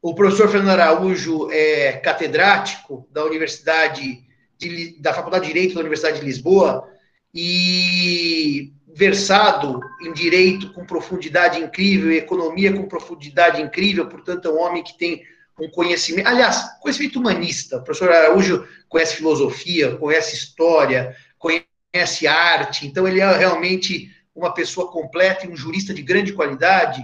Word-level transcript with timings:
O 0.00 0.14
professor 0.14 0.48
Fernando 0.48 0.78
Araújo 0.80 1.50
é 1.50 1.92
catedrático 1.92 3.08
da 3.10 3.24
Universidade 3.24 4.24
de, 4.58 5.00
da 5.00 5.12
Faculdade 5.12 5.46
de 5.46 5.52
Direito 5.52 5.74
da 5.74 5.80
Universidade 5.80 6.20
de 6.20 6.24
Lisboa 6.24 6.88
e 7.34 8.72
versado 8.94 9.80
em 10.02 10.12
direito 10.12 10.72
com 10.72 10.86
profundidade 10.86 11.60
incrível, 11.60 12.12
economia 12.12 12.72
com 12.72 12.88
profundidade 12.88 13.60
incrível, 13.60 14.06
portanto 14.08 14.48
é 14.48 14.50
um 14.50 14.58
homem 14.58 14.82
que 14.82 14.96
tem 14.96 15.22
um 15.60 15.68
conhecimento, 15.70 16.28
aliás, 16.28 16.78
conhecimento 16.80 17.18
humanista. 17.18 17.76
O 17.76 17.84
professor 17.84 18.10
Araújo 18.10 18.66
conhece 18.88 19.16
filosofia, 19.16 19.96
conhece 19.96 20.34
história, 20.34 21.14
conhece 21.38 22.26
arte, 22.26 22.86
então 22.86 23.06
ele 23.06 23.20
é 23.20 23.36
realmente 23.36 24.10
uma 24.34 24.52
pessoa 24.52 24.90
completa 24.90 25.46
e 25.46 25.50
um 25.50 25.56
jurista 25.56 25.92
de 25.92 26.02
grande 26.02 26.32
qualidade 26.32 27.02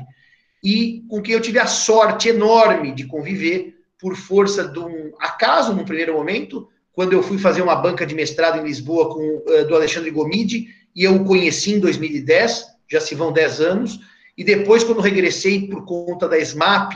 e 0.63 1.05
com 1.09 1.21
quem 1.21 1.35
eu 1.35 1.41
tive 1.41 1.59
a 1.59 1.67
sorte 1.67 2.29
enorme 2.29 2.93
de 2.93 3.05
conviver 3.07 3.75
por 3.99 4.17
força 4.17 4.67
de 4.67 4.79
um 4.79 5.13
acaso, 5.21 5.73
num 5.73 5.85
primeiro 5.85 6.15
momento, 6.15 6.69
quando 6.93 7.13
eu 7.13 7.23
fui 7.23 7.39
fazer 7.39 7.63
uma 7.63 7.77
banca 7.77 8.05
de 8.05 8.15
mestrado 8.15 8.59
em 8.59 8.65
Lisboa 8.65 9.15
com 9.15 9.37
uh, 9.47 9.67
do 9.67 9.75
Alexandre 9.75 10.11
Gomide, 10.11 10.69
e 10.95 11.05
eu 11.05 11.17
o 11.17 11.25
conheci 11.25 11.75
em 11.75 11.81
2010, 11.81 12.67
já 12.91 13.01
se 13.01 13.15
vão 13.15 13.33
10 13.33 13.61
anos, 13.61 14.01
e 14.37 14.45
depois, 14.45 14.85
quando 14.85 15.01
regressei 15.01 15.69
por 15.69 15.85
conta 15.85 16.29
da 16.29 16.39
SMAP, 16.39 16.95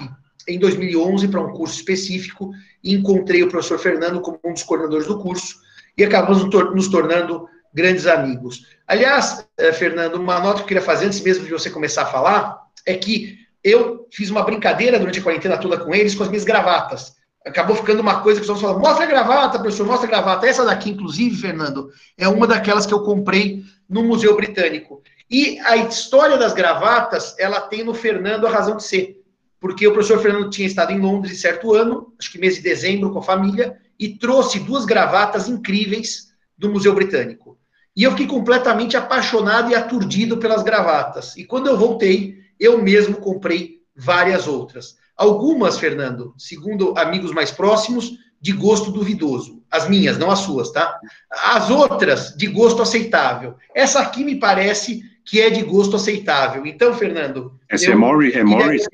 em 0.48 0.58
2011, 0.58 1.28
para 1.28 1.40
um 1.40 1.52
curso 1.52 1.76
específico, 1.76 2.50
encontrei 2.84 3.42
o 3.42 3.48
professor 3.48 3.78
Fernando 3.78 4.20
como 4.20 4.38
um 4.44 4.52
dos 4.52 4.62
coordenadores 4.62 5.06
do 5.06 5.18
curso, 5.18 5.56
e 5.96 6.04
acabamos 6.04 6.44
nos 6.74 6.88
tornando 6.88 7.48
grandes 7.72 8.06
amigos. 8.06 8.66
Aliás, 8.86 9.46
uh, 9.60 9.72
Fernando, 9.72 10.16
uma 10.16 10.40
nota 10.40 10.56
que 10.56 10.62
eu 10.62 10.66
queria 10.66 10.82
fazer 10.82 11.06
antes 11.06 11.20
mesmo 11.20 11.44
de 11.44 11.50
você 11.50 11.70
começar 11.70 12.02
a 12.02 12.06
falar, 12.06 12.66
é 12.84 12.94
que 12.94 13.45
eu 13.66 14.06
fiz 14.12 14.30
uma 14.30 14.44
brincadeira 14.44 14.96
durante 14.96 15.18
a 15.18 15.22
quarentena 15.22 15.58
toda 15.58 15.76
com 15.76 15.92
eles, 15.92 16.14
com 16.14 16.22
as 16.22 16.28
minhas 16.28 16.44
gravatas. 16.44 17.16
Acabou 17.44 17.74
ficando 17.74 18.00
uma 18.00 18.20
coisa 18.20 18.38
que 18.38 18.44
os 18.44 18.48
outros 18.48 18.64
falam, 18.64 18.80
mostra 18.80 19.04
a 19.04 19.08
gravata, 19.08 19.58
professor, 19.58 19.84
mostra 19.84 20.06
a 20.06 20.10
gravata. 20.10 20.46
Essa 20.46 20.64
daqui, 20.64 20.90
inclusive, 20.90 21.34
Fernando, 21.34 21.90
é 22.16 22.28
uma 22.28 22.46
daquelas 22.46 22.86
que 22.86 22.94
eu 22.94 23.02
comprei 23.02 23.64
no 23.88 24.04
Museu 24.04 24.36
Britânico. 24.36 25.02
E 25.28 25.58
a 25.64 25.76
história 25.76 26.38
das 26.38 26.52
gravatas, 26.52 27.34
ela 27.40 27.60
tem 27.60 27.82
no 27.82 27.92
Fernando 27.92 28.46
a 28.46 28.50
razão 28.50 28.76
de 28.76 28.84
ser. 28.84 29.20
Porque 29.58 29.84
o 29.88 29.92
professor 29.92 30.20
Fernando 30.20 30.48
tinha 30.48 30.68
estado 30.68 30.92
em 30.92 31.00
Londres 31.00 31.40
certo 31.40 31.74
ano, 31.74 32.12
acho 32.20 32.30
que 32.30 32.38
mês 32.38 32.54
de 32.54 32.62
dezembro, 32.62 33.10
com 33.10 33.18
a 33.18 33.22
família, 33.22 33.76
e 33.98 34.10
trouxe 34.10 34.60
duas 34.60 34.84
gravatas 34.84 35.48
incríveis 35.48 36.28
do 36.56 36.70
Museu 36.70 36.94
Britânico. 36.94 37.58
E 37.96 38.04
eu 38.04 38.12
fiquei 38.12 38.28
completamente 38.28 38.96
apaixonado 38.96 39.72
e 39.72 39.74
aturdido 39.74 40.36
pelas 40.36 40.62
gravatas. 40.62 41.36
E 41.36 41.44
quando 41.44 41.66
eu 41.66 41.76
voltei, 41.76 42.45
eu 42.58 42.82
mesmo 42.82 43.16
comprei 43.16 43.82
várias 43.94 44.46
outras. 44.46 44.96
Algumas, 45.16 45.78
Fernando, 45.78 46.34
segundo 46.36 46.96
amigos 46.96 47.32
mais 47.32 47.50
próximos, 47.50 48.18
de 48.40 48.52
gosto 48.52 48.90
duvidoso. 48.90 49.62
As 49.70 49.88
minhas, 49.88 50.18
não 50.18 50.30
as 50.30 50.40
suas, 50.40 50.70
tá? 50.70 50.98
As 51.30 51.70
outras, 51.70 52.36
de 52.36 52.46
gosto 52.46 52.82
aceitável. 52.82 53.56
Essa 53.74 54.00
aqui 54.00 54.24
me 54.24 54.38
parece 54.38 55.02
que 55.24 55.40
é 55.40 55.50
de 55.50 55.62
gosto 55.62 55.96
aceitável. 55.96 56.64
Então, 56.66 56.94
Fernando. 56.94 57.58
Essa 57.68 57.86
é 57.86 57.88
eu, 57.88 57.92
é 57.92 57.96
Morris? 57.96 58.36
É 58.36 58.44
Morris? 58.44 58.84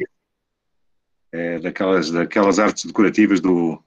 É 1.31 1.59
daquelas, 1.59 2.11
daquelas 2.11 2.59
artes 2.59 2.85
decorativas 2.85 3.41
do. 3.41 3.83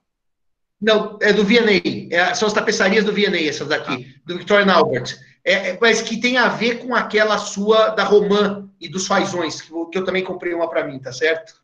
Não, 0.80 1.17
é 1.22 1.32
do 1.32 1.44
V&A. 1.44 2.14
É, 2.14 2.34
são 2.34 2.48
as 2.48 2.54
tapeçarias 2.54 3.06
do 3.06 3.14
V&A, 3.14 3.48
essas 3.48 3.67
daqui, 3.67 4.16
do 4.26 4.38
Victorian 4.38 4.72
Albert 4.72 5.16
é, 5.46 5.70
é, 5.70 5.78
mas 5.80 6.02
que 6.02 6.20
tem 6.20 6.38
a 6.38 6.48
ver 6.50 6.80
com 6.80 6.96
aquela 6.96 7.38
sua 7.38 7.90
da 7.90 8.04
Romã 8.04 8.68
e 8.82 8.90
dos 8.90 9.06
fazões, 9.06 9.62
que 9.62 9.72
eu, 9.72 9.86
que 9.86 9.98
eu 10.00 10.04
também 10.04 10.24
comprei 10.24 10.56
uma 10.56 10.68
para 10.68 10.84
mim, 10.84 10.98
tá 10.98 11.14
certo? 11.14 11.64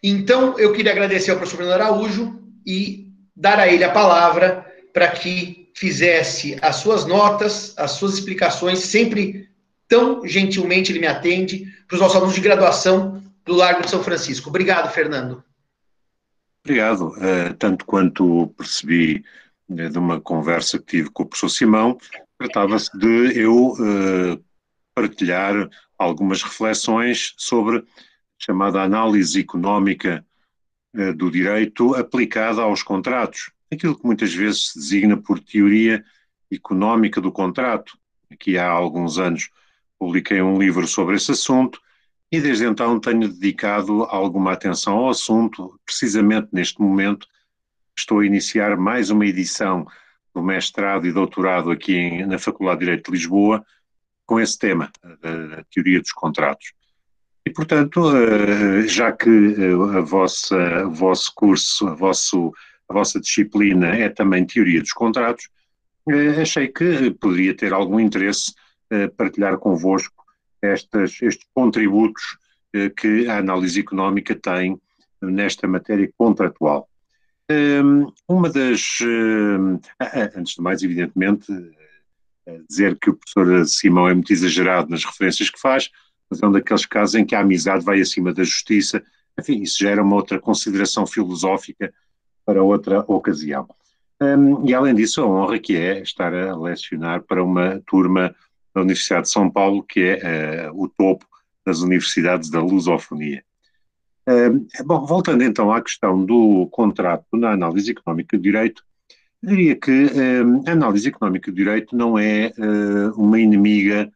Então, 0.00 0.56
eu 0.56 0.72
queria 0.72 0.92
agradecer 0.92 1.32
ao 1.32 1.36
professor 1.36 1.58
Fernando 1.58 1.80
Araújo 1.80 2.40
e 2.64 3.12
dar 3.34 3.58
a 3.58 3.66
ele 3.66 3.82
a 3.82 3.90
palavra 3.90 4.64
para 4.92 5.10
que 5.10 5.72
fizesse 5.74 6.56
as 6.62 6.76
suas 6.76 7.04
notas, 7.04 7.74
as 7.76 7.90
suas 7.92 8.14
explicações, 8.14 8.78
sempre 8.78 9.50
tão 9.88 10.24
gentilmente 10.26 10.92
ele 10.92 11.00
me 11.00 11.06
atende, 11.08 11.66
para 11.88 11.96
os 11.96 12.00
nossos 12.00 12.16
alunos 12.16 12.34
de 12.34 12.40
graduação 12.40 13.22
do 13.44 13.54
Largo 13.54 13.82
de 13.82 13.90
São 13.90 14.02
Francisco. 14.02 14.48
Obrigado, 14.48 14.92
Fernando. 14.92 15.42
Obrigado. 16.64 17.08
Uh, 17.08 17.54
tanto 17.58 17.84
quanto 17.84 18.48
percebi 18.56 19.24
de 19.68 19.98
uma 19.98 20.20
conversa 20.20 20.78
que 20.78 20.86
tive 20.86 21.10
com 21.10 21.24
o 21.24 21.26
professor 21.26 21.48
Simão, 21.48 21.98
tratava-se 22.38 22.96
de 22.96 23.38
eu 23.38 23.72
uh, 23.72 24.44
partilhar 24.94 25.68
algumas 25.98 26.42
reflexões 26.42 27.34
sobre 27.36 27.78
a 27.78 27.82
chamada 28.38 28.82
análise 28.82 29.40
económica 29.40 30.24
uh, 30.94 31.12
do 31.14 31.30
direito 31.30 31.94
aplicada 31.94 32.62
aos 32.62 32.82
contratos, 32.82 33.50
aquilo 33.72 33.98
que 33.98 34.06
muitas 34.06 34.32
vezes 34.32 34.68
se 34.68 34.78
designa 34.78 35.16
por 35.16 35.40
teoria 35.40 36.04
económica 36.50 37.20
do 37.20 37.32
contrato. 37.32 37.98
Aqui 38.30 38.56
há 38.56 38.68
alguns 38.68 39.18
anos 39.18 39.50
publiquei 39.98 40.40
um 40.42 40.58
livro 40.58 40.86
sobre 40.86 41.16
esse 41.16 41.32
assunto 41.32 41.80
e 42.30 42.40
desde 42.40 42.66
então 42.66 43.00
tenho 43.00 43.28
dedicado 43.28 44.04
alguma 44.04 44.52
atenção 44.52 44.98
ao 44.98 45.10
assunto, 45.10 45.78
precisamente 45.84 46.48
neste 46.52 46.80
momento 46.80 47.26
estou 47.96 48.20
a 48.20 48.26
iniciar 48.26 48.76
mais 48.76 49.10
uma 49.10 49.26
edição 49.26 49.86
do 50.34 50.42
mestrado 50.42 51.06
e 51.06 51.12
doutorado 51.12 51.70
aqui 51.70 51.94
em, 51.94 52.26
na 52.26 52.38
Faculdade 52.38 52.80
de 52.80 52.84
Direito 52.84 53.10
de 53.10 53.16
Lisboa 53.16 53.64
com 54.26 54.38
esse 54.38 54.58
tema, 54.58 54.90
a, 55.02 55.64
teoria 55.72 56.00
dos 56.00 56.12
contratos. 56.12 56.72
E, 57.46 57.50
portanto, 57.50 58.10
eh, 58.16 58.88
já 58.88 59.12
que 59.12 59.30
eh, 59.30 59.98
a 59.98 60.00
vossa, 60.00 60.84
o 60.84 60.90
vosso 60.90 61.32
curso, 61.34 61.86
a, 61.86 61.94
vosso, 61.94 62.52
a 62.88 62.92
vossa 62.92 63.20
disciplina 63.20 63.94
é 63.94 64.08
também 64.08 64.44
teoria 64.44 64.80
dos 64.80 64.92
contratos, 64.92 65.48
eh, 66.08 66.42
achei 66.42 66.66
que 66.66 67.12
poderia 67.12 67.54
ter 67.54 67.72
algum 67.72 68.00
interesse 68.00 68.52
partilhar 69.16 69.58
convosco 69.58 70.24
estas, 70.62 71.20
estes 71.20 71.44
contributos 71.52 72.38
que 72.96 73.26
a 73.26 73.38
análise 73.38 73.80
económica 73.80 74.32
tem 74.32 74.80
nesta 75.20 75.66
matéria 75.66 76.08
contratual. 76.16 76.88
Uma 78.28 78.50
das. 78.50 78.98
Antes 80.36 80.54
de 80.54 80.62
mais, 80.62 80.82
evidentemente, 80.82 81.46
dizer 82.68 82.98
que 82.98 83.10
o 83.10 83.14
professor 83.14 83.66
Simão 83.66 84.08
é 84.08 84.14
muito 84.14 84.32
exagerado 84.32 84.90
nas 84.90 85.04
referências 85.04 85.50
que 85.50 85.60
faz, 85.60 85.90
mas 86.30 86.42
é 86.42 86.46
um 86.46 86.52
daqueles 86.52 86.86
casos 86.86 87.14
em 87.14 87.24
que 87.24 87.34
a 87.34 87.40
amizade 87.40 87.84
vai 87.84 88.00
acima 88.00 88.32
da 88.32 88.42
justiça. 88.44 89.02
Enfim, 89.38 89.62
isso 89.62 89.78
gera 89.78 90.02
uma 90.02 90.16
outra 90.16 90.40
consideração 90.40 91.06
filosófica 91.06 91.92
para 92.44 92.62
outra 92.62 93.04
ocasião. 93.06 93.68
E 94.64 94.74
além 94.74 94.94
disso, 94.94 95.22
a 95.22 95.26
honra 95.26 95.58
que 95.58 95.76
é 95.76 96.00
estar 96.00 96.32
a 96.32 96.56
lecionar 96.56 97.22
para 97.22 97.44
uma 97.44 97.80
turma 97.86 98.34
da 98.74 98.80
Universidade 98.80 99.26
de 99.26 99.30
São 99.32 99.50
Paulo, 99.50 99.82
que 99.82 100.00
é 100.00 100.70
o 100.72 100.88
topo 100.88 101.26
das 101.64 101.80
universidades 101.80 102.48
da 102.48 102.60
lusofonia. 102.60 103.44
Uh, 104.28 104.66
bom, 104.84 105.06
voltando 105.06 105.44
então 105.44 105.72
à 105.72 105.80
questão 105.80 106.24
do 106.24 106.66
contrato 106.72 107.24
na 107.32 107.52
análise 107.52 107.92
económica 107.92 108.36
do 108.36 108.42
direito, 108.42 108.82
diria 109.40 109.76
que 109.76 110.06
uh, 110.06 110.64
a 110.66 110.72
análise 110.72 111.08
económica 111.08 111.50
do 111.50 111.56
direito 111.56 111.94
não 111.94 112.18
é 112.18 112.52
uh, 112.58 113.12
uma 113.16 113.38
inimiga 113.38 114.10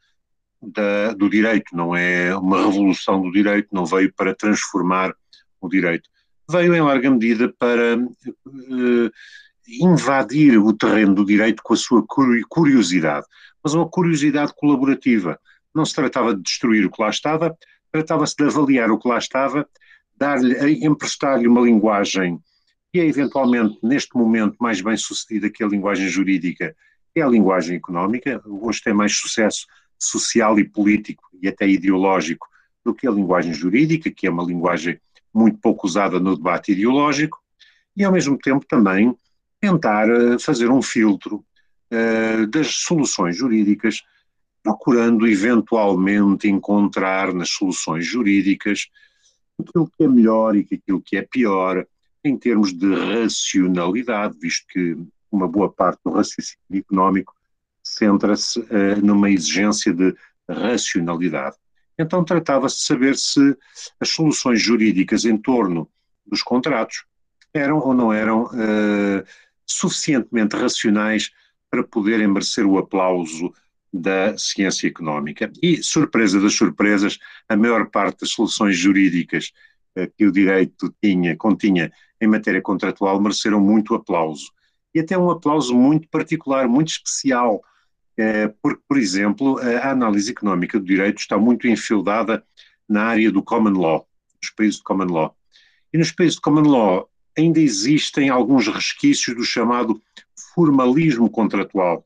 da, 0.61 1.13
do 1.13 1.31
direito, 1.31 1.77
não 1.77 1.95
é 1.95 2.37
uma 2.37 2.67
revolução 2.67 3.23
do 3.23 3.31
direito, 3.31 3.69
não 3.73 3.87
veio 3.87 4.13
para 4.13 4.35
transformar 4.35 5.15
o 5.61 5.69
direito. 5.69 6.11
Veio 6.51 6.75
em 6.75 6.81
larga 6.81 7.09
medida 7.09 7.55
para 7.57 7.97
invadir 9.69 10.59
o 10.59 10.73
terreno 10.73 11.15
do 11.15 11.25
direito 11.25 11.63
com 11.63 11.75
a 11.75 11.77
sua 11.77 12.05
curiosidade, 12.49 13.25
mas 13.63 13.75
uma 13.75 13.89
curiosidade 13.89 14.53
colaborativa. 14.57 15.39
Não 15.73 15.85
se 15.85 15.95
tratava 15.95 16.35
de 16.35 16.43
destruir 16.43 16.85
o 16.85 16.91
que 16.91 17.01
lá 17.01 17.09
estava, 17.09 17.57
tratava-se 17.93 18.35
de 18.37 18.45
avaliar 18.45 18.91
o 18.91 18.99
que 18.99 19.09
lá 19.09 19.19
estava 19.19 19.67
dar-lhe, 20.21 20.85
emprestar-lhe 20.85 21.49
uma 21.49 21.63
linguagem 21.63 22.39
que 22.93 23.01
é 23.01 23.07
eventualmente, 23.07 23.79
neste 23.83 24.17
momento, 24.17 24.57
mais 24.61 24.81
bem 24.81 24.97
sucedida 24.97 25.49
que 25.49 25.63
a 25.63 25.67
linguagem 25.67 26.09
jurídica, 26.09 26.75
é 27.15 27.23
a 27.23 27.29
linguagem 27.29 27.77
económica. 27.77 28.43
Hoje 28.45 28.83
tem 28.83 28.93
mais 28.93 29.17
sucesso 29.17 29.67
social 29.99 30.59
e 30.59 30.69
político 30.69 31.23
e 31.41 31.49
até 31.49 31.69
ideológico 31.69 32.49
do 32.85 32.93
que 32.95 33.07
a 33.07 33.11
linguagem 33.11 33.55
jurídica, 33.55 34.11
que 34.11 34.27
é 34.27 34.31
uma 34.31 34.45
linguagem 34.45 35.01
muito 35.33 35.59
pouco 35.59 35.87
usada 35.87 36.19
no 36.19 36.37
debate 36.37 36.73
ideológico, 36.73 37.39
e 37.97 38.05
ao 38.05 38.13
mesmo 38.13 38.37
tempo 38.37 38.67
também 38.67 39.15
tentar 39.61 40.09
eh, 40.09 40.39
fazer 40.39 40.71
um 40.71 40.81
filtro 40.83 41.45
uh, 41.93 42.47
das 42.47 42.69
soluções 42.77 43.37
jurídicas, 43.37 44.03
procurando 44.63 45.27
eventualmente 45.29 46.49
encontrar 46.49 47.33
nas 47.33 47.51
soluções 47.51 48.07
jurídicas 48.07 48.89
aquilo 49.61 49.91
que 49.97 50.05
é 50.05 50.09
melhor 50.09 50.57
e 50.57 50.61
aquilo 50.61 51.01
que 51.01 51.17
é 51.17 51.23
pior 51.23 51.87
em 52.25 52.37
termos 52.37 52.73
de 52.73 52.95
racionalidade, 52.95 54.37
visto 54.39 54.67
que 54.69 54.97
uma 55.31 55.49
boa 55.49 55.71
parte 55.71 56.01
do 56.05 56.13
raciocínio 56.13 56.59
económico 56.73 57.35
centra-se 57.83 58.61
uh, 58.61 59.01
numa 59.03 59.31
exigência 59.31 59.93
de 59.93 60.15
racionalidade. 60.49 61.57
Então 61.99 62.25
tratava-se 62.25 62.77
de 62.77 62.83
saber 62.83 63.17
se 63.17 63.57
as 63.99 64.09
soluções 64.09 64.61
jurídicas 64.61 65.25
em 65.25 65.37
torno 65.37 65.89
dos 66.27 66.43
contratos 66.43 67.05
eram 67.53 67.79
ou 67.79 67.95
não 67.95 68.13
eram 68.13 68.45
uh, 68.45 69.25
suficientemente 69.67 70.57
racionais 70.57 71.31
para 71.71 71.85
poderem 71.85 72.27
merecer 72.27 72.67
o 72.67 72.79
aplauso 72.79 73.53
da 73.93 74.37
ciência 74.37 74.87
económica. 74.87 75.51
E, 75.63 75.83
surpresa 75.83 76.41
das 76.41 76.55
surpresas, 76.55 77.19
a 77.49 77.57
maior 77.57 77.91
parte 77.91 78.21
das 78.21 78.31
soluções 78.31 78.77
jurídicas 78.77 79.53
uh, 79.97 80.11
que 80.17 80.27
o 80.27 80.33
direito 80.33 80.95
tinha, 81.03 81.37
continha 81.37 81.93
em 82.21 82.29
matéria 82.29 82.61
contratual 82.61 83.21
mereceram 83.21 83.61
muito 83.61 83.95
aplauso. 83.95 84.53
E 84.95 85.01
até 85.01 85.17
um 85.17 85.31
aplauso 85.31 85.75
muito 85.75 86.09
particular, 86.09 86.69
muito 86.69 86.89
especial, 86.89 87.57
uh, 87.57 88.55
porque, 88.63 88.81
por 88.87 88.99
exemplo, 88.99 89.59
a 89.59 89.91
análise 89.91 90.31
económica 90.31 90.79
do 90.79 90.85
direito 90.85 91.19
está 91.19 91.37
muito 91.37 91.67
enfildada 91.67 92.45
na 92.89 93.05
área 93.05 93.31
do 93.31 93.43
common 93.43 93.79
law, 93.79 94.07
dos 94.41 94.51
países 94.51 94.79
do 94.79 94.85
common 94.85 95.07
law. 95.07 95.37
E 95.93 95.99
nos 95.99 96.13
países 96.13 96.37
de 96.37 96.41
common 96.41 96.69
law 96.69 97.11
ainda 97.37 97.61
existem 97.61 98.29
alguns 98.29 98.69
resquícios 98.69 99.37
do 99.37 99.45
chamado 99.45 100.01
formalismo 100.55 101.31
contratual. 101.31 102.05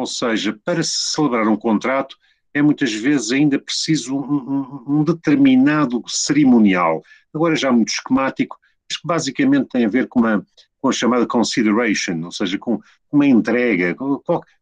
Ou 0.00 0.06
seja, 0.06 0.58
para 0.64 0.82
se 0.82 1.12
celebrar 1.12 1.46
um 1.46 1.56
contrato 1.56 2.16
é 2.54 2.62
muitas 2.62 2.90
vezes 2.90 3.30
ainda 3.32 3.58
preciso 3.58 4.16
um, 4.16 4.34
um, 4.34 5.00
um 5.00 5.04
determinado 5.04 6.02
cerimonial, 6.08 7.02
agora 7.34 7.54
já 7.54 7.70
muito 7.70 7.90
esquemático, 7.90 8.58
mas 8.88 8.96
que 8.98 9.06
basicamente 9.06 9.68
tem 9.68 9.84
a 9.84 9.88
ver 9.88 10.08
com, 10.08 10.20
uma, 10.20 10.44
com 10.80 10.88
a 10.88 10.92
chamada 10.92 11.26
consideration, 11.26 12.24
ou 12.24 12.32
seja, 12.32 12.58
com 12.58 12.80
uma 13.12 13.26
entrega, 13.26 13.94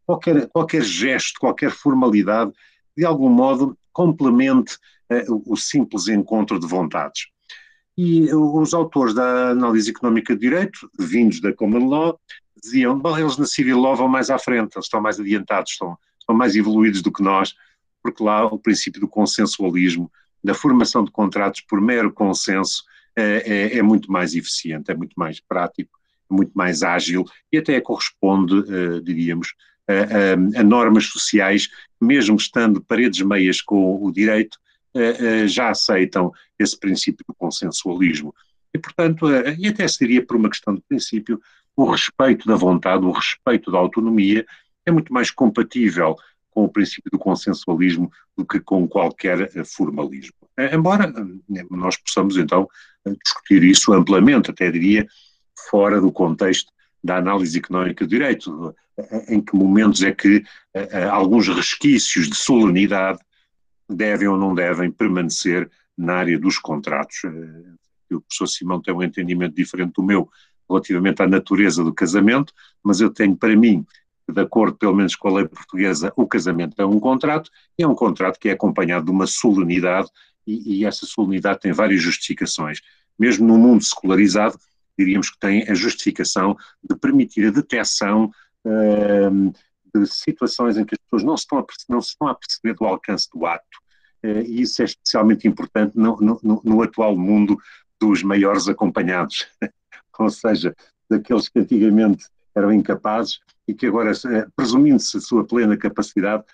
qualquer, 0.05 0.49
qualquer 0.49 0.83
gesto, 0.83 1.39
qualquer 1.39 1.71
formalidade, 1.71 2.51
de 2.97 3.05
algum 3.05 3.31
modo 3.31 3.79
complemente 3.93 4.75
uh, 5.11 5.43
o 5.47 5.57
simples 5.57 6.09
encontro 6.09 6.59
de 6.59 6.67
vontades. 6.67 7.29
E 7.97 8.33
os 8.35 8.75
autores 8.75 9.15
da 9.15 9.51
análise 9.51 9.91
económica 9.91 10.35
de 10.35 10.41
direito, 10.41 10.91
vindos 10.99 11.41
da 11.41 11.53
Common 11.53 11.89
Law, 11.89 12.21
diziam, 12.63 12.99
bom, 12.99 13.17
eles 13.17 13.37
na 13.37 13.47
Civil 13.47 13.79
Law 13.79 13.97
vão 13.97 14.09
mais 14.09 14.31
à 14.31 14.39
frente, 14.39 14.77
eles 14.77 14.87
estão 14.87 15.01
mais 15.01 15.19
adiantados, 15.19 15.73
estão, 15.73 15.97
estão 16.19 16.35
mais 16.35 16.57
evoluídos 16.57 17.03
do 17.03 17.13
que 17.13 17.23
nós, 17.23 17.55
porque 18.03 18.23
lá 18.23 18.47
o 18.47 18.59
princípio 18.59 19.01
do 19.01 19.09
consensualismo, 19.09 20.11
da 20.43 20.55
formação 20.55 21.05
de 21.05 21.11
contratos 21.11 21.61
por 21.63 21.81
mero 21.81 22.13
consenso, 22.13 22.85
é, 23.17 23.75
é, 23.75 23.79
é 23.79 23.83
muito 23.83 24.11
mais 24.11 24.35
eficiente, 24.35 24.91
é 24.91 24.95
muito 24.95 25.15
mais 25.17 25.41
prático, 25.41 25.99
é 26.31 26.35
muito 26.35 26.53
mais 26.55 26.83
ágil 26.83 27.25
e 27.53 27.59
até 27.59 27.81
corresponde, 27.81 28.55
uh, 28.55 29.01
diríamos, 29.03 29.55
a, 29.89 29.93
a, 29.93 30.61
a, 30.61 30.63
normas 30.63 31.07
sociais, 31.07 31.69
mesmo 32.01 32.37
estando 32.37 32.81
paredes 32.81 33.21
meias 33.23 33.61
com 33.61 34.05
o 34.05 34.13
direito, 34.13 34.57
uh, 34.95 35.45
uh, 35.45 35.49
já 35.49 35.71
aceitam 35.71 36.33
esse 36.59 36.79
princípio 36.79 37.25
do 37.27 37.35
consensualismo. 37.35 38.35
E, 38.73 38.79
portanto, 38.79 39.27
e 39.59 39.67
até 39.67 39.89
se 39.89 39.99
diria 39.99 40.25
por 40.25 40.37
uma 40.37 40.51
questão 40.51 40.75
de 40.75 40.83
princípio, 40.87 41.41
o 41.79 41.85
respeito 41.85 42.49
da 42.49 42.57
vontade, 42.57 43.05
o 43.05 43.13
respeito 43.13 43.71
da 43.71 43.79
autonomia 43.79 44.45
é 44.85 44.91
muito 44.91 45.13
mais 45.13 45.31
compatível 45.31 46.17
com 46.51 46.65
o 46.65 46.69
princípio 46.69 47.09
do 47.09 47.21
consensualismo 47.21 48.11
do 48.37 48.45
que 48.45 48.59
com 48.59 48.89
qualquer 48.89 49.49
formalismo. 49.65 50.35
Embora 50.73 51.13
nós 51.71 51.97
possamos 51.97 52.37
então 52.37 52.69
discutir 53.23 53.63
isso 53.63 53.93
amplamente, 53.93 54.51
até 54.51 54.69
diria, 54.73 55.07
fora 55.71 56.01
do 56.01 56.11
contexto 56.11 56.73
da 57.03 57.19
análise 57.19 57.57
económica 57.57 58.05
do 58.05 58.11
direito, 58.11 58.75
em 59.29 59.41
que 59.41 59.55
momentos 59.55 60.03
é 60.03 60.11
que 60.11 60.43
alguns 61.13 61.47
resquícios 61.47 62.29
de 62.29 62.35
solenidade 62.35 63.21
devem 63.89 64.27
ou 64.27 64.37
não 64.37 64.53
devem 64.53 64.91
permanecer 64.91 65.71
na 65.97 66.15
área 66.17 66.37
dos 66.41 66.59
contratos. 66.59 67.23
O 68.11 68.21
professor 68.21 68.49
Simão 68.49 68.83
tem 68.83 68.93
um 68.93 69.03
entendimento 69.05 69.55
diferente 69.55 69.93
do 69.93 70.03
meu 70.03 70.29
relativamente 70.69 71.23
à 71.23 71.27
natureza 71.27 71.83
do 71.83 71.93
casamento, 71.93 72.53
mas 72.83 73.01
eu 73.01 73.11
tenho 73.11 73.37
para 73.37 73.55
mim, 73.57 73.87
de 74.29 74.41
acordo 74.41 74.77
pelo 74.77 74.95
menos 74.95 75.17
com 75.17 75.29
a 75.29 75.35
lei 75.35 75.49
portuguesa, 75.49 76.13
o 76.17 76.27
casamento 76.27 76.75
é 76.79 76.85
um 76.85 77.01
contrato, 77.01 77.51
e 77.79 77.83
é 77.83 77.89
um 77.89 77.95
contrato 77.95 78.39
que 78.39 78.49
é 78.49 78.53
acompanhado 78.53 79.07
de 79.07 79.11
uma 79.11 79.27
solenidade, 79.27 80.09
e, 80.47 80.79
e 80.79 80.85
essa 80.85 81.07
solenidade 81.07 81.61
tem 81.61 81.73
várias 81.73 82.03
justificações. 82.03 82.81
Mesmo 83.19 83.47
no 83.47 83.59
mundo 83.59 83.83
secularizado, 83.83 84.59
diríamos 84.99 85.31
que 85.31 85.39
tem 85.39 85.63
a 85.69 85.75
justificação 85.75 86.57
de 86.83 86.97
permitir 86.97 87.47
a 87.47 87.51
detecção 87.51 88.31
uh, 88.65 89.53
de 89.95 90.07
situações 90.07 90.77
em 90.77 90.85
que 90.85 90.95
as 90.95 90.99
pessoas 90.99 91.23
não 91.23 91.37
se 91.37 91.45
estão 91.45 91.59
a, 91.59 91.67
não 91.89 92.01
se 92.01 92.09
estão 92.11 92.29
a 92.29 92.35
perceber 92.35 92.75
do 92.75 92.85
alcance 92.85 93.29
do 93.33 93.47
ato. 93.47 93.65
Uh, 94.25 94.43
e 94.47 94.63
isso 94.63 94.83
é 94.83 94.85
especialmente 94.85 95.47
importante 95.47 95.97
no, 95.97 96.17
no, 96.21 96.63
no 96.65 96.83
atual 96.83 97.17
mundo 97.17 97.57
dos 98.01 98.23
maiores 98.23 98.69
acompanhados, 98.69 99.47
ou 100.19 100.31
seja, 100.31 100.75
daqueles 101.09 101.49
que 101.49 101.59
antigamente 101.59 102.27
eram 102.55 102.73
incapazes 102.73 103.39
e 103.67 103.75
que 103.75 103.87
agora, 103.87 104.11
eh, 104.11 104.47
presumindo-se 104.57 105.17
a 105.17 105.21
sua 105.21 105.45
plena 105.45 105.77
capacidade, 105.77 106.45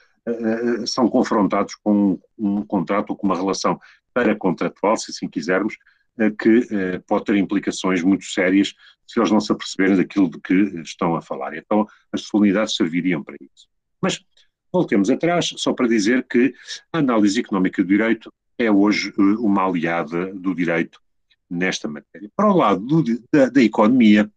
são 0.87 1.07
confrontados 1.07 1.75
com 1.75 2.19
um 2.39 2.63
contrato 2.63 3.11
ou 3.11 3.17
com 3.17 3.27
uma 3.27 3.37
relação 3.37 3.79
paracontratual, 4.15 4.97
se 4.97 5.11
assim 5.11 5.29
quisermos, 5.29 5.77
que 6.39 6.67
eh, 6.71 7.03
pode 7.07 7.25
ter 7.25 7.37
implicações 7.37 8.03
muito 8.03 8.25
sérias 8.25 8.73
se 9.07 9.19
eles 9.19 9.31
não 9.31 9.41
se 9.41 9.51
aperceberem 9.53 9.97
daquilo 9.97 10.31
de 10.31 10.41
que 10.41 10.55
estão 10.81 11.17
a 11.17 11.21
falar. 11.21 11.57
Então, 11.57 11.87
as 12.13 12.23
solenidades 12.23 12.77
serviriam 12.77 13.23
para 13.23 13.35
isso. 13.41 13.69
Mas 14.01 14.25
voltemos 14.73 15.11
atrás, 15.11 15.53
só 15.57 15.73
para 15.73 15.89
dizer 15.89 16.25
que 16.29 16.55
a 16.93 16.99
análise 16.99 17.41
económica 17.41 17.83
do 17.83 17.89
direito 17.89 18.33
é 18.57 18.71
hoje 18.71 19.13
eh, 19.19 19.23
uma 19.41 19.67
aliada 19.67 20.33
do 20.33 20.55
direito 20.55 21.01
nesta 21.51 21.89
matéria. 21.89 22.31
Para 22.37 22.53
o 22.53 22.57
lado 22.57 22.81
do, 22.81 23.23
da, 23.33 23.49
da, 23.49 23.63
economia, 23.63 24.31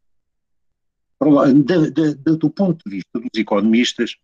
lado, 1.22 1.64
da, 1.64 1.90
da, 1.90 2.36
do 2.36 2.50
ponto 2.50 2.84
de 2.86 2.98
vista 2.98 3.20
dos 3.20 3.30
economistas, 3.36 4.16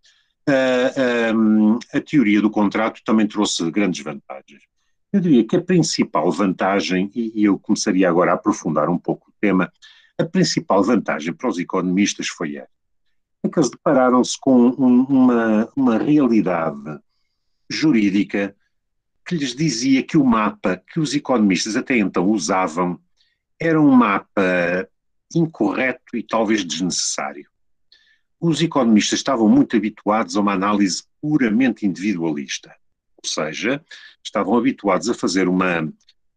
a, 1.94 2.01
teoria 2.01 2.41
do 2.41 2.50
contrato 2.50 3.01
também 3.06 3.27
trouxe 3.27 3.69
grandes 3.71 4.03
vantagens. 4.03 4.63
Eu 5.12 5.19
diria 5.19 5.45
que 5.45 5.56
a 5.56 5.62
principal 5.62 6.31
vantagem, 6.31 7.09
e 7.13 7.44
eu 7.44 7.59
começaria 7.59 8.09
agora 8.09 8.31
a 8.31 8.35
aprofundar 8.35 8.89
um 8.89 8.97
pouco 8.97 9.30
o 9.30 9.33
tema, 9.39 9.71
a 10.18 10.25
principal 10.25 10.83
vantagem 10.83 11.33
para 11.33 11.50
os 11.50 11.57
economistas 11.59 12.27
foi 12.27 12.56
esta. 12.56 12.69
É 13.44 13.50
que 13.50 13.59
eles 13.59 13.69
depararam-se 13.69 14.38
com 14.39 14.69
um, 14.69 15.03
uma, 15.03 15.69
uma 15.75 15.97
realidade 15.97 17.00
jurídica 17.69 18.56
que 19.25 19.35
lhes 19.35 19.55
dizia 19.55 20.03
que 20.03 20.17
o 20.17 20.23
mapa 20.23 20.81
que 20.91 20.99
os 20.99 21.13
economistas 21.13 21.75
até 21.75 21.97
então 21.97 22.29
usavam 22.29 22.99
era 23.59 23.80
um 23.80 23.92
mapa 23.92 24.87
incorreto 25.33 26.15
e 26.15 26.23
talvez 26.23 26.65
desnecessário. 26.65 27.49
Os 28.39 28.61
economistas 28.61 29.19
estavam 29.19 29.47
muito 29.47 29.75
habituados 29.77 30.35
a 30.35 30.42
uma 30.42 30.53
análise 30.53 31.03
puramente 31.21 31.85
individualista 31.85 32.75
ou 33.23 33.30
seja, 33.30 33.83
estavam 34.23 34.57
habituados 34.57 35.09
a 35.09 35.13
fazer 35.13 35.47
uma, 35.47 35.92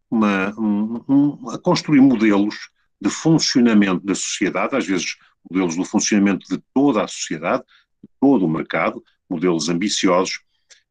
uma 0.09 0.53
um, 0.57 1.03
um, 1.07 1.49
a 1.49 1.59
construir 1.59 1.99
modelos 1.99 2.69
de 2.99 3.09
funcionamento 3.09 4.05
da 4.05 4.15
sociedade, 4.15 4.75
às 4.75 4.87
vezes 4.87 5.17
modelos 5.49 5.75
do 5.75 5.83
funcionamento 5.83 6.47
de 6.47 6.63
toda 6.73 7.03
a 7.03 7.07
sociedade, 7.07 7.63
de 8.01 8.09
todo 8.19 8.45
o 8.45 8.49
mercado, 8.49 9.03
modelos 9.29 9.67
ambiciosos, 9.67 10.39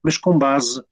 mas 0.02 0.18
com 0.18 0.38
base 0.38 0.82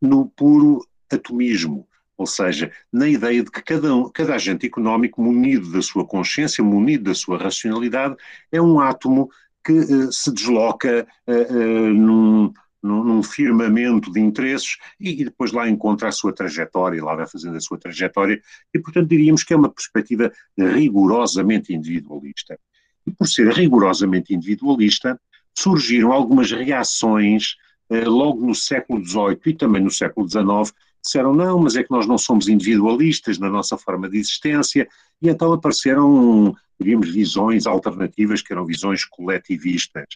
no 0.00 0.28
puro 0.28 0.86
atomismo, 1.10 1.86
ou 2.16 2.26
seja, 2.26 2.70
na 2.92 3.08
ideia 3.08 3.42
de 3.42 3.50
que 3.50 3.62
cada, 3.62 3.88
cada 4.12 4.34
agente 4.34 4.66
económico, 4.66 5.22
munido 5.22 5.72
da 5.72 5.80
sua 5.80 6.04
consciência, 6.06 6.62
munido 6.62 7.04
da 7.04 7.14
sua 7.14 7.38
racionalidade, 7.38 8.14
é 8.52 8.60
um 8.60 8.78
átomo 8.78 9.30
que 9.64 9.72
uh, 9.72 10.12
se 10.12 10.32
desloca 10.32 11.06
uh, 11.26 11.54
uh, 11.54 11.94
num, 11.94 12.52
num, 12.82 13.22
firmamento 13.22 14.12
de 14.12 14.20
interesses 14.20 14.76
e, 14.98 15.20
e, 15.20 15.24
depois 15.24 15.52
lá 15.52 15.68
encontra 15.68 16.08
a 16.08 16.12
sua 16.12 16.32
trajetória, 16.32 17.02
lá 17.02 17.14
vai 17.14 17.26
fazendo 17.26 17.56
a 17.56 17.60
sua 17.60 17.78
trajetória, 17.78 18.40
e 18.72 18.78
portanto 18.78 19.08
diríamos 19.08 19.42
que 19.42 19.52
é 19.52 19.56
uma 19.56 19.70
perspectiva 19.70 20.32
rigorosamente 20.58 21.74
individualista. 21.74 22.58
E 23.06 23.10
por 23.10 23.26
ser 23.26 23.50
rigorosamente 23.52 24.34
individualista, 24.34 25.18
surgiram 25.54 26.12
algumas 26.12 26.50
reações 26.52 27.56
logo 27.90 28.46
no 28.46 28.54
século 28.54 29.04
XVIII 29.04 29.40
e 29.46 29.54
também 29.54 29.82
no 29.82 29.90
século 29.90 30.28
XIX, 30.28 30.72
disseram 31.02 31.34
não, 31.34 31.58
mas 31.58 31.76
é 31.76 31.82
que 31.82 31.90
nós 31.90 32.06
não 32.06 32.18
somos 32.18 32.48
individualistas 32.48 33.38
na 33.38 33.50
nossa 33.50 33.76
forma 33.76 34.08
de 34.08 34.18
existência, 34.18 34.88
e 35.20 35.28
então 35.28 35.52
apareceram, 35.52 36.54
diríamos, 36.78 37.10
visões 37.10 37.66
alternativas 37.66 38.42
que 38.42 38.52
eram 38.52 38.64
visões 38.64 39.04
coletivistas 39.04 40.06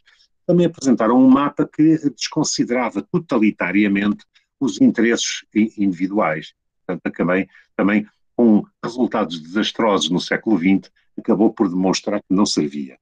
também 0.47 0.66
apresentaram 0.66 1.19
um 1.19 1.28
mapa 1.28 1.69
que 1.71 1.99
desconsiderava 2.11 3.02
totalitariamente 3.02 4.25
os 4.61 4.81
interesses 4.81 5.45
individuais. 5.54 6.52
Portanto, 6.87 7.14
também, 7.14 7.49
também 7.76 8.07
com 8.37 8.64
resultados 8.83 9.40
desastrosos 9.40 10.11
no 10.11 10.21
século 10.21 10.59
XX, 10.59 10.90
acabou 11.19 11.52
por 11.52 11.69
demonstrar 11.69 12.21
que 12.21 12.35
não 12.35 12.45
servia. 12.45 12.99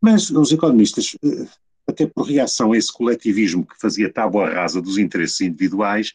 Mas 0.00 0.30
os 0.30 0.52
economistas, 0.52 1.16
eh, 1.22 1.46
até 1.90 2.06
por 2.06 2.22
reação 2.22 2.72
a 2.72 2.76
esse 2.76 2.92
coletivismo 2.92 3.66
que 3.66 3.78
fazia 3.78 4.12
tábua 4.12 4.50
rasa 4.50 4.80
dos 4.80 4.98
interesses 4.98 5.40
individuais, 5.40 6.14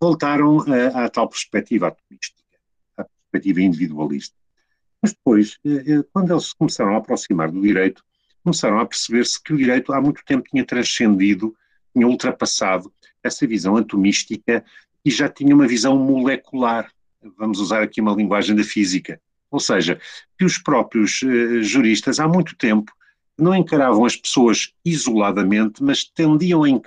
voltaram 0.00 0.64
à, 0.94 1.08
tal 1.08 1.28
perspectiva 1.28 1.88
atomística, 1.88 2.42
à 2.96 3.04
perspectiva 3.04 3.60
individualista. 3.60 4.34
Mas 5.02 5.12
depois, 5.12 5.58
eh, 5.64 5.92
eh, 5.92 6.04
quando 6.12 6.32
eles 6.32 6.52
começaram 6.52 6.94
a 6.94 6.98
aproximar 6.98 7.50
do 7.50 7.60
direito, 7.60 8.02
começaram 8.42 8.78
a 8.78 8.86
perceber-se 8.86 9.42
que 9.42 9.52
o 9.52 9.56
direito 9.56 9.92
há 9.92 10.00
muito 10.00 10.24
tempo 10.24 10.48
tinha 10.48 10.64
transcendido, 10.64 11.54
tinha 11.92 12.06
ultrapassado 12.06 12.92
essa 13.22 13.46
visão 13.46 13.76
atomística 13.76 14.64
e 15.04 15.10
já 15.10 15.28
tinha 15.28 15.54
uma 15.54 15.66
visão 15.66 15.96
molecular. 15.98 16.90
Vamos 17.36 17.58
usar 17.58 17.82
aqui 17.82 18.00
uma 18.00 18.14
linguagem 18.14 18.54
da 18.54 18.64
física. 18.64 19.20
Ou 19.50 19.60
seja, 19.60 20.00
que 20.38 20.44
os 20.44 20.58
próprios 20.58 21.22
uh, 21.22 21.62
juristas 21.62 22.18
há 22.20 22.28
muito 22.28 22.56
tempo 22.56 22.92
não 23.38 23.54
encaravam 23.54 24.04
as 24.04 24.16
pessoas 24.16 24.72
isoladamente, 24.84 25.82
mas 25.82 26.04
tendiam 26.04 26.64
a. 26.64 26.80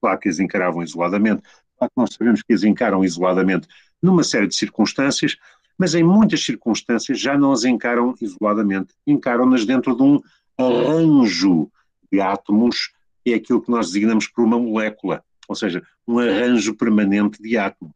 Claro 0.00 0.20
que 0.20 0.28
as 0.28 0.38
encaravam 0.38 0.82
isoladamente, 0.82 1.42
claro 1.78 1.90
que 1.94 2.00
nós 2.00 2.14
sabemos 2.14 2.42
que 2.42 2.52
as 2.52 2.62
encaram 2.62 3.04
isoladamente 3.04 3.66
numa 4.00 4.22
série 4.22 4.46
de 4.46 4.54
circunstâncias, 4.54 5.36
mas 5.78 5.94
em 5.94 6.02
muitas 6.02 6.44
circunstâncias 6.44 7.18
já 7.18 7.36
não 7.36 7.52
as 7.52 7.64
encaram 7.64 8.14
isoladamente, 8.20 8.94
encaram-nas 9.06 9.64
dentro 9.64 9.96
de 9.96 10.02
um 10.02 10.20
arranjo 10.58 11.70
de 12.10 12.20
átomos, 12.20 12.92
que 13.24 13.32
é 13.32 13.36
aquilo 13.36 13.60
que 13.60 13.70
nós 13.70 13.88
designamos 13.88 14.28
por 14.28 14.44
uma 14.44 14.58
molécula, 14.58 15.24
ou 15.48 15.54
seja, 15.54 15.82
um 16.06 16.18
arranjo 16.18 16.74
permanente 16.74 17.42
de 17.42 17.58
átomos. 17.58 17.94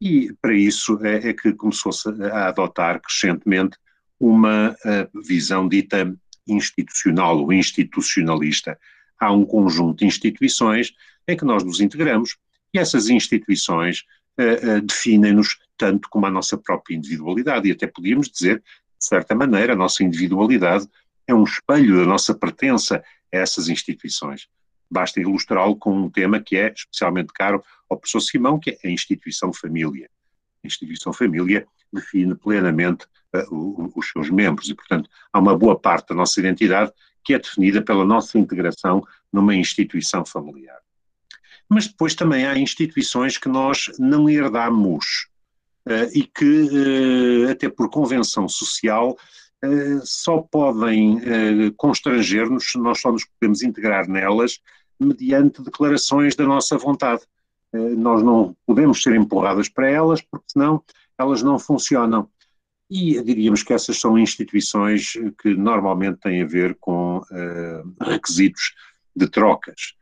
E 0.00 0.32
para 0.40 0.54
isso 0.54 0.98
é, 1.04 1.28
é 1.28 1.32
que 1.32 1.52
começou-se 1.52 2.08
a 2.08 2.48
adotar 2.48 3.00
crescentemente 3.00 3.76
uma 4.18 4.76
visão 5.24 5.68
dita 5.68 6.16
institucional 6.46 7.38
ou 7.38 7.52
institucionalista. 7.52 8.78
Há 9.18 9.32
um 9.32 9.44
conjunto 9.44 10.00
de 10.00 10.06
instituições 10.06 10.92
em 11.26 11.36
que 11.36 11.44
nós 11.44 11.64
nos 11.64 11.80
integramos 11.80 12.36
e 12.72 12.78
essas 12.78 13.08
instituições 13.08 14.04
uh, 14.38 14.78
uh, 14.78 14.80
definem-nos 14.82 15.58
tanto 15.76 16.08
como 16.08 16.26
a 16.26 16.30
nossa 16.30 16.56
própria 16.56 16.94
individualidade. 16.94 17.68
E 17.68 17.72
até 17.72 17.86
podíamos 17.86 18.28
dizer, 18.30 18.62
de 18.98 19.04
certa 19.04 19.34
maneira, 19.34 19.72
a 19.72 19.76
nossa 19.76 20.04
individualidade 20.04 20.88
é 21.26 21.34
um 21.34 21.44
espelho 21.44 21.96
da 21.96 22.04
nossa 22.04 22.34
pertença 22.34 23.02
a 23.32 23.36
essas 23.36 23.68
instituições. 23.68 24.48
Basta 24.90 25.20
ilustrá-lo 25.20 25.76
com 25.76 25.92
um 25.92 26.10
tema 26.10 26.40
que 26.40 26.56
é 26.56 26.72
especialmente 26.72 27.32
caro 27.32 27.62
ao 27.88 27.98
professor 27.98 28.20
Simão, 28.20 28.58
que 28.58 28.70
é 28.70 28.78
a 28.84 28.90
instituição 28.90 29.52
família. 29.52 30.08
A 30.62 30.66
instituição 30.66 31.12
família 31.12 31.66
define 31.92 32.34
plenamente 32.34 33.06
uh, 33.34 33.92
os 33.94 34.10
seus 34.10 34.30
membros 34.30 34.68
e, 34.68 34.74
portanto, 34.74 35.08
há 35.32 35.38
uma 35.38 35.56
boa 35.56 35.78
parte 35.78 36.08
da 36.08 36.14
nossa 36.14 36.38
identidade 36.40 36.92
que 37.24 37.34
é 37.34 37.38
definida 37.38 37.82
pela 37.82 38.04
nossa 38.04 38.38
integração 38.38 39.02
numa 39.32 39.54
instituição 39.54 40.24
familiar. 40.24 40.78
Mas 41.68 41.88
depois 41.88 42.14
também 42.14 42.46
há 42.46 42.56
instituições 42.56 43.36
que 43.36 43.48
nós 43.48 43.90
não 43.98 44.28
herdamos 44.28 45.28
uh, 45.86 46.10
e 46.14 46.22
que, 46.22 46.44
uh, 46.44 47.50
até 47.50 47.68
por 47.68 47.90
convenção 47.90 48.48
social, 48.48 49.16
só 50.04 50.38
podem 50.42 51.18
constranger-nos, 51.76 52.74
nós 52.76 53.00
só 53.00 53.10
nos 53.10 53.24
podemos 53.24 53.62
integrar 53.62 54.06
nelas 54.06 54.60
mediante 55.00 55.62
declarações 55.62 56.36
da 56.36 56.44
nossa 56.44 56.76
vontade. 56.76 57.22
nós 57.72 58.22
não 58.22 58.54
podemos 58.66 59.02
ser 59.02 59.16
empurradas 59.16 59.68
para 59.68 59.90
elas, 59.90 60.20
porque 60.20 60.44
senão 60.48 60.84
elas 61.18 61.42
não 61.42 61.58
funcionam. 61.58 62.28
E 62.88 63.20
diríamos 63.22 63.62
que 63.62 63.72
essas 63.72 63.98
são 63.98 64.16
instituições 64.16 65.14
que 65.42 65.54
normalmente 65.54 66.20
têm 66.20 66.42
a 66.42 66.46
ver 66.46 66.76
com 66.78 67.18
uh, 67.18 68.04
requisitos 68.04 68.74
de 69.14 69.28
trocas. 69.28 69.94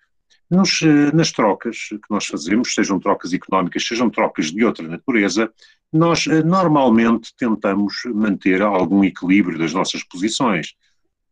Nos, 0.51 0.83
uh, 0.83 1.15
nas 1.15 1.33
trocas 1.33 1.89
que 1.89 2.11
nós 2.11 2.27
fazemos, 2.27 2.75
sejam 2.75 3.01
trocas 3.01 3.33
económicas, 3.33 3.87
sejam 3.87 4.11
trocas 4.11 4.53
de 4.53 4.65
outra 4.65 4.87
natureza, 4.87 5.51
nós 5.91 6.27
uh, 6.27 6.45
normalmente 6.45 7.35
tentamos 7.37 8.03
manter 8.07 8.61
algum 8.61 9.03
equilíbrio 9.03 9.59
das 9.59 9.73
nossas 9.73 10.05
posições. 10.05 10.75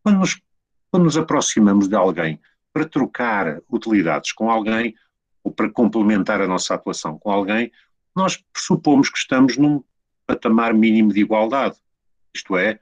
Quando 0.02 0.20
nos, 0.20 0.40
quando 0.90 1.04
nos 1.04 1.18
aproximamos 1.18 1.86
de 1.86 1.94
alguém 1.94 2.40
para 2.72 2.86
trocar 2.86 3.60
utilidades 3.70 4.32
com 4.32 4.50
alguém, 4.50 4.94
ou 5.44 5.52
para 5.52 5.68
complementar 5.68 6.40
a 6.40 6.46
nossa 6.46 6.74
atuação 6.74 7.18
com 7.18 7.30
alguém, 7.30 7.70
nós 8.14 8.36
pressupomos 8.52 9.08
que 9.08 9.18
estamos 9.18 9.56
num 9.56 9.82
patamar 10.26 10.74
mínimo 10.74 11.12
de 11.12 11.20
igualdade. 11.20 11.76
Isto 12.34 12.56
é, 12.56 12.78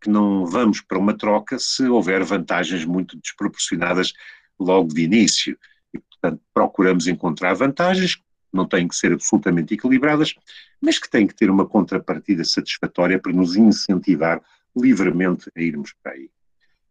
que 0.00 0.10
não 0.10 0.46
vamos 0.46 0.80
para 0.80 0.98
uma 0.98 1.16
troca 1.16 1.58
se 1.58 1.86
houver 1.86 2.24
vantagens 2.24 2.84
muito 2.84 3.16
desproporcionadas 3.16 4.12
logo 4.58 4.92
de 4.92 5.02
início. 5.02 5.56
E, 5.94 5.98
portanto, 5.98 6.40
procuramos 6.52 7.06
encontrar 7.06 7.54
vantagens, 7.54 8.16
que 8.16 8.22
não 8.52 8.66
têm 8.66 8.88
que 8.88 8.96
ser 8.96 9.12
absolutamente 9.12 9.74
equilibradas, 9.74 10.34
mas 10.80 10.98
que 10.98 11.08
têm 11.08 11.26
que 11.26 11.34
ter 11.34 11.50
uma 11.50 11.66
contrapartida 11.66 12.44
satisfatória 12.44 13.18
para 13.18 13.32
nos 13.32 13.56
incentivar 13.56 14.42
livremente 14.76 15.50
a 15.56 15.60
irmos 15.60 15.94
para 16.02 16.12
aí. 16.12 16.30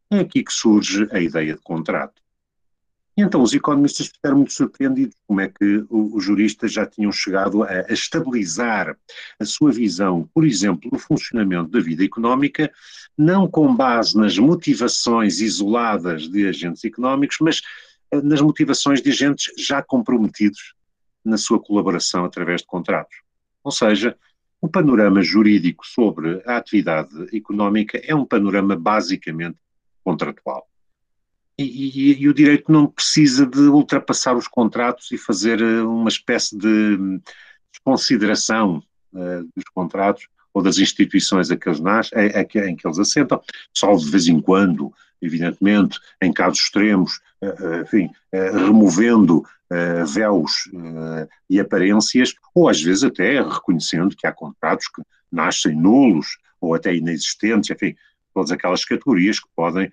É 0.09 0.19
aqui 0.19 0.43
que 0.43 0.53
surge 0.53 1.07
a 1.11 1.19
ideia 1.19 1.55
de 1.55 1.61
contrato. 1.61 2.20
Então 3.15 3.41
os 3.41 3.53
economistas 3.53 4.07
ficaram 4.07 4.37
muito 4.37 4.53
surpreendidos 4.53 5.15
como 5.27 5.41
é 5.41 5.49
que 5.49 5.85
os 5.89 6.23
juristas 6.23 6.71
já 6.71 6.85
tinham 6.85 7.11
chegado 7.11 7.63
a, 7.63 7.67
a 7.67 7.93
estabilizar 7.93 8.95
a 9.39 9.45
sua 9.45 9.71
visão, 9.71 10.29
por 10.33 10.45
exemplo, 10.45 10.89
no 10.91 10.97
funcionamento 10.97 11.69
da 11.69 11.79
vida 11.79 12.05
económica, 12.05 12.71
não 13.17 13.49
com 13.49 13.75
base 13.75 14.17
nas 14.17 14.37
motivações 14.37 15.41
isoladas 15.41 16.29
de 16.29 16.47
agentes 16.47 16.85
económicos, 16.85 17.37
mas 17.41 17.61
eh, 18.11 18.21
nas 18.21 18.39
motivações 18.39 19.01
de 19.01 19.09
agentes 19.09 19.53
já 19.57 19.83
comprometidos 19.83 20.73
na 21.23 21.37
sua 21.37 21.61
colaboração 21.61 22.23
através 22.23 22.61
de 22.61 22.67
contratos. 22.67 23.17
Ou 23.63 23.71
seja, 23.71 24.17
o 24.61 24.69
panorama 24.69 25.21
jurídico 25.21 25.85
sobre 25.85 26.41
a 26.45 26.57
atividade 26.57 27.35
económica 27.35 27.99
é 28.03 28.15
um 28.15 28.25
panorama 28.25 28.75
basicamente 28.75 29.57
contratual. 30.03 30.70
E, 31.61 32.13
e, 32.13 32.21
e, 32.23 32.27
o 32.27 32.33
direito 32.33 32.71
não 32.71 32.87
precisa 32.87 33.45
de 33.45 33.59
ultrapassar 33.59 34.35
os 34.35 34.47
contratos 34.47 35.11
e 35.11 35.17
fazer 35.17 35.61
eh, 35.61 35.81
uma 35.83 36.09
espécie 36.09 36.57
de 36.57 37.19
desconsideração 37.71 38.81
uh, 39.13 39.49
dos 39.55 39.65
contratos 39.73 40.27
ou 40.53 40.61
das 40.61 40.77
instituições 40.79 41.51
a 41.51 41.55
que 41.55 41.69
eles 41.69 41.79
nascem, 41.79 42.17
a, 42.17 42.39
a, 42.39 42.67
em 42.67 42.75
que 42.75 42.85
eles 42.85 42.99
assentam, 42.99 43.41
só 43.73 43.95
de 43.95 44.09
vez 44.09 44.27
em 44.27 44.41
quando, 44.41 44.91
evidentemente, 45.21 45.99
em 46.21 46.33
casos 46.33 46.59
extremos, 46.59 47.21
uh, 47.41 47.81
enfim, 47.83 48.09
uh, 48.33 48.65
removendo 48.65 49.43
véus 50.13 50.69
e 51.49 51.57
aparências, 51.57 52.35
ou 52.53 52.67
às 52.67 52.81
vezes 52.81 53.05
até 53.05 53.41
reconhecendo 53.41 54.13
que 54.13 54.27
há 54.27 54.31
contratos 54.33 54.89
que 54.89 55.01
nascem 55.31 55.73
nulos 55.73 56.27
ou 56.59 56.75
até 56.75 56.93
inexistentes, 56.93 57.69
enfim, 57.69 57.95
todas 58.33 58.51
aquelas 58.51 58.83
categorias 58.83 59.39
que 59.39 59.47
podem 59.55 59.89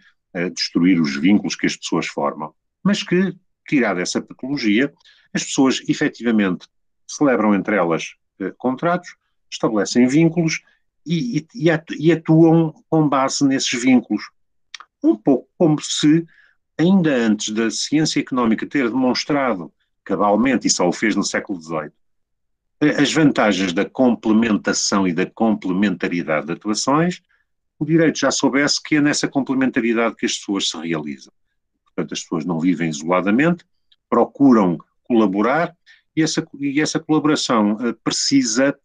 destruir 0.54 1.00
os 1.00 1.16
vínculos 1.16 1.56
que 1.56 1.66
as 1.66 1.76
pessoas 1.76 2.06
formam, 2.06 2.54
mas 2.82 3.02
que, 3.02 3.35
tirada 3.66 4.00
essa 4.00 4.20
patologia, 4.20 4.92
as 5.32 5.44
pessoas 5.44 5.82
efetivamente 5.88 6.66
celebram 7.06 7.54
entre 7.54 7.76
elas 7.76 8.14
eh, 8.40 8.52
contratos, 8.56 9.16
estabelecem 9.50 10.06
vínculos 10.06 10.62
e, 11.06 11.38
e, 11.54 11.68
e 11.99 12.12
atuam 12.12 12.75
com 12.88 13.08
base 13.08 13.44
nesses 13.47 13.82
vínculos. 13.82 14.23
Um 15.02 15.16
pouco 15.16 15.49
como 15.56 15.80
se, 15.80 16.26
ainda 16.78 17.14
antes 17.14 17.50
da 17.54 17.70
ciência 17.70 18.20
económica 18.20 18.66
ter 18.66 18.88
demonstrado 18.88 19.73
cabalmente, 20.04 20.66
e 20.66 20.70
só 20.70 20.88
o 20.88 20.92
fez 20.92 21.14
no 21.14 21.25
século 21.25 21.61
XVIII, 21.61 21.92
eh, 22.80 23.00
as 23.00 23.12
vantagens 23.12 23.73
da 23.73 23.85
complementação 23.85 25.06
e 25.06 25.12
da 25.12 25.26
complementaridade 25.26 26.47
de 26.47 26.52
atuações, 26.52 27.23
o 27.78 27.85
direito 27.85 28.18
já 28.18 28.30
soubesse 28.30 28.82
que 28.82 28.97
é 28.97 29.00
nessa 29.00 29.28
complementaridade 29.28 30.16
que 30.16 30.26
as 30.26 30.37
pessoas 30.37 30.68
se 30.68 30.76
realizam. 30.76 31.32
Portanto, 31.85 32.12
as 32.12 32.23
pessoas 32.23 32.44
não 32.44 32.58
vivem 32.58 32.90
isoladamente, 32.90 33.64
procuram 34.08 34.78
colaborar 35.04 35.76
e 36.16 36.23
essa, 36.23 36.44
e 36.58 36.80
essa 36.80 36.99
colaboração 36.99 37.75
uh, 37.75 37.94
precisa 38.02 38.76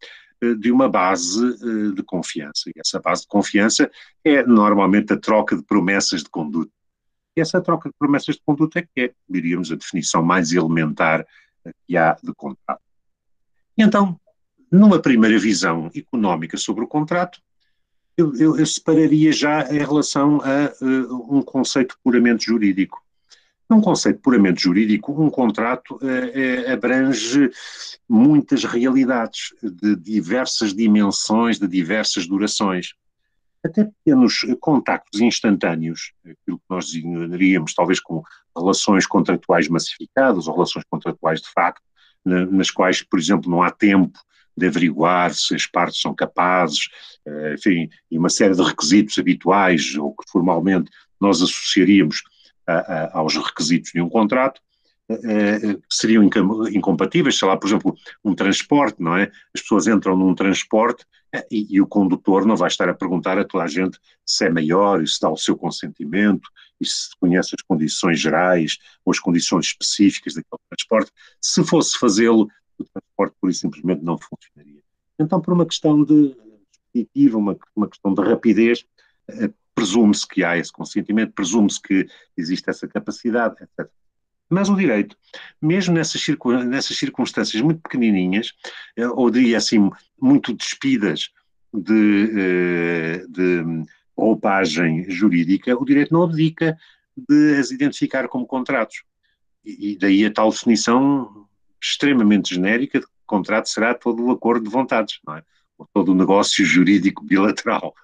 uh, 0.42 0.54
de 0.56 0.70
uma 0.70 0.88
base 0.88 1.44
uh, 1.44 1.92
de 1.92 2.02
confiança. 2.02 2.70
E 2.70 2.78
essa 2.78 3.00
base 3.00 3.22
de 3.22 3.28
confiança 3.28 3.90
é 4.24 4.44
normalmente 4.44 5.12
a 5.12 5.18
troca 5.18 5.56
de 5.56 5.62
promessas 5.64 6.22
de 6.22 6.30
conduta. 6.30 6.70
E 7.36 7.40
essa 7.40 7.60
troca 7.60 7.88
de 7.88 7.94
promessas 7.98 8.36
de 8.36 8.42
conduta 8.46 8.78
é 8.78 8.82
que 8.82 9.00
é, 9.00 9.12
diríamos, 9.28 9.72
a 9.72 9.74
definição 9.74 10.22
mais 10.22 10.52
elementar 10.52 11.26
que 11.86 11.96
há 11.96 12.16
de 12.22 12.32
contrato. 12.34 12.80
E 13.76 13.82
então, 13.82 14.18
numa 14.70 15.00
primeira 15.00 15.38
visão 15.38 15.90
económica 15.94 16.56
sobre 16.56 16.84
o 16.84 16.88
contrato, 16.88 17.40
eu, 18.16 18.34
eu, 18.36 18.58
eu 18.58 18.66
separaria 18.66 19.32
já 19.32 19.68
em 19.72 19.78
relação 19.78 20.40
a 20.42 20.72
uh, 20.84 21.36
um 21.36 21.42
conceito 21.42 21.96
puramente 22.02 22.46
jurídico. 22.46 23.02
Num 23.68 23.80
conceito 23.80 24.20
puramente 24.20 24.62
jurídico, 24.62 25.20
um 25.20 25.30
contrato 25.30 25.96
uh, 25.96 26.72
abrange 26.72 27.50
muitas 28.08 28.64
realidades, 28.64 29.54
de 29.62 29.96
diversas 29.96 30.74
dimensões, 30.74 31.58
de 31.58 31.66
diversas 31.66 32.26
durações. 32.26 32.94
Até 33.64 33.84
pequenos 33.84 34.40
contactos 34.60 35.20
instantâneos, 35.20 36.12
aquilo 36.22 36.58
que 36.58 36.64
nós 36.68 36.86
designaríamos 36.86 37.72
talvez 37.74 37.98
com 37.98 38.22
relações 38.54 39.06
contratuais 39.06 39.68
massificadas 39.68 40.46
ou 40.46 40.54
relações 40.54 40.84
contratuais 40.88 41.40
de 41.40 41.50
facto, 41.50 41.82
nas 42.24 42.70
quais, 42.70 43.02
por 43.02 43.18
exemplo, 43.18 43.50
não 43.50 43.62
há 43.62 43.70
tempo 43.70 44.18
de 44.56 44.66
averiguar 44.66 45.34
se 45.34 45.54
as 45.54 45.66
partes 45.66 46.00
são 46.00 46.14
capazes, 46.14 46.88
eh, 47.26 47.54
enfim, 47.54 47.88
e 48.10 48.18
uma 48.18 48.28
série 48.28 48.54
de 48.54 48.62
requisitos 48.62 49.18
habituais 49.18 49.96
ou 49.96 50.14
que 50.14 50.30
formalmente 50.30 50.90
nós 51.20 51.42
associaríamos 51.42 52.22
a, 52.66 52.74
a, 52.74 53.18
aos 53.18 53.36
requisitos 53.36 53.92
de 53.92 54.00
um 54.00 54.08
contrato, 54.08 54.60
eh, 55.10 55.76
seriam 55.90 56.24
incompatíveis, 56.24 57.38
sei 57.38 57.46
lá, 57.46 57.56
por 57.56 57.66
exemplo, 57.66 57.94
um 58.24 58.34
transporte, 58.34 59.02
não 59.02 59.16
é? 59.16 59.30
As 59.54 59.60
pessoas 59.60 59.86
entram 59.86 60.16
num 60.16 60.34
transporte 60.34 61.04
e, 61.50 61.76
e, 61.76 61.80
o 61.80 61.86
condutor 61.86 62.46
não 62.46 62.56
vai 62.56 62.68
estar 62.68 62.88
a 62.88 62.94
perguntar 62.94 63.38
a 63.38 63.44
toda 63.44 63.64
a 63.64 63.68
gente 63.68 63.98
se 64.24 64.46
é 64.46 64.50
maior 64.50 65.02
e 65.02 65.06
se 65.06 65.20
dá 65.20 65.28
o 65.28 65.36
seu 65.36 65.56
consentimento 65.56 66.48
e 66.80 66.86
se 66.86 67.08
conhece 67.18 67.54
as 67.54 67.62
condições 67.62 68.20
gerais 68.20 68.78
ou 69.04 69.10
as 69.10 69.18
condições 69.18 69.66
específicas 69.66 70.34
daquele 70.34 70.60
transporte. 70.70 71.12
Se 71.40 71.64
fosse 71.64 71.98
fazê-lo, 71.98 72.48
o 72.78 72.84
transporte 72.84 73.36
por 73.40 73.50
isso 73.50 73.60
simplesmente 73.60 74.02
não 74.02 74.18
funcionaria. 74.18 74.82
Então, 75.18 75.40
por 75.40 75.54
uma 75.54 75.66
questão 75.66 76.02
de 76.02 76.36
expeditiva, 76.94 77.38
uma, 77.38 77.56
uma 77.74 77.88
questão 77.88 78.14
de 78.14 78.22
rapidez, 78.22 78.84
eh, 79.28 79.50
presume-se 79.74 80.26
que 80.26 80.44
há 80.44 80.56
esse 80.56 80.72
consentimento, 80.72 81.32
presume-se 81.32 81.80
que 81.80 82.06
existe 82.36 82.70
essa 82.70 82.86
capacidade, 82.86 83.56
etc. 83.62 83.90
Mas 84.48 84.68
o 84.68 84.76
direito, 84.76 85.16
mesmo 85.60 85.94
nessas, 85.94 86.22
circunstâncias 86.96 87.60
muito 87.62 87.80
pequenininhas, 87.80 88.52
eh, 88.96 89.08
ou 89.08 89.30
diria 89.30 89.56
assim, 89.56 89.90
muito 90.20 90.52
despidas 90.54 91.30
de, 91.72 92.30
eh, 92.36 93.24
de 93.28 93.84
jurídica, 95.08 95.76
o 95.76 95.84
direito 95.84 96.12
não 96.12 96.22
abdica 96.22 96.76
de 97.16 97.56
as 97.58 97.70
identificar 97.70 98.28
como 98.28 98.46
contratos. 98.46 99.02
E 99.64 99.96
daí 99.98 100.26
a 100.26 100.32
tal 100.32 100.50
definição 100.50 101.48
extremamente 101.84 102.54
genérica 102.54 103.00
de 103.00 103.06
que 103.06 103.12
o 103.12 103.26
contrato 103.26 103.68
será 103.68 103.94
todo 103.94 104.24
o 104.24 104.30
acordo 104.30 104.64
de 104.64 104.70
vontades, 104.70 105.18
não 105.26 105.36
é? 105.36 105.42
Ou 105.76 105.88
todo 105.92 106.12
o 106.12 106.14
negócio 106.14 106.64
jurídico 106.64 107.24
bilateral. 107.24 107.94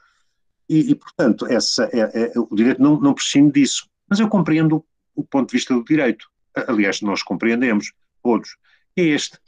E, 0.69 0.91
e 0.91 0.95
portanto, 0.95 1.47
essa 1.47 1.89
é, 1.93 2.01
é, 2.01 2.33
o 2.37 2.55
direito 2.55 2.83
não, 2.83 3.01
não 3.01 3.15
prescinde 3.15 3.61
disso. 3.61 3.89
Mas 4.09 4.21
eu 4.21 4.29
compreendo 4.29 4.85
o 5.15 5.25
ponto 5.25 5.51
de 5.51 5.57
vista 5.57 5.75
do 5.75 5.85
direito. 5.85 6.29
Aliás, 6.67 7.01
nós 7.01 7.23
compreendemos, 7.23 7.93
todos. 8.23 8.57
É 8.97 9.03
este. 9.03 9.39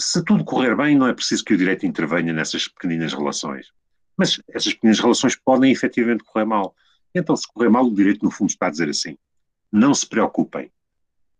Se 0.00 0.22
tudo 0.24 0.44
correr 0.44 0.76
bem, 0.76 0.96
não 0.96 1.06
é 1.06 1.14
preciso 1.14 1.44
que 1.44 1.54
o 1.54 1.56
direito 1.56 1.86
intervenha 1.86 2.32
nessas 2.32 2.68
pequeninas 2.68 3.12
relações. 3.12 3.72
Mas 4.16 4.40
essas 4.48 4.74
pequenas 4.74 5.00
relações 5.00 5.36
podem 5.36 5.72
efetivamente 5.72 6.24
correr 6.24 6.44
mal. 6.44 6.74
Então, 7.14 7.36
se 7.36 7.46
correr 7.46 7.68
mal, 7.68 7.86
o 7.86 7.94
direito, 7.94 8.24
no 8.24 8.30
fundo, 8.30 8.50
está 8.50 8.66
a 8.66 8.70
dizer 8.70 8.88
assim: 8.88 9.16
não 9.72 9.94
se 9.94 10.06
preocupem, 10.06 10.70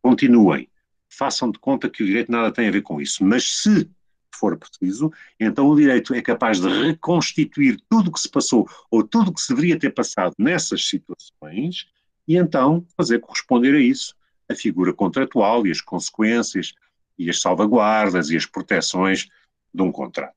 continuem, 0.02 0.68
façam 1.08 1.50
de 1.50 1.58
conta 1.58 1.88
que 1.88 2.02
o 2.02 2.06
direito 2.06 2.30
nada 2.30 2.52
tem 2.52 2.68
a 2.68 2.70
ver 2.70 2.82
com 2.82 3.00
isso. 3.00 3.24
Mas 3.24 3.44
se 3.44 3.90
for 4.34 4.56
preciso, 4.56 5.12
então 5.38 5.68
o 5.68 5.76
direito 5.76 6.12
é 6.12 6.20
capaz 6.20 6.60
de 6.60 6.68
reconstituir 6.68 7.80
tudo 7.88 8.08
o 8.08 8.12
que 8.12 8.20
se 8.20 8.28
passou 8.28 8.68
ou 8.90 9.06
tudo 9.06 9.30
o 9.30 9.34
que 9.34 9.40
se 9.40 9.54
deveria 9.54 9.78
ter 9.78 9.90
passado 9.90 10.34
nessas 10.38 10.86
situações 10.88 11.86
e 12.26 12.36
então 12.36 12.84
fazer 12.96 13.20
corresponder 13.20 13.74
a 13.74 13.80
isso 13.80 14.14
a 14.48 14.54
figura 14.54 14.92
contratual 14.92 15.66
e 15.66 15.70
as 15.70 15.80
consequências 15.80 16.74
e 17.18 17.30
as 17.30 17.40
salvaguardas 17.40 18.30
e 18.30 18.36
as 18.36 18.44
proteções 18.44 19.28
de 19.72 19.82
um 19.82 19.90
contrato. 19.90 20.34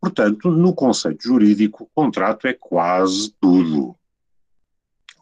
Portanto, 0.00 0.50
no 0.50 0.74
conceito 0.74 1.22
jurídico, 1.22 1.84
o 1.84 1.90
contrato 1.94 2.46
é 2.46 2.52
quase 2.52 3.34
tudo 3.40 3.96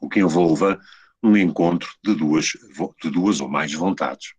o 0.00 0.08
que 0.08 0.20
envolva 0.20 0.80
um 1.22 1.36
encontro 1.36 1.88
de 2.02 2.14
duas, 2.14 2.52
de 3.02 3.10
duas 3.10 3.40
ou 3.40 3.48
mais 3.48 3.72
vontades. 3.72 4.34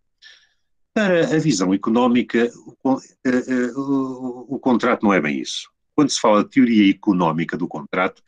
Para 0.94 1.36
a 1.36 1.40
visão 1.40 1.74
económica, 1.74 2.52
o, 2.84 3.00
eh, 3.26 3.44
eh, 3.48 3.72
o, 3.76 4.46
o, 4.56 4.60
contrato 4.60 5.04
não 5.04 5.14
é 5.14 5.20
bem 5.20 5.40
isso. 5.40 5.72
Quando 5.96 6.10
se 6.10 6.20
fala 6.20 6.44
de 6.44 6.52
teoria 6.52 6.92
económica 6.92 7.58
do 7.58 7.68
contrato, 7.68 8.22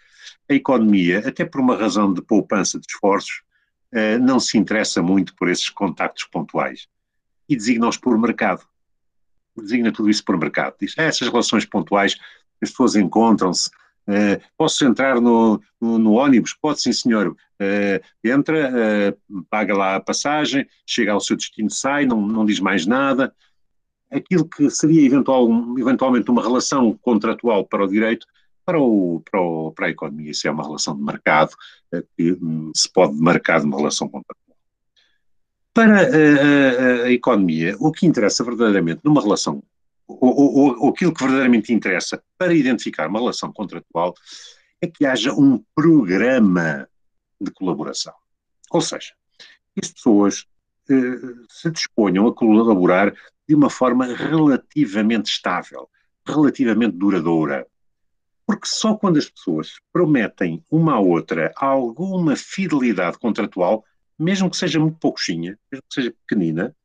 a 0.49 0.53
economia, 0.53 1.19
até 1.27 1.45
por 1.45 1.61
uma 1.61 1.75
razão 1.75 2.11
de 2.11 2.21
poupança 2.21 2.79
de 2.79 2.85
esforços, 2.89 3.43
eh, 3.91 4.17
não 4.17 4.39
se 4.39 4.57
interessa 4.57 5.01
muito 5.01 5.35
por 5.35 5.47
esses 5.47 5.69
contactos 5.69 6.23
pontuais 6.25 6.87
e 7.47 7.55
designa-os 7.55 7.97
por 7.97 8.17
mercado. 8.17 8.65
Designa 9.55 9.91
tudo 9.91 10.09
isso 10.09 10.23
por 10.25 10.37
mercado. 10.37 10.75
Diz, 10.79 10.95
ah, 10.97 11.03
essas 11.03 11.27
relações 11.27 11.65
pontuais, 11.65 12.17
as 12.61 12.69
pessoas 12.71 12.95
encontram-se, 12.95 13.69
Uh, 14.07 14.39
posso 14.55 14.85
entrar 14.85 15.19
no, 15.19 15.59
no, 15.81 15.97
no, 15.97 16.13
ônibus? 16.13 16.53
Pode, 16.53 16.81
sim, 16.81 16.93
senhor. 16.93 17.29
Uh, 17.29 18.03
entra, 18.23 18.71
uh, 18.71 19.43
paga 19.49 19.75
lá 19.75 19.95
a 19.95 19.99
passagem, 19.99 20.67
chega 20.85 21.11
ao 21.11 21.19
seu 21.19 21.35
destino, 21.35 21.69
sai, 21.69 22.05
não, 22.05 22.21
não 22.21 22.45
diz 22.45 22.59
mais 22.59 22.85
nada. 22.85 23.33
Aquilo 24.11 24.47
que 24.47 24.69
seria 24.69 25.05
eventual, 25.05 25.49
eventualmente 25.77 26.29
uma 26.29 26.41
relação 26.41 26.93
contratual 27.01 27.65
para 27.65 27.83
o 27.83 27.87
direito, 27.87 28.27
para, 28.63 28.79
o, 28.79 29.21
para, 29.29 29.41
o, 29.41 29.71
para 29.71 29.87
a 29.87 29.89
economia, 29.89 30.31
isso 30.31 30.47
é 30.47 30.51
uma 30.51 30.63
relação 30.63 30.95
de 30.95 31.03
mercado, 31.03 31.55
que 32.15 32.33
um, 32.33 32.71
se 32.73 32.91
pode 32.91 33.15
marcar 33.15 33.59
de 33.59 33.65
uma 33.65 33.77
relação 33.77 34.07
contratual. 34.07 34.57
Para 35.73 36.01
a, 36.01 37.03
a 37.05 37.11
economia, 37.11 37.75
o 37.79 37.91
que 37.91 38.05
interessa 38.05 38.43
verdadeiramente 38.43 39.01
numa 39.03 39.21
relação 39.21 39.61
ou, 40.07 40.79
ou, 40.83 40.89
aquilo 40.89 41.13
que 41.13 41.23
verdadeiramente 41.23 41.73
interessa 41.73 42.21
para 42.37 42.53
identificar 42.53 43.07
uma 43.07 43.19
relação 43.19 43.51
contratual 43.51 44.13
é 44.81 44.87
que 44.87 45.05
haja 45.05 45.33
um 45.33 45.63
programa 45.73 46.87
de 47.39 47.51
colaboração. 47.51 48.13
Ou 48.71 48.81
seja, 48.81 49.13
que 49.73 49.81
as 49.83 49.91
pessoas 49.91 50.45
eh, 50.89 51.17
se 51.49 51.71
disponham 51.71 52.27
a 52.27 52.33
colaborar 52.33 53.13
de 53.47 53.55
uma 53.55 53.69
forma 53.69 54.05
relativamente 54.05 55.31
estável, 55.31 55.89
relativamente 56.25 56.97
duradoura. 56.97 57.65
Porque 58.45 58.67
só 58.67 58.95
quando 58.95 59.17
as 59.17 59.29
pessoas 59.29 59.73
prometem 59.91 60.63
uma 60.69 60.93
à 60.93 60.99
outra 60.99 61.51
alguma 61.55 62.35
fidelidade 62.35 63.17
contratual, 63.17 63.83
mesmo 64.17 64.49
que 64.49 64.57
seja 64.57 64.79
muito 64.79 64.97
pouquinha, 64.99 65.57
mesmo 65.71 65.83
que 65.87 65.93
seja 65.93 66.15
pequenina, 66.27 66.75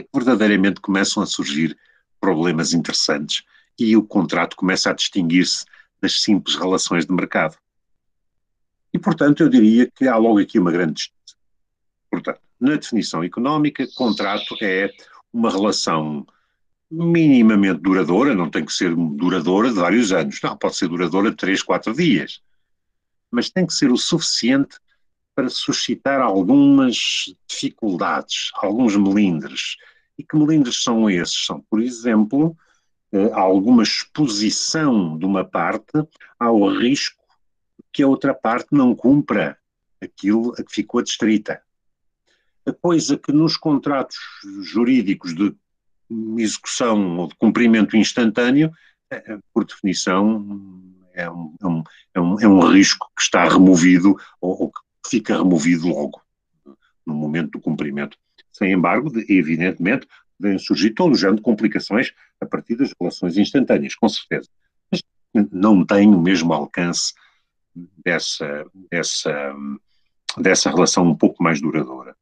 é 0.00 0.02
que 0.02 0.08
verdadeiramente 0.12 0.80
começam 0.80 1.22
a 1.22 1.26
surgir 1.26 1.76
problemas 2.20 2.72
interessantes 2.72 3.44
e 3.78 3.96
o 3.96 4.02
contrato 4.02 4.56
começa 4.56 4.90
a 4.90 4.92
distinguir-se 4.92 5.64
das 6.00 6.22
simples 6.22 6.56
relações 6.56 7.06
de 7.06 7.12
mercado. 7.12 7.56
E, 8.92 8.98
portanto, 8.98 9.42
eu 9.42 9.48
diria 9.48 9.90
que 9.90 10.08
há 10.08 10.16
logo 10.16 10.40
aqui 10.40 10.58
uma 10.58 10.72
grande 10.72 10.94
distinção. 10.94 11.38
Portanto, 12.10 12.40
na 12.60 12.76
definição 12.76 13.22
económica, 13.22 13.86
contrato 13.94 14.56
é 14.60 14.90
uma 15.32 15.50
relação 15.50 16.26
minimamente 16.90 17.80
duradoura, 17.80 18.34
não 18.34 18.50
tem 18.50 18.64
que 18.64 18.72
ser 18.72 18.94
duradoura 18.94 19.68
de 19.68 19.76
vários 19.76 20.12
anos, 20.12 20.40
não, 20.42 20.56
pode 20.56 20.76
ser 20.76 20.88
duradoura 20.88 21.30
de 21.30 21.36
três, 21.36 21.62
quatro 21.62 21.94
dias, 21.94 22.42
mas 23.30 23.48
tem 23.48 23.64
que 23.64 23.72
ser 23.72 23.92
o 23.92 23.96
suficiente 23.96 24.76
para 25.40 25.48
suscitar 25.48 26.20
algumas 26.20 27.34
dificuldades, 27.48 28.50
alguns 28.56 28.94
melindres. 28.94 29.76
E 30.18 30.22
que 30.22 30.36
melindres 30.36 30.82
são 30.82 31.08
esses? 31.08 31.46
São, 31.46 31.62
por 31.62 31.80
exemplo, 31.80 32.54
eh, 33.10 33.30
alguma 33.32 33.82
exposição 33.82 35.16
de 35.16 35.24
uma 35.24 35.42
parte 35.42 35.92
ao 36.38 36.68
risco 36.68 37.24
que 37.90 38.02
a 38.02 38.06
outra 38.06 38.34
parte 38.34 38.68
não 38.72 38.94
cumpra 38.94 39.56
aquilo 39.98 40.52
a 40.58 40.62
que 40.62 40.74
ficou 40.74 41.00
adstrita. 41.00 41.62
A 42.66 42.72
coisa 42.74 43.16
que 43.16 43.32
nos 43.32 43.56
contratos 43.56 44.18
jurídicos 44.60 45.34
de 45.34 45.56
execução 46.36 47.16
ou 47.16 47.28
de 47.28 47.34
cumprimento 47.36 47.96
instantâneo, 47.96 48.70
eh, 49.10 49.24
eh, 49.26 49.38
por 49.54 49.64
definição, 49.64 50.44
é 51.14 51.30
um, 51.30 51.54
é 51.62 51.66
um, 51.66 51.82
é 52.42 52.46
um, 52.46 52.70
é 52.70 52.74
risco 52.74 53.10
que 53.16 53.22
está 53.22 53.48
removido 53.48 54.14
ou, 54.38 54.64
ou 54.64 54.70
que 54.70 54.89
fica 55.06 55.36
removido 55.36 55.88
logo, 55.88 56.20
no 57.06 57.14
momento 57.14 57.52
do 57.52 57.60
cumprimento. 57.60 58.16
Sem 58.52 58.72
embargo, 58.72 59.10
evidentemente, 59.28 60.06
devem 60.38 60.58
surgir 60.58 60.90
todo 60.90 61.12
o 61.12 61.16
género 61.16 61.36
de 61.36 61.42
complicações 61.42 62.12
a 62.40 62.46
partir 62.46 62.76
das 62.76 62.92
relações 62.98 63.36
instantâneas, 63.36 63.94
com 63.94 64.08
certeza. 64.08 64.48
Mas 64.90 65.02
não 65.52 65.84
tem 65.84 66.08
o 66.08 66.20
mesmo 66.20 66.52
alcance 66.52 67.12
dessa, 68.04 68.66
dessa, 68.90 69.54
dessa 70.38 70.70
relação 70.70 71.06
um 71.06 71.14
pouco 71.14 71.42
mais 71.42 71.60
duradoura. 71.60 72.16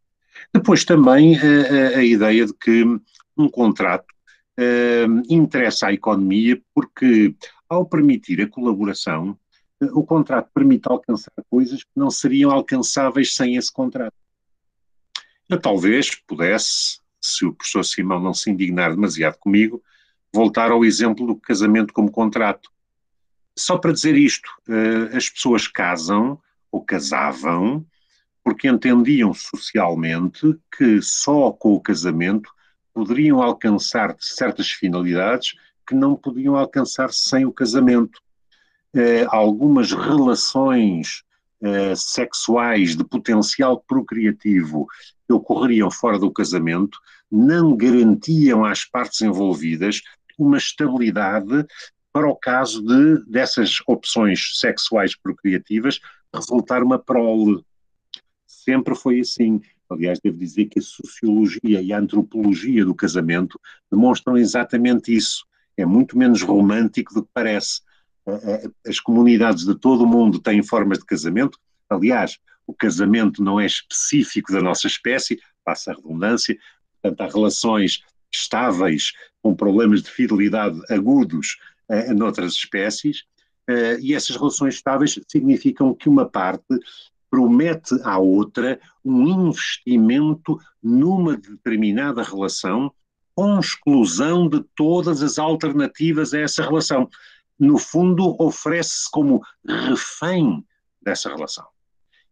Depois 0.53 0.85
também 0.85 1.37
a, 1.37 1.97
a, 1.97 1.99
a 1.99 2.05
ideia 2.05 2.47
de 2.47 2.55
que 2.55 2.85
um 3.37 3.49
contrato 3.49 4.07
uh, 4.59 5.23
interessa 5.29 5.87
à 5.89 5.93
economia 5.93 6.61
porque, 6.75 7.35
ao 7.69 7.87
permitir 7.87 8.41
a 8.43 8.49
colaboração, 8.49 9.39
o 9.81 10.05
contrato 10.05 10.51
permite 10.53 10.89
alcançar 10.89 11.33
coisas 11.51 11.83
que 11.83 11.91
não 11.97 12.11
seriam 12.11 12.51
alcançáveis 12.51 13.35
sem 13.35 13.57
esse 13.57 13.73
contrato. 13.73 14.15
Eu 15.49 15.61
talvez 15.61 16.15
pudesse, 16.15 17.01
se 17.21 17.45
o 17.45 17.55
professor 17.55 17.85
Simão 17.85 18.21
não 18.21 18.35
se 18.35 18.51
indignar 18.51 18.91
demasiado 18.91 19.39
comigo, 19.39 19.83
voltar 20.33 20.71
ao 20.71 20.85
exemplo 20.85 21.27
do 21.27 21.37
casamento 21.37 21.93
como 21.93 22.11
contrato. 22.11 22.71
Só 23.57 23.79
para 23.79 23.93
dizer 23.93 24.17
isto, 24.17 24.51
eh, 24.69 25.17
as 25.17 25.29
pessoas 25.29 25.67
casam 25.67 26.41
ou 26.71 26.85
casavam 26.85 27.87
porque 28.45 28.69
entendiam 28.69 29.33
socialmente 29.35 30.59
que 30.77 31.03
só 31.03 31.51
com 31.53 31.75
o 31.75 31.81
casamento 31.81 32.51
poderiam 32.93 33.43
alcançar 33.43 34.17
certas 34.19 34.71
finalidades 34.71 35.55
que 35.87 35.95
não 35.95 36.15
podiam 36.15 36.57
alcançar 36.57 37.13
sem 37.13 37.47
o 37.47 37.53
casamento. 37.53 38.21
Eh, 38.95 39.27
algumas 39.29 39.93
relações 39.93 41.23
eh, 41.61 41.95
sexuais 41.97 42.97
de 42.97 43.05
potencial 43.05 43.83
procriativo 43.87 44.87
que 45.27 45.33
ocorreriam 45.33 45.91
fora 45.91 46.19
do 46.19 46.33
casamento 46.33 46.99
não 47.31 47.77
garantiam 47.77 48.65
às 48.65 48.85
partes 48.85 49.21
envolvidas 49.21 50.01
uma 50.39 50.57
estabilidade 50.57 51.67
para 52.13 52.29
o 52.29 52.37
caso 52.37 52.83
de 52.83 53.25
dessas 53.27 53.77
opções 53.87 54.59
sexuais 54.59 55.15
procriativas 55.17 56.01
resultar 56.35 56.83
uma 56.83 56.99
prole. 56.99 57.63
Sempre 58.47 58.95
foi 58.95 59.21
assim. 59.21 59.61
Aliás, 59.91 60.21
devo 60.21 60.37
dizer 60.37 60.67
que 60.67 60.79
a 60.79 60.83
sociologia 60.83 61.81
e 61.81 61.93
a 61.93 61.99
antropologia 61.99 62.85
do 62.85 62.95
casamento 62.95 63.59
demonstram 63.91 64.37
exatamente 64.37 65.15
isso. 65.15 65.47
É 65.77 65.87
muito 65.87 66.17
menos 66.17 66.43
romântico 66.43 67.15
do 67.15 67.23
que 67.23 67.31
parece. 67.33 67.81
As 68.87 69.01
comunidades 69.01 69.65
de 69.65 69.75
todo 69.75 70.05
o 70.05 70.07
mundo 70.07 70.39
têm 70.39 70.63
formas 70.63 70.99
de 70.99 71.05
casamento. 71.05 71.59
Aliás, 71.89 72.39
o 72.67 72.75
casamento 72.75 73.43
não 73.43 73.59
é 73.59 73.65
específico 73.65 74.53
da 74.53 74.61
nossa 74.61 74.87
espécie, 74.87 75.41
passa 75.65 75.91
a 75.91 75.95
redundância, 75.95 76.57
portanto, 77.03 77.21
há 77.21 77.33
relações 77.35 78.01
estáveis 78.33 79.13
com 79.43 79.55
problemas 79.55 80.03
de 80.03 80.11
fidelidade 80.11 80.79
agudos 80.91 81.57
uh, 81.89 82.15
noutras 82.15 82.53
espécies, 82.53 83.21
uh, 83.69 83.99
e 84.01 84.15
essas 84.15 84.37
relações 84.37 84.75
estáveis 84.75 85.19
significam 85.29 85.95
que 85.95 86.09
uma 86.09 86.29
parte 86.29 86.79
promete 87.31 87.95
à 88.05 88.19
outra 88.19 88.79
um 89.05 89.49
investimento 89.49 90.59
numa 90.83 91.37
determinada 91.37 92.23
relação 92.23 92.93
com 93.35 93.59
exclusão 93.61 94.49
de 94.49 94.65
todas 94.75 95.23
as 95.23 95.39
alternativas 95.39 96.35
a 96.35 96.41
essa 96.41 96.63
relação. 96.63 97.09
No 97.59 97.79
fundo, 97.79 98.37
oferece-se 98.39 99.11
como 99.11 99.43
refém 99.67 100.65
dessa 101.03 101.29
relação. 101.29 101.67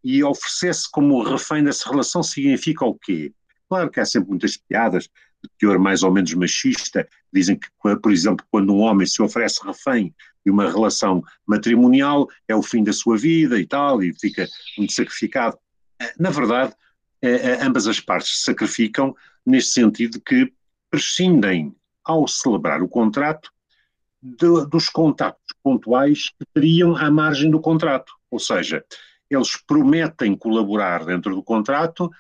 E 0.05 0.23
oferecer-se 0.23 0.91
como 0.91 1.23
refém 1.23 1.65
dessa 1.65 1.91
relação 1.91 2.23
significa 2.23 2.85
o 2.85 2.95
quê? 2.95 3.33
Claro 3.69 3.91
que 3.91 3.99
há 3.99 4.05
sempre 4.05 4.31
muitas 4.31 4.57
piadas 4.57 5.05
de 5.43 5.51
teor 5.59 5.79
mais 5.79 6.03
ou 6.03 6.13
menos 6.13 6.33
machista, 6.35 7.09
dizem 7.33 7.59
que, 7.59 7.69
por 7.81 8.13
exemplo, 8.13 8.47
quando 8.51 8.73
um 8.73 8.79
homem 8.79 9.07
se 9.07 9.21
oferece 9.21 9.65
refém 9.67 10.15
de 10.45 10.51
uma 10.53 10.71
relação 10.71 11.23
matrimonial, 11.45 12.29
é 12.47 12.55
o 12.55 12.63
fim 12.63 12.85
da 12.85 12.93
sua 12.93 13.19
vida 13.19 13.59
e 13.59 13.67
tal, 13.67 14.03
e 14.03 14.15
fica 14.19 14.49
muito 14.79 14.93
sacrificado. 14.93 15.59
Na 16.19 16.31
verdade, 16.31 16.73
ambas 17.61 17.89
as 17.89 17.99
partes 17.99 18.39
se 18.39 18.45
sacrificam 18.45 19.15
neste 19.45 19.73
sentido 19.73 20.21
que 20.21 20.53
prescindem, 20.89 21.75
ao 22.05 22.29
celebrar 22.29 22.81
o 22.81 22.89
contrato, 22.89 23.51
de, 24.27 24.67
dos 24.67 24.89
contactos 24.89 25.55
pontuais 25.63 26.31
que 26.31 26.45
teriam 26.53 26.97
à 26.97 27.11
margem 27.11 27.51
do 27.51 27.61
contrato. 27.61 28.13
Ou 28.31 28.41
seja, 28.41 28.85
eles 29.31 29.57
prometem 29.57 30.37
colaborar 30.37 31.05
dentro 31.05 31.35
do 31.35 31.43
contrato 31.43 32.11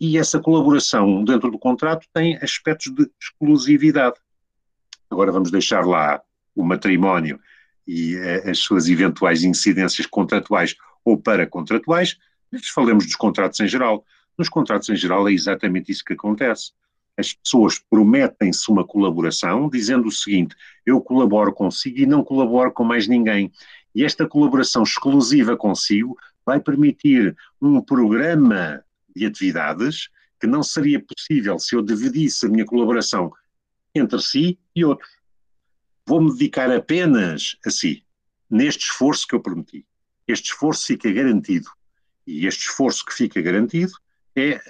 e 0.00 0.16
essa 0.16 0.38
colaboração 0.38 1.24
dentro 1.24 1.50
do 1.50 1.58
contrato 1.58 2.06
tem 2.12 2.36
aspectos 2.36 2.92
de 2.92 3.10
exclusividade. 3.20 4.16
Agora 5.10 5.32
vamos 5.32 5.50
deixar 5.50 5.84
lá 5.84 6.20
o 6.54 6.62
matrimónio 6.62 7.40
e 7.86 8.16
uh, 8.16 8.50
as 8.50 8.58
suas 8.58 8.88
eventuais 8.88 9.42
incidências 9.42 10.06
contratuais 10.06 10.76
ou 11.04 11.20
paracontratuais, 11.20 12.16
mas 12.50 12.68
falemos 12.68 13.06
dos 13.06 13.16
contratos 13.16 13.58
em 13.60 13.68
geral. 13.68 14.04
Nos 14.36 14.48
contratos 14.48 14.88
em 14.88 14.96
geral 14.96 15.28
é 15.28 15.32
exatamente 15.32 15.90
isso 15.90 16.04
que 16.04 16.12
acontece. 16.12 16.72
As 17.16 17.32
pessoas 17.32 17.78
prometem-se 17.78 18.70
uma 18.70 18.86
colaboração, 18.86 19.68
dizendo 19.68 20.08
o 20.08 20.12
seguinte: 20.12 20.54
eu 20.84 21.00
colaboro 21.00 21.52
consigo 21.52 21.98
e 21.98 22.06
não 22.06 22.22
colaboro 22.22 22.72
com 22.72 22.84
mais 22.84 23.08
ninguém. 23.08 23.50
E 23.94 24.04
esta 24.04 24.28
colaboração 24.28 24.82
exclusiva 24.82 25.56
consigo 25.56 26.16
vai 26.44 26.60
permitir 26.60 27.34
um 27.60 27.80
programa 27.80 28.84
de 29.14 29.24
atividades 29.24 30.10
que 30.38 30.46
não 30.46 30.62
seria 30.62 31.02
possível 31.02 31.58
se 31.58 31.74
eu 31.74 31.82
dividisse 31.82 32.44
a 32.44 32.48
minha 32.48 32.66
colaboração 32.66 33.32
entre 33.94 34.20
si 34.20 34.58
e 34.74 34.84
outros. 34.84 35.10
Vou-me 36.06 36.30
dedicar 36.32 36.70
apenas 36.70 37.56
a 37.64 37.70
si, 37.70 38.04
neste 38.48 38.84
esforço 38.84 39.26
que 39.26 39.34
eu 39.34 39.40
prometi. 39.40 39.86
Este 40.28 40.52
esforço 40.52 40.86
fica 40.86 41.10
garantido. 41.10 41.70
E 42.26 42.46
este 42.46 42.68
esforço 42.68 43.04
que 43.04 43.14
fica 43.14 43.40
garantido 43.40 43.92
é 44.34 44.60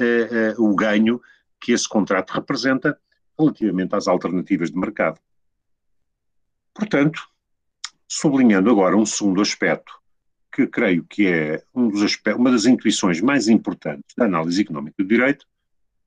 uh, 0.56 0.62
uh, 0.62 0.70
o 0.70 0.74
ganho 0.76 1.20
que 1.66 1.72
esse 1.72 1.88
contrato 1.88 2.30
representa 2.30 2.96
relativamente 3.36 3.92
às 3.96 4.06
alternativas 4.06 4.70
de 4.70 4.78
mercado. 4.78 5.18
Portanto, 6.72 7.28
sublinhando 8.06 8.70
agora 8.70 8.96
um 8.96 9.04
segundo 9.04 9.40
aspecto 9.40 9.92
que 10.52 10.68
creio 10.68 11.02
que 11.02 11.26
é 11.26 11.64
um 11.74 11.88
aspectos, 12.04 12.40
uma 12.40 12.52
das 12.52 12.66
intuições 12.66 13.20
mais 13.20 13.48
importantes 13.48 14.14
da 14.16 14.26
análise 14.26 14.62
económica 14.62 14.94
do 14.96 15.08
direito, 15.08 15.44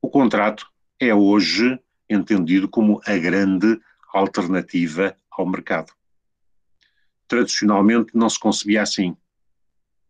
o 0.00 0.08
contrato 0.08 0.66
é 0.98 1.14
hoje 1.14 1.78
entendido 2.08 2.66
como 2.66 2.98
a 3.04 3.18
grande 3.18 3.78
alternativa 4.14 5.14
ao 5.30 5.46
mercado. 5.46 5.92
Tradicionalmente 7.28 8.12
não 8.14 8.30
se 8.30 8.40
concebia 8.40 8.80
assim. 8.80 9.14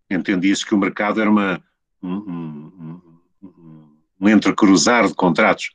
Entendia-se 0.09 0.65
que 0.65 0.77
o 0.77 0.79
mercado 0.79 1.21
era 1.21 1.29
uma, 1.29 1.61
um, 2.01 2.73
um, 4.21 4.29
entrecruzar 4.29 5.07
de 5.07 5.15
contratos. 5.15 5.71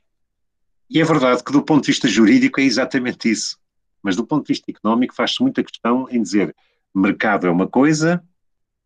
E 0.88 1.00
é 1.00 1.04
verdade 1.04 1.42
que 1.42 1.52
do 1.52 1.62
ponto 1.62 1.84
de 1.84 1.92
vista 1.92 2.08
jurídico 2.08 2.60
é 2.60 2.64
exatamente 2.64 3.30
isso. 3.30 3.58
Mas 4.02 4.14
do 4.14 4.26
ponto 4.26 4.46
de 4.46 4.52
vista 4.52 4.70
económico 4.70 5.14
faz-se 5.14 5.42
muita 5.42 5.64
questão 5.64 6.06
em 6.10 6.22
dizer 6.22 6.54
mercado 6.94 7.46
é 7.46 7.50
uma 7.50 7.66
coisa, 7.66 8.24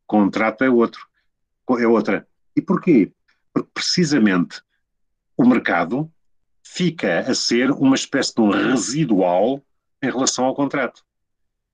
contrato 0.06 0.64
é 0.64 0.70
outro, 0.70 1.06
é 1.78 1.86
outra. 1.86 2.26
E 2.56 2.60
porquê? 2.60 3.12
Porque 3.52 3.68
precisamente 3.72 4.60
o 5.36 5.46
mercado 5.46 6.10
fica 6.62 7.20
a 7.20 7.34
ser 7.34 7.70
uma 7.70 7.94
espécie 7.94 8.34
de 8.34 8.40
um 8.40 8.50
residual 8.50 9.62
em 10.02 10.10
relação 10.10 10.44
ao 10.44 10.54
contrato. 10.54 11.04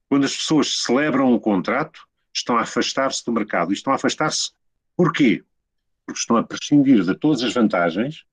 Quando 0.09 0.25
as 0.25 0.37
pessoas 0.37 0.83
celebram 0.83 1.33
um 1.33 1.39
contrato, 1.39 2.07
estão 2.35 2.59
a 2.59 2.63
afastar-se 2.63 3.25
do 3.25 3.33
mercado. 3.33 3.73
E 3.73 3.75
estão 3.75 3.93
a 3.93 3.97
afastar-se 3.97 4.51
porquê? 4.97 5.43
Porque 6.07 6.21
estão 6.21 6.37
a 6.37 6.45
prescindir 6.45 7.03
de 7.03 7.15
todas 7.15 7.43
as 7.43 7.53
vantagens 7.53 8.25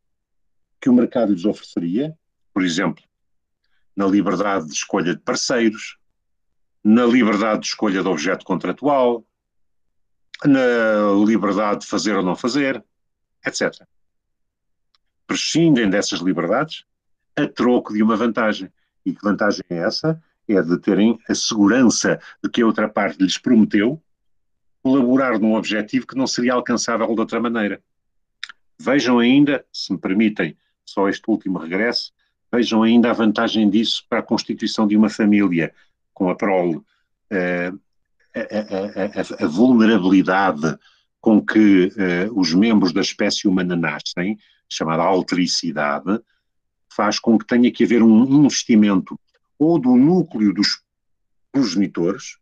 que 0.80 0.90
o 0.90 0.94
mercado 0.94 1.34
lhes 1.34 1.44
ofereceria, 1.44 2.16
por 2.54 2.64
exemplo, 2.64 3.04
na 3.96 4.06
liberdade 4.06 4.68
de 4.68 4.74
escolha 4.74 5.16
de 5.16 5.22
parceiros, 5.22 5.98
na 6.84 7.06
liberdade 7.06 7.62
de 7.62 7.68
escolha 7.68 8.02
de 8.02 8.08
objeto 8.08 8.46
contratual, 8.46 9.26
na 10.46 11.26
liberdade 11.26 11.82
de 11.82 11.88
fazer 11.88 12.16
ou 12.16 12.24
não 12.24 12.36
fazer, 12.36 12.84
etc. 13.46 13.88
Prescindem 15.26 15.90
dessas 15.90 16.20
liberdades 16.20 16.86
a 17.36 17.48
troco 17.48 17.94
de 17.94 18.04
uma 18.04 18.16
vantagem. 18.16 18.72
E 19.06 19.14
que 19.14 19.22
vantagem 19.22 19.64
é 19.70 19.78
essa? 19.78 20.22
É 20.48 20.62
de 20.62 20.78
terem 20.78 21.18
a 21.30 21.34
segurança 21.34 22.20
de 22.44 22.50
que 22.50 22.62
a 22.62 22.66
outra 22.66 22.90
parte 22.90 23.24
lhes 23.24 23.38
prometeu 23.38 24.02
colaborar 24.84 25.40
num 25.40 25.56
objetivo 25.56 26.06
que 26.06 26.18
não 26.18 26.28
seria 26.28 26.54
alcançável 26.54 27.08
de 27.08 27.20
outra 27.20 27.40
maneira. 27.40 27.82
Vejam 28.78 29.18
ainda, 29.18 29.66
se 29.72 29.94
me 29.94 29.98
permitem, 29.98 30.58
só 30.86 31.08
este 31.08 31.24
último 31.30 31.58
regresso, 31.58 32.12
vejam 32.52 32.84
ainda 32.84 33.10
a 33.10 33.14
vantagem 33.14 33.70
disso 33.70 34.06
para 34.10 34.20
a 34.20 34.24
constituição 34.24 34.86
de 34.86 34.98
uma 34.98 35.10
família 35.10 35.74
com 36.14 36.30
a 36.30 36.36
prole. 36.36 36.76
Uh, 36.76 37.80
a, 38.36 39.44
a, 39.44 39.46
a, 39.46 39.48
vulnerabilidade 39.48 40.78
com 41.22 41.44
que 41.44 41.86
uh, 41.86 42.40
os 42.40 42.54
membros 42.54 42.92
da 42.92 43.02
espécie 43.02 43.48
humana 43.48 43.76
nascem, 43.76 44.38
chamada 44.70 45.04
altericidade, 45.04 46.20
faz 46.90 47.20
com 47.20 47.38
que 47.38 47.46
tenha 47.46 47.72
que 47.72 47.84
haver 47.84 48.04
um 48.04 48.26
investimento 48.26 49.18
ou 49.58 49.80
do 49.80 49.96
núcleo 49.96 50.54
dos 50.54 50.82
progenitores, 51.52 52.38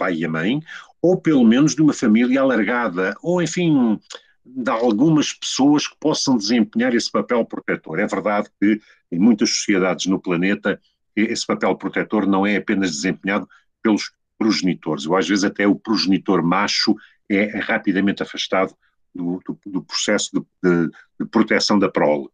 pai 0.00 0.14
e 0.14 0.24
a 0.24 0.28
mãe, 0.30 0.62
ou 1.02 1.20
pelo 1.20 1.44
menos 1.44 1.74
de 1.74 1.82
uma 1.82 1.92
família 1.92 2.40
alargada, 2.40 3.14
ou 3.22 3.42
enfim, 3.42 4.00
de 4.42 4.70
algumas 4.70 5.34
pessoas 5.34 5.86
que 5.86 5.94
possam 6.00 6.38
desempenhar 6.38 6.94
esse 6.94 7.12
papel 7.12 7.44
protetor. 7.44 7.98
É 7.98 8.06
verdade 8.06 8.48
que 8.58 8.80
em 9.12 9.18
muitas 9.18 9.50
sociedades 9.50 10.06
no 10.06 10.18
planeta 10.18 10.80
esse 11.14 11.46
papel 11.46 11.76
protetor 11.76 12.26
não 12.26 12.46
é 12.46 12.56
apenas 12.56 12.90
desempenhado 12.90 13.46
pelos 13.82 14.12
progenitores. 14.38 15.06
Ou 15.06 15.16
às 15.16 15.28
vezes 15.28 15.44
até 15.44 15.66
o 15.66 15.74
progenitor 15.74 16.42
macho 16.42 16.96
é, 17.28 17.58
rapidamente 17.58 18.22
afastado 18.22 18.74
do, 19.14 19.40
do, 19.44 19.58
do 19.66 19.82
processo 19.82 20.30
de, 20.32 20.40
de, 20.62 20.90
de, 21.20 21.26
proteção 21.26 21.78
da 21.78 21.90
prole. 21.90 22.28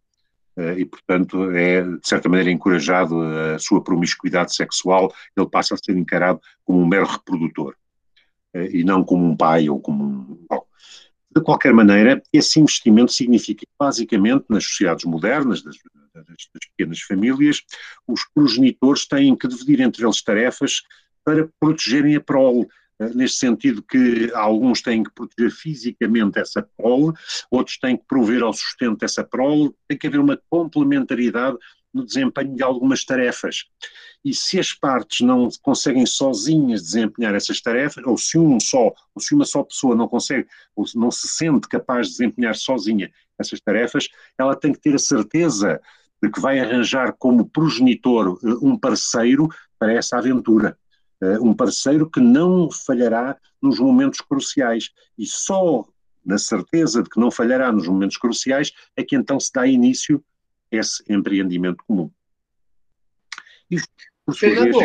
Uh, 0.56 0.78
e, 0.78 0.86
portanto, 0.86 1.50
é 1.50 1.82
de 1.82 2.08
certa 2.08 2.28
maneira 2.28 2.50
encorajado 2.50 3.20
a 3.20 3.58
sua 3.58 3.84
promiscuidade 3.84 4.54
sexual, 4.54 5.12
ele 5.36 5.48
passa 5.48 5.74
a 5.74 5.76
ser 5.76 5.96
encarado 5.96 6.40
como 6.64 6.80
um 6.80 6.86
mero 6.86 7.06
reprodutor 7.06 7.74
uh, 8.54 8.60
e 8.60 8.82
não 8.82 9.04
como 9.04 9.24
um 9.26 9.36
pai 9.36 9.68
ou 9.68 9.78
como 9.80 10.02
um. 10.04 10.46
Bom, 10.48 10.66
de 11.36 11.42
qualquer 11.42 11.74
maneira, 11.74 12.22
esse 12.32 12.58
investimento 12.58 13.12
significa 13.12 13.66
basicamente 13.78 14.46
nas 14.48 14.64
sociedades 14.64 15.04
modernas, 15.04 15.62
das, 15.62 15.76
das, 16.14 16.24
das 16.26 16.64
pequenas 16.74 17.00
famílias, 17.02 17.62
os 18.08 18.22
progenitores 18.34 19.06
têm 19.06 19.36
que 19.36 19.46
dividir 19.46 19.82
entre 19.82 20.02
eles 20.02 20.22
tarefas 20.22 20.80
para 21.22 21.46
protegerem 21.60 22.16
a 22.16 22.20
prole, 22.20 22.62
eh, 22.62 22.68
neste 23.14 23.38
sentido 23.38 23.82
que 23.82 24.30
alguns 24.34 24.80
têm 24.80 25.02
que 25.02 25.12
proteger 25.12 25.50
fisicamente 25.50 26.38
essa 26.38 26.66
prole, 26.76 27.12
outros 27.50 27.78
têm 27.78 27.96
que 27.96 28.04
prover 28.06 28.42
ao 28.42 28.52
sustento 28.52 28.98
dessa 28.98 29.22
prole, 29.22 29.72
tem 29.86 29.98
que 29.98 30.06
haver 30.06 30.20
uma 30.20 30.40
complementaridade 30.48 31.58
no 31.92 32.04
desempenho 32.04 32.54
de 32.54 32.62
algumas 32.62 33.04
tarefas. 33.04 33.64
E 34.24 34.34
se 34.34 34.58
as 34.58 34.72
partes 34.72 35.20
não 35.20 35.48
conseguem 35.62 36.04
sozinhas 36.04 36.82
desempenhar 36.82 37.34
essas 37.34 37.60
tarefas, 37.60 38.04
ou 38.04 38.18
se 38.18 38.38
um 38.38 38.60
só, 38.60 38.92
ou 39.14 39.20
se 39.20 39.34
uma 39.34 39.44
só 39.44 39.62
pessoa 39.62 39.94
não 39.94 40.08
consegue, 40.08 40.46
ou 40.74 40.84
não 40.94 41.10
se 41.10 41.28
sente 41.28 41.68
capaz 41.68 42.08
de 42.08 42.12
desempenhar 42.12 42.54
sozinha 42.54 43.10
essas 43.38 43.60
tarefas, 43.60 44.08
ela 44.38 44.54
tem 44.54 44.72
que 44.72 44.80
ter 44.80 44.94
a 44.94 44.98
certeza 44.98 45.80
de 46.22 46.30
que 46.30 46.40
vai 46.40 46.58
arranjar 46.58 47.14
como 47.18 47.48
progenitor 47.48 48.38
eh, 48.42 48.48
um 48.62 48.78
parceiro 48.78 49.48
para 49.78 49.92
essa 49.92 50.18
aventura. 50.18 50.76
Eh, 51.22 51.38
um 51.38 51.54
parceiro 51.54 52.10
que 52.10 52.20
não 52.20 52.70
falhará 52.70 53.36
nos 53.60 53.78
momentos 53.78 54.20
cruciais. 54.20 54.90
E 55.18 55.26
só 55.26 55.86
na 56.24 56.38
certeza 56.38 57.02
de 57.02 57.08
que 57.08 57.20
não 57.20 57.30
falhará 57.30 57.70
nos 57.72 57.86
momentos 57.86 58.16
cruciais 58.16 58.72
é 58.96 59.02
que 59.02 59.14
então 59.14 59.38
se 59.38 59.52
dá 59.52 59.66
início 59.66 60.22
a 60.72 60.76
esse 60.76 61.02
empreendimento 61.08 61.84
comum. 61.86 62.10
Isto, 63.70 63.88
por 64.24 64.34
Fernando, 64.34 64.78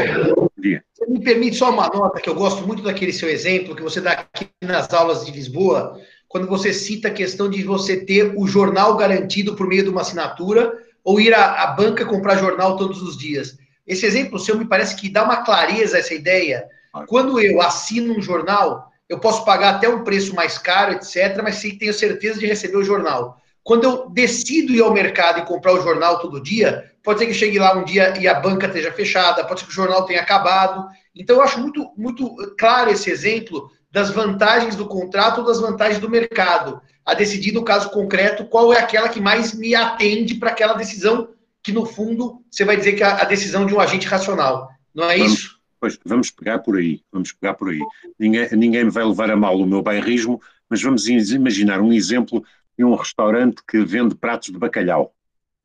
vez, 0.56 0.82
você 0.94 1.06
me 1.08 1.24
permite 1.24 1.58
só 1.58 1.72
uma 1.72 1.88
nota 1.88 2.22
que 2.22 2.30
eu 2.30 2.36
gosto 2.36 2.66
muito 2.66 2.84
daquele 2.84 3.12
seu 3.12 3.28
exemplo 3.28 3.76
que 3.76 3.82
você 3.82 4.00
dá 4.00 4.12
aqui 4.12 4.48
nas 4.62 4.92
aulas 4.94 5.26
de 5.26 5.32
Lisboa, 5.32 6.00
quando 6.28 6.48
você 6.48 6.72
cita 6.72 7.08
a 7.08 7.14
questão 7.14 7.50
de 7.50 7.64
você 7.64 8.06
ter 8.06 8.34
o 8.38 8.48
jornal 8.48 8.96
garantido 8.96 9.56
por 9.56 9.68
meio 9.68 9.84
de 9.84 9.90
uma 9.90 10.02
assinatura 10.02 10.72
ou 11.04 11.20
ir 11.20 11.34
à, 11.34 11.64
à 11.64 11.68
banca 11.74 12.06
comprar 12.06 12.38
jornal 12.38 12.78
todos 12.78 13.02
os 13.02 13.18
dias. 13.18 13.58
Esse 13.92 14.06
exemplo 14.06 14.40
seu 14.40 14.58
me 14.58 14.64
parece 14.64 14.96
que 14.96 15.10
dá 15.10 15.22
uma 15.22 15.44
clareza 15.44 15.98
a 15.98 16.00
essa 16.00 16.14
ideia. 16.14 16.64
Quando 17.08 17.42
eu 17.42 17.62
assino 17.62 18.18
um 18.18 18.22
jornal, 18.22 18.90
eu 19.10 19.20
posso 19.20 19.44
pagar 19.44 19.76
até 19.76 19.90
um 19.90 20.06
preço 20.06 20.34
mais 20.34 20.58
caro, 20.58 20.94
etc., 20.94 21.42
mas 21.44 21.56
sim 21.56 21.78
tenho 21.78 21.94
certeza 21.94 22.40
de 22.40 22.46
receber 22.46 22.78
o 22.78 22.86
jornal. 22.86 23.38
Quando 23.62 23.84
eu 23.84 24.10
decido 24.10 24.72
ir 24.72 24.82
ao 24.82 24.94
mercado 24.94 25.40
e 25.40 25.46
comprar 25.46 25.74
o 25.74 25.82
jornal 25.82 26.20
todo 26.20 26.42
dia, 26.42 26.90
pode 27.04 27.20
ser 27.20 27.26
que 27.26 27.34
chegue 27.34 27.60
lá 27.60 27.76
um 27.76 27.84
dia 27.84 28.18
e 28.18 28.30
a 28.30 28.40
banca 28.40 28.68
esteja 28.68 28.94
fechada, 28.94 29.44
pode 29.44 29.60
ser 29.60 29.66
que 29.66 29.74
o 29.74 29.76
jornal 29.76 30.06
tenha 30.06 30.22
acabado. 30.22 30.88
Então, 31.14 31.36
eu 31.36 31.42
acho 31.42 31.60
muito, 31.60 31.92
muito 31.98 32.34
claro 32.58 32.92
esse 32.92 33.12
exemplo 33.12 33.70
das 33.92 34.10
vantagens 34.10 34.78
do 34.78 34.88
contrato 34.88 35.40
ou 35.40 35.46
das 35.46 35.60
vantagens 35.60 36.00
do 36.00 36.10
mercado, 36.10 36.82
a 37.06 37.14
decidir, 37.14 37.52
no 37.52 37.66
caso 37.66 37.90
concreto, 37.90 38.46
qual 38.46 38.72
é 38.72 38.80
aquela 38.80 39.10
que 39.10 39.20
mais 39.20 39.54
me 39.54 39.76
atende 39.76 40.36
para 40.36 40.52
aquela 40.52 40.76
decisão 40.76 41.28
que, 41.64 41.72
no 41.72 41.86
fundo, 41.86 42.44
você 42.50 42.66
vai 42.66 42.78
dizer 42.78 42.94
que 42.94 43.04
é 43.04 43.08
a 43.08 43.24
decisão 43.26 43.66
de 43.66 43.74
um 43.74 43.80
agente 43.80 44.08
racional. 44.08 44.70
Não 44.94 45.10
é 45.10 45.18
vamos, 45.18 45.34
isso? 45.34 45.60
Pois, 45.80 46.00
vamos 46.06 46.32
pegar 46.32 46.60
por 46.60 46.78
aí, 46.78 47.02
vamos 47.12 47.32
pegar 47.32 47.54
por 47.54 47.70
aí. 47.70 47.80
Ninguém, 48.20 48.50
ninguém 48.52 48.86
me 48.86 48.92
vai 48.92 49.04
levar 49.04 49.30
a 49.32 49.36
mal 49.36 49.58
o 49.58 49.66
meu 49.66 49.82
bairrismo, 49.82 50.42
mas 50.70 50.82
vamos 50.82 51.08
imaginar 51.08 51.82
um 51.82 51.92
exemplo 51.92 52.44
de 52.78 52.84
um 52.84 52.96
restaurante 52.96 53.62
que 53.68 53.84
vende 53.84 54.16
pratos 54.16 54.52
de 54.52 54.58
bacalhau. 54.58 55.14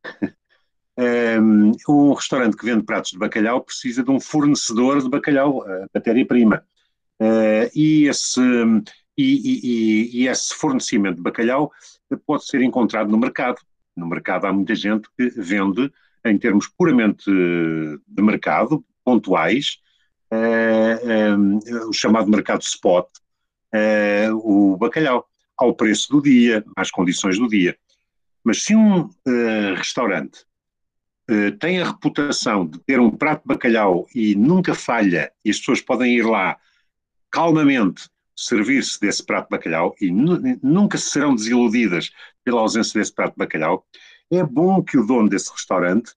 um 1.88 2.12
restaurante 2.12 2.56
que 2.56 2.64
vende 2.64 2.82
pratos 2.84 3.10
de 3.12 3.18
bacalhau 3.18 3.60
precisa 3.60 4.02
de 4.02 4.10
um 4.10 4.18
fornecedor 4.18 5.02
de 5.02 5.08
bacalhau, 5.08 5.64
matéria-prima. 5.94 6.64
Uh, 7.20 7.70
e, 7.74 8.06
esse, 8.08 8.40
e, 9.16 9.24
e, 9.24 10.22
e, 10.22 10.28
esse 10.28 10.54
fornecimento 10.54 11.16
de 11.16 11.22
bacalhau 11.22 11.72
pode 12.26 12.46
ser 12.46 12.60
encontrado 12.62 13.10
no 13.10 13.18
mercado. 13.18 13.60
No 13.96 14.06
mercado 14.06 14.46
há 14.46 14.52
muita 14.52 14.74
gente 14.74 15.08
que 15.16 15.30
vende, 15.30 15.90
em 16.24 16.36
termos 16.38 16.68
puramente 16.68 17.30
de 17.30 18.22
mercado, 18.22 18.84
pontuais, 19.04 19.78
uh, 20.30 21.36
um, 21.38 21.58
o 21.88 21.92
chamado 21.92 22.30
mercado 22.30 22.62
spot, 22.62 23.08
o 24.42 24.76
bacalhau, 24.76 25.26
ao 25.56 25.74
preço 25.74 26.10
do 26.10 26.22
dia, 26.22 26.64
às 26.76 26.90
condições 26.90 27.38
do 27.38 27.48
dia. 27.48 27.76
Mas 28.44 28.62
se 28.62 28.74
um 28.74 29.10
restaurante 29.76 30.44
tem 31.58 31.80
a 31.80 31.86
reputação 31.86 32.66
de 32.66 32.78
ter 32.80 33.00
um 33.00 33.10
prato 33.10 33.42
de 33.42 33.48
bacalhau 33.48 34.06
e 34.14 34.34
nunca 34.34 34.74
falha, 34.74 35.32
e 35.44 35.50
as 35.50 35.58
pessoas 35.58 35.80
podem 35.80 36.16
ir 36.16 36.22
lá 36.22 36.56
calmamente 37.30 38.08
servir-se 38.36 39.00
desse 39.00 39.24
prato 39.24 39.46
de 39.46 39.50
bacalhau 39.50 39.94
e 40.00 40.10
nunca 40.62 40.98
serão 40.98 41.34
desiludidas 41.34 42.10
pela 42.46 42.60
ausência 42.60 43.00
desse 43.00 43.12
prato 43.12 43.32
de 43.32 43.38
bacalhau, 43.38 43.84
é 44.30 44.40
bom 44.44 44.80
que 44.80 44.96
o 44.96 45.04
dono 45.04 45.28
desse 45.28 45.50
restaurante 45.50 46.14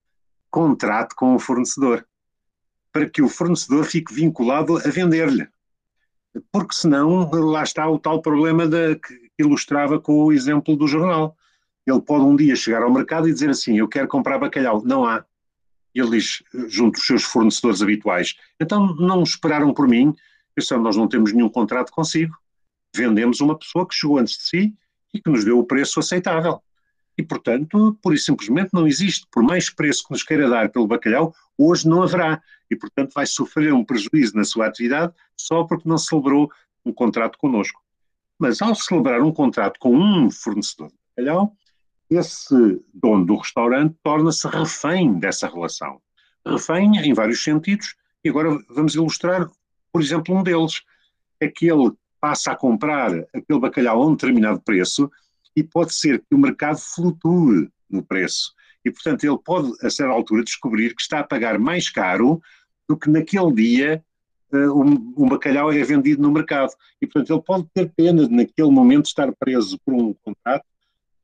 contrate 0.51 1.15
com 1.15 1.33
o 1.33 1.39
fornecedor, 1.39 2.05
para 2.93 3.09
que 3.09 3.19
o 3.19 3.27
fornecedor 3.27 3.83
fique 3.83 4.13
vinculado 4.13 4.77
a 4.77 4.91
vender-lhe. 4.91 5.47
Porque 6.51 6.75
senão, 6.75 7.31
lá 7.31 7.63
está 7.63 7.89
o 7.89 7.97
tal 7.97 8.21
problema 8.21 8.67
de, 8.67 8.95
que 8.95 9.31
ilustrava 9.39 9.99
com 9.99 10.23
o 10.23 10.31
exemplo 10.31 10.75
do 10.75 10.87
jornal. 10.87 11.35
Ele 11.85 12.01
pode 12.01 12.23
um 12.23 12.35
dia 12.35 12.55
chegar 12.55 12.83
ao 12.83 12.93
mercado 12.93 13.27
e 13.27 13.33
dizer 13.33 13.49
assim: 13.49 13.79
Eu 13.79 13.87
quero 13.87 14.07
comprar 14.07 14.37
bacalhau. 14.37 14.83
Não 14.85 15.05
há. 15.05 15.25
Ele 15.95 16.11
diz, 16.11 16.43
junto 16.67 16.97
aos 16.97 17.07
seus 17.07 17.23
fornecedores 17.23 17.81
habituais: 17.81 18.35
Então 18.59 18.95
não 18.95 19.23
esperaram 19.23 19.73
por 19.73 19.87
mim, 19.87 20.15
Atenção, 20.59 20.81
nós 20.81 20.97
não 20.97 21.07
temos 21.07 21.31
nenhum 21.31 21.49
contrato 21.49 21.91
consigo. 21.91 22.35
Vendemos 22.93 23.39
uma 23.39 23.57
pessoa 23.57 23.87
que 23.87 23.95
chegou 23.95 24.17
antes 24.17 24.37
de 24.37 24.43
si 24.43 24.77
e 25.13 25.21
que 25.21 25.29
nos 25.29 25.43
deu 25.43 25.59
o 25.59 25.63
preço 25.63 25.99
aceitável. 25.99 26.61
E, 27.17 27.23
portanto, 27.23 27.97
por 28.01 28.13
isso 28.13 28.25
simplesmente 28.25 28.69
não 28.73 28.87
existe. 28.87 29.27
Por 29.31 29.43
mais 29.43 29.69
preço 29.69 30.05
que 30.05 30.11
nos 30.11 30.23
queira 30.23 30.49
dar 30.49 30.69
pelo 30.69 30.87
bacalhau, 30.87 31.33
hoje 31.57 31.87
não 31.87 32.01
haverá. 32.01 32.41
E, 32.69 32.75
portanto, 32.75 33.13
vai 33.13 33.25
sofrer 33.25 33.73
um 33.73 33.83
prejuízo 33.83 34.35
na 34.35 34.43
sua 34.43 34.67
atividade 34.67 35.13
só 35.35 35.63
porque 35.63 35.87
não 35.87 35.97
celebrou 35.97 36.49
um 36.85 36.93
contrato 36.93 37.37
connosco. 37.37 37.81
Mas 38.37 38.61
ao 38.61 38.73
celebrar 38.73 39.21
um 39.21 39.33
contrato 39.33 39.77
com 39.79 39.95
um 39.95 40.31
fornecedor 40.31 40.87
de 40.87 40.95
bacalhau, 41.15 41.53
esse 42.09 42.81
dono 42.93 43.25
do 43.25 43.35
restaurante 43.35 43.95
torna-se 44.01 44.47
refém 44.47 45.19
dessa 45.19 45.47
relação. 45.47 46.01
Refém 46.45 46.95
em 46.97 47.13
vários 47.13 47.43
sentidos, 47.43 47.95
e 48.23 48.29
agora 48.29 48.57
vamos 48.69 48.95
ilustrar 48.95 49.49
por 49.91 50.01
exemplo, 50.01 50.35
um 50.35 50.43
deles 50.43 50.83
é 51.39 51.47
que 51.47 51.67
ele 51.67 51.91
passa 52.19 52.51
a 52.51 52.55
comprar 52.55 53.11
aquele 53.33 53.59
bacalhau 53.59 54.01
a 54.01 54.07
um 54.07 54.11
determinado 54.11 54.61
preço 54.61 55.09
e 55.55 55.63
pode 55.63 55.93
ser 55.93 56.19
que 56.19 56.35
o 56.35 56.37
mercado 56.37 56.77
flutue 56.77 57.69
no 57.89 58.03
preço. 58.03 58.53
E, 58.83 58.91
portanto, 58.91 59.23
ele 59.23 59.37
pode, 59.37 59.73
a 59.85 59.89
certa 59.89 60.13
altura, 60.13 60.43
descobrir 60.43 60.95
que 60.95 61.01
está 61.01 61.19
a 61.19 61.23
pagar 61.23 61.59
mais 61.59 61.89
caro 61.89 62.41
do 62.87 62.97
que 62.97 63.09
naquele 63.09 63.53
dia 63.53 64.03
uh, 64.53 64.81
um, 64.81 65.13
um, 65.17 65.29
bacalhau 65.29 65.71
é 65.71 65.83
vendido 65.83 66.21
no 66.21 66.31
mercado. 66.31 66.71
E, 67.01 67.07
portanto, 67.07 67.33
ele 67.33 67.41
pode 67.41 67.67
ter 67.73 67.91
pena 67.95 68.27
de, 68.27 68.33
naquele 68.33 68.71
momento, 68.71 69.05
estar 69.05 69.31
preso 69.33 69.77
por 69.85 69.93
um 69.93 70.13
contrato 70.13 70.63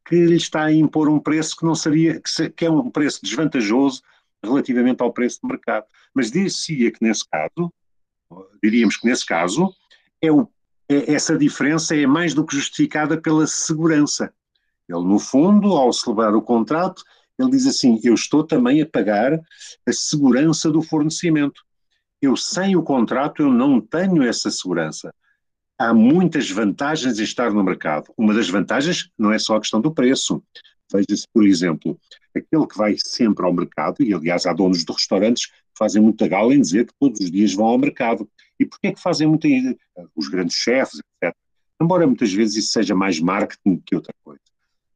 que 0.08 0.16
lhe 0.26 0.36
está 0.36 0.66
a 0.66 0.74
impor 0.74 1.10
um 1.10 1.20
preço 1.20 1.56
que 1.56 1.66
não 1.66 1.74
seria, 1.74 2.20
que, 2.20 2.30
se, 2.30 2.50
que 2.50 2.66
é 2.66 2.70
um 2.70 2.92
preço 2.92 3.20
desvantajoso 3.24 4.04
relativamente 4.44 5.02
ao 5.02 5.12
preço 5.12 5.40
do 5.42 5.48
mercado. 5.48 5.86
Mas 6.14 6.30
dir-se-ia 6.30 6.92
que, 6.92 7.04
nesse 7.04 7.28
caso, 7.28 7.74
diríamos 8.62 8.98
que 8.98 9.08
nesse 9.08 9.26
caso, 9.26 9.74
é 10.22 10.32
o, 10.32 10.48
essa 10.88 11.38
diferença 11.38 11.96
é 11.96 12.06
mais 12.06 12.34
do 12.34 12.46
que 12.46 12.56
justificada 12.56 13.20
pela 13.20 13.48
segurança. 13.48 14.34
Ele, 14.88 15.04
no 15.04 15.20
fundo, 15.20 15.74
ao 15.74 15.92
celebrar 15.92 16.36
o 16.36 16.42
contrato, 16.42 17.04
ele 17.40 17.52
diz 17.52 17.66
assim: 17.66 18.00
Eu 18.04 18.14
estou 18.14 18.44
também 18.44 18.82
a 18.82 18.86
pagar 18.86 19.34
a 19.34 19.94
segurança 19.94 20.72
do 20.72 20.82
fornecimento. 20.82 21.62
Eu, 22.22 22.36
sem 22.38 22.76
o 22.76 22.84
contrato, 22.84 23.42
eu 23.42 23.52
não 23.52 23.82
tenho 23.82 24.24
essa 24.24 24.50
segurança. 24.50 25.14
Há 25.78 25.94
muitas 25.94 26.50
vantagens 26.50 27.20
em 27.20 27.24
estar 27.24 27.52
no 27.52 27.64
mercado. 27.64 28.14
Uma 28.18 28.34
das 28.34 28.50
vantagens 28.50 29.10
não 29.18 29.32
é 29.32 29.40
só 29.40 29.56
a 29.56 29.60
questão 29.60 29.82
do 29.82 29.94
preço. 29.94 30.42
Veja-se, 30.92 31.28
por 31.34 31.46
exemplo, 31.46 32.00
aquele 32.36 32.68
que 32.68 32.78
vai 32.78 32.96
sempre 32.98 33.46
ao 33.46 33.54
mercado, 33.54 34.02
e 34.02 34.14
aliás 34.14 34.46
há 34.46 34.54
donos 34.54 34.86
de 34.86 34.94
restaurantes 34.94 35.52
fazem 35.78 36.02
muita 36.02 36.28
gala 36.28 36.54
em 36.54 36.62
dizer 36.62 36.86
que 36.86 36.94
todos 37.00 37.20
os 37.20 37.30
dias 37.30 37.54
vão 37.54 37.66
ao 37.66 37.78
mercado. 37.78 38.30
E 38.60 38.66
porquê 38.66 38.88
é 38.88 38.94
que 38.94 39.02
fazem 39.02 39.28
muita... 39.28 39.48
Os 40.16 40.28
grandes 40.28 40.56
chefes, 40.56 41.00
etc. 41.22 41.36
Embora 41.82 42.08
muitas 42.08 42.32
vezes 42.32 42.56
isso 42.56 42.72
seja 42.72 42.96
mais 42.96 43.20
marketing 43.20 43.82
que 43.86 43.96
outra 43.96 44.14
coisa. 44.24 44.42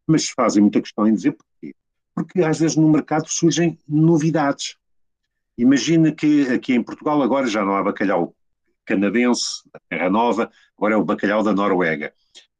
Mas 0.07 0.29
fazem 0.29 0.61
muita 0.61 0.81
questão 0.81 1.07
em 1.07 1.13
dizer 1.13 1.33
porquê. 1.33 1.75
Porque 2.15 2.41
às 2.41 2.59
vezes 2.59 2.75
no 2.75 2.89
mercado 2.89 3.27
surgem 3.27 3.77
novidades. 3.87 4.75
Imagina 5.57 6.11
que 6.11 6.47
aqui 6.47 6.73
em 6.73 6.81
Portugal 6.81 7.21
agora 7.21 7.47
já 7.47 7.63
não 7.65 7.75
há 7.75 7.83
bacalhau 7.83 8.33
canadense, 8.85 9.61
da 9.71 9.79
Terra 9.87 10.09
Nova, 10.09 10.51
agora 10.75 10.95
é 10.95 10.97
o 10.97 11.03
bacalhau 11.03 11.43
da 11.43 11.53
Noruega. 11.53 12.11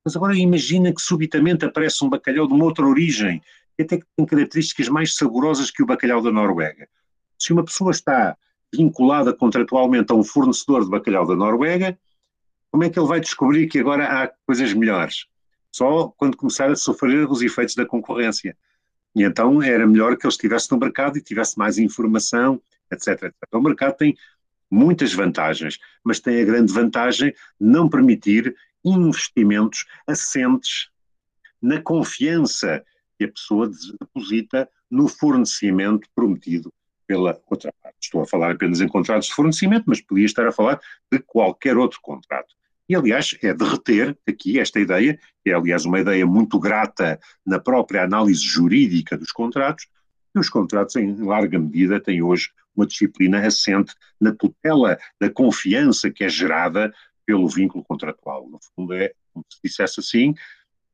Mas 0.05 0.15
agora 0.15 0.37
imagina 0.37 0.93
que 0.93 1.01
subitamente 1.01 1.65
aparece 1.65 2.03
um 2.05 2.09
bacalhau 2.09 2.47
de 2.47 2.53
uma 2.53 2.65
outra 2.65 2.85
origem, 2.85 3.41
que 3.75 3.83
até 3.83 3.99
tem 4.15 4.25
características 4.25 4.89
mais 4.89 5.15
saborosas 5.15 5.71
que 5.71 5.81
o 5.81 5.85
bacalhau 5.85 6.21
da 6.21 6.31
Noruega. 6.31 6.87
Se 7.37 7.51
uma 7.51 7.63
pessoa 7.63 7.91
está 7.91 8.37
vinculada 8.73 9.33
contratualmente 9.33 10.11
a 10.11 10.15
um 10.15 10.23
fornecedor 10.23 10.83
de 10.83 10.89
bacalhau 10.89 11.25
da 11.25 11.35
Noruega, 11.35 11.97
como 12.71 12.83
é 12.83 12.89
que 12.89 12.99
ele 12.99 13.07
vai 13.07 13.19
descobrir 13.19 13.67
que 13.67 13.79
agora 13.79 14.05
há 14.05 14.31
coisas 14.45 14.73
melhores? 14.73 15.25
Só 15.71 16.09
quando 16.17 16.37
começar 16.37 16.69
a 16.71 16.75
sofrer 16.75 17.29
os 17.29 17.41
efeitos 17.41 17.75
da 17.75 17.85
concorrência. 17.85 18.55
E 19.15 19.23
então 19.23 19.61
era 19.61 19.87
melhor 19.87 20.15
que 20.17 20.25
ele 20.25 20.31
estivesse 20.31 20.71
no 20.71 20.77
mercado 20.77 21.17
e 21.17 21.21
tivesse 21.21 21.57
mais 21.57 21.77
informação, 21.77 22.61
etc, 22.91 23.23
etc. 23.23 23.33
O 23.53 23.61
mercado 23.61 23.97
tem 23.97 24.15
muitas 24.69 25.13
vantagens, 25.13 25.79
mas 26.03 26.19
tem 26.19 26.41
a 26.41 26.45
grande 26.45 26.71
vantagem 26.71 27.31
de 27.31 27.35
não 27.59 27.89
permitir 27.89 28.55
investimentos 28.85 29.85
assentes 30.07 30.89
na 31.61 31.81
confiança 31.81 32.83
que 33.17 33.25
a 33.25 33.31
pessoa 33.31 33.69
deposita 33.99 34.69
no 34.89 35.07
fornecimento 35.07 36.07
prometido 36.15 36.71
pela 37.09 37.41
outra 37.49 37.73
parte. 37.81 37.97
Estou 37.99 38.21
a 38.21 38.27
falar 38.27 38.51
apenas 38.51 38.81
em 38.81 38.87
contratos 38.87 39.29
de 39.29 39.33
fornecimento, 39.33 39.85
mas 39.87 39.99
podia 39.99 40.27
estar 40.27 40.45
a 40.45 40.51
falar 40.51 40.79
de 41.11 41.17
qualquer 41.17 41.75
outro 41.75 41.99
contrato. 41.99 42.53
E, 42.87 42.95
aliás, 42.95 43.35
é 43.41 43.51
derreter 43.51 44.15
aqui 44.27 44.59
esta 44.59 44.79
ideia, 44.79 45.19
que 45.43 45.49
é, 45.49 45.53
aliás, 45.55 45.85
uma 45.85 45.99
ideia 45.99 46.23
muito 46.27 46.59
grata 46.59 47.19
na 47.43 47.59
própria 47.59 48.03
análise 48.03 48.43
jurídica 48.43 49.17
dos 49.17 49.31
contratos, 49.31 49.87
que 50.31 50.39
os 50.39 50.49
contratos, 50.49 50.95
em 50.97 51.15
larga 51.23 51.57
medida, 51.57 51.99
têm 51.99 52.21
hoje 52.21 52.51
uma 52.75 52.85
disciplina 52.85 53.39
assente 53.45 53.95
na 54.21 54.31
tutela 54.31 54.95
da 55.19 55.31
confiança 55.31 56.11
que 56.11 56.23
é 56.23 56.29
gerada 56.29 56.93
pelo 57.25 57.47
vínculo 57.47 57.83
contratual. 57.83 58.47
No 58.47 58.59
fundo, 58.75 58.93
é, 58.93 59.13
como 59.33 59.43
se 59.49 59.59
dissesse 59.63 59.99
assim, 59.99 60.35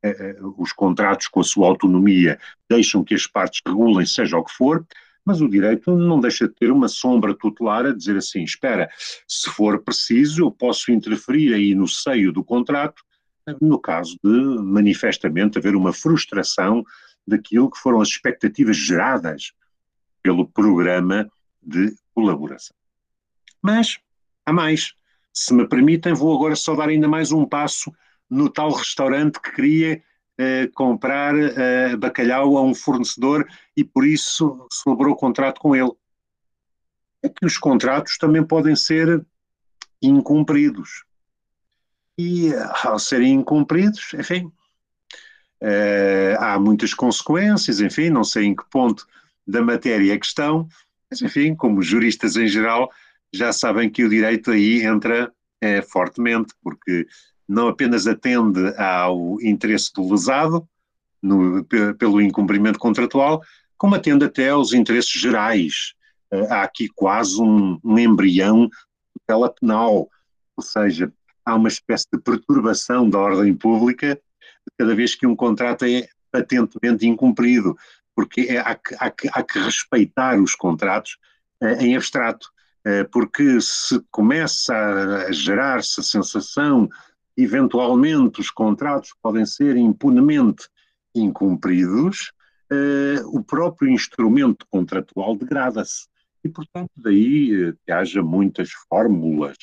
é, 0.01 0.09
é, 0.09 0.37
os 0.57 0.71
contratos 0.71 1.27
com 1.27 1.41
a 1.41 1.43
sua 1.43 1.67
autonomia 1.67 2.39
deixam 2.69 3.03
que 3.03 3.13
as 3.13 3.27
partes 3.27 3.61
regulem 3.67 4.05
seja 4.05 4.37
o 4.37 4.45
que 4.45 4.53
for, 4.53 4.85
mas 5.25 5.41
o 5.41 5.49
direito 5.49 5.97
não 5.97 6.19
deixa 6.19 6.47
de 6.47 6.53
ter 6.53 6.71
uma 6.71 6.87
sombra 6.87 7.33
tutelar 7.33 7.85
a 7.85 7.93
dizer 7.93 8.15
assim: 8.15 8.43
espera, 8.43 8.87
se 9.27 9.49
for 9.49 9.81
preciso, 9.81 10.43
eu 10.43 10.51
posso 10.51 10.91
interferir 10.91 11.53
aí 11.53 11.73
no 11.73 11.87
seio 11.87 12.31
do 12.31 12.43
contrato, 12.43 13.03
no 13.59 13.79
caso 13.79 14.17
de 14.23 14.31
manifestamente 14.61 15.57
haver 15.57 15.75
uma 15.75 15.91
frustração 15.91 16.83
daquilo 17.27 17.71
que 17.71 17.79
foram 17.79 18.01
as 18.01 18.09
expectativas 18.09 18.77
geradas 18.77 19.51
pelo 20.21 20.47
programa 20.47 21.29
de 21.61 21.95
colaboração. 22.13 22.75
Mas 23.61 23.97
há 24.45 24.53
mais. 24.53 24.93
Se 25.33 25.53
me 25.53 25.67
permitem, 25.67 26.13
vou 26.13 26.33
agora 26.35 26.55
só 26.55 26.75
dar 26.75 26.87
ainda 26.87 27.07
mais 27.07 27.31
um 27.31 27.45
passo 27.45 27.91
no 28.29 28.49
tal 28.49 28.71
restaurante 28.71 29.39
que 29.39 29.51
queria 29.51 30.01
eh, 30.37 30.69
comprar 30.73 31.33
eh, 31.33 31.95
bacalhau 31.95 32.57
a 32.57 32.61
um 32.61 32.75
fornecedor 32.75 33.47
e 33.75 33.85
por 33.85 34.05
isso 34.05 34.67
celebrou 34.69 35.13
o 35.13 35.17
contrato 35.17 35.61
com 35.61 35.73
ele. 35.73 35.91
É 37.23 37.29
que 37.29 37.45
os 37.45 37.57
contratos 37.57 38.17
também 38.17 38.43
podem 38.43 38.75
ser 38.75 39.25
incumpridos. 40.01 41.05
E 42.17 42.51
ao 42.83 42.99
serem 42.99 43.35
incumpridos, 43.35 44.13
enfim, 44.13 44.51
eh, 45.61 46.35
há 46.37 46.59
muitas 46.59 46.93
consequências, 46.93 47.79
enfim, 47.79 48.09
não 48.09 48.25
sei 48.25 48.45
em 48.45 48.55
que 48.55 48.69
ponto 48.69 49.07
da 49.47 49.61
matéria 49.61 50.13
é 50.13 50.17
questão, 50.17 50.67
mas 51.09 51.21
enfim, 51.21 51.55
como 51.55 51.81
juristas 51.81 52.35
em 52.35 52.47
geral, 52.47 52.91
já 53.33 53.53
sabem 53.53 53.89
que 53.89 54.03
o 54.03 54.09
direito 54.09 54.51
aí 54.51 54.83
entra 54.83 55.31
fortemente, 55.89 56.53
porque 56.61 57.07
não 57.47 57.67
apenas 57.67 58.07
atende 58.07 58.73
ao 58.77 59.41
interesse 59.41 59.91
do 59.93 60.09
lesado, 60.09 60.67
no, 61.21 61.65
pelo 61.97 62.21
incumprimento 62.21 62.79
contratual, 62.79 63.41
como 63.77 63.95
atende 63.95 64.25
até 64.25 64.49
aos 64.49 64.73
interesses 64.73 65.11
gerais. 65.11 65.93
Uh, 66.31 66.45
há 66.51 66.63
aqui 66.63 66.87
quase 66.93 67.41
um, 67.41 67.79
um 67.83 67.97
embrião 67.97 68.69
tutela 69.13 69.53
penal, 69.53 70.09
ou 70.55 70.63
seja, 70.63 71.11
há 71.43 71.55
uma 71.55 71.67
espécie 71.67 72.07
de 72.11 72.19
perturbação 72.19 73.09
da 73.09 73.19
ordem 73.19 73.53
pública 73.53 74.19
cada 74.77 74.95
vez 74.95 75.15
que 75.15 75.27
um 75.27 75.35
contrato 75.35 75.85
é 75.85 76.07
patentemente 76.31 77.05
incumprido, 77.07 77.75
porque 78.15 78.41
é, 78.41 78.57
há, 78.57 78.75
que, 78.75 78.95
há, 78.99 79.11
que, 79.11 79.29
há, 79.31 79.43
que, 79.43 79.59
respeitar 79.59 80.39
os 80.39 80.55
contratos 80.55 81.17
uh, 81.61 81.81
em 81.81 81.95
abstrato. 81.95 82.47
Eh, 82.85 83.03
porque 83.05 83.59
se 83.59 83.99
começa 84.11 84.75
a 85.27 85.31
gerar-se 85.31 85.99
a 85.99 86.03
sensação 86.03 86.87
eventualmente 87.37 88.39
os 88.39 88.49
contratos 88.49 89.13
podem 89.21 89.45
ser 89.45 89.75
impunemente 89.75 90.67
incumpridos, 91.13 92.31
eh, 92.71 93.21
o 93.25 93.43
próprio 93.43 93.89
instrumento 93.89 94.65
contratual 94.69 95.35
degrada-se. 95.35 96.07
E, 96.43 96.49
portanto, 96.49 96.91
daí 96.97 97.69
eh, 97.69 97.73
que 97.85 97.91
haja 97.91 98.21
muitas 98.21 98.71
fórmulas 98.89 99.57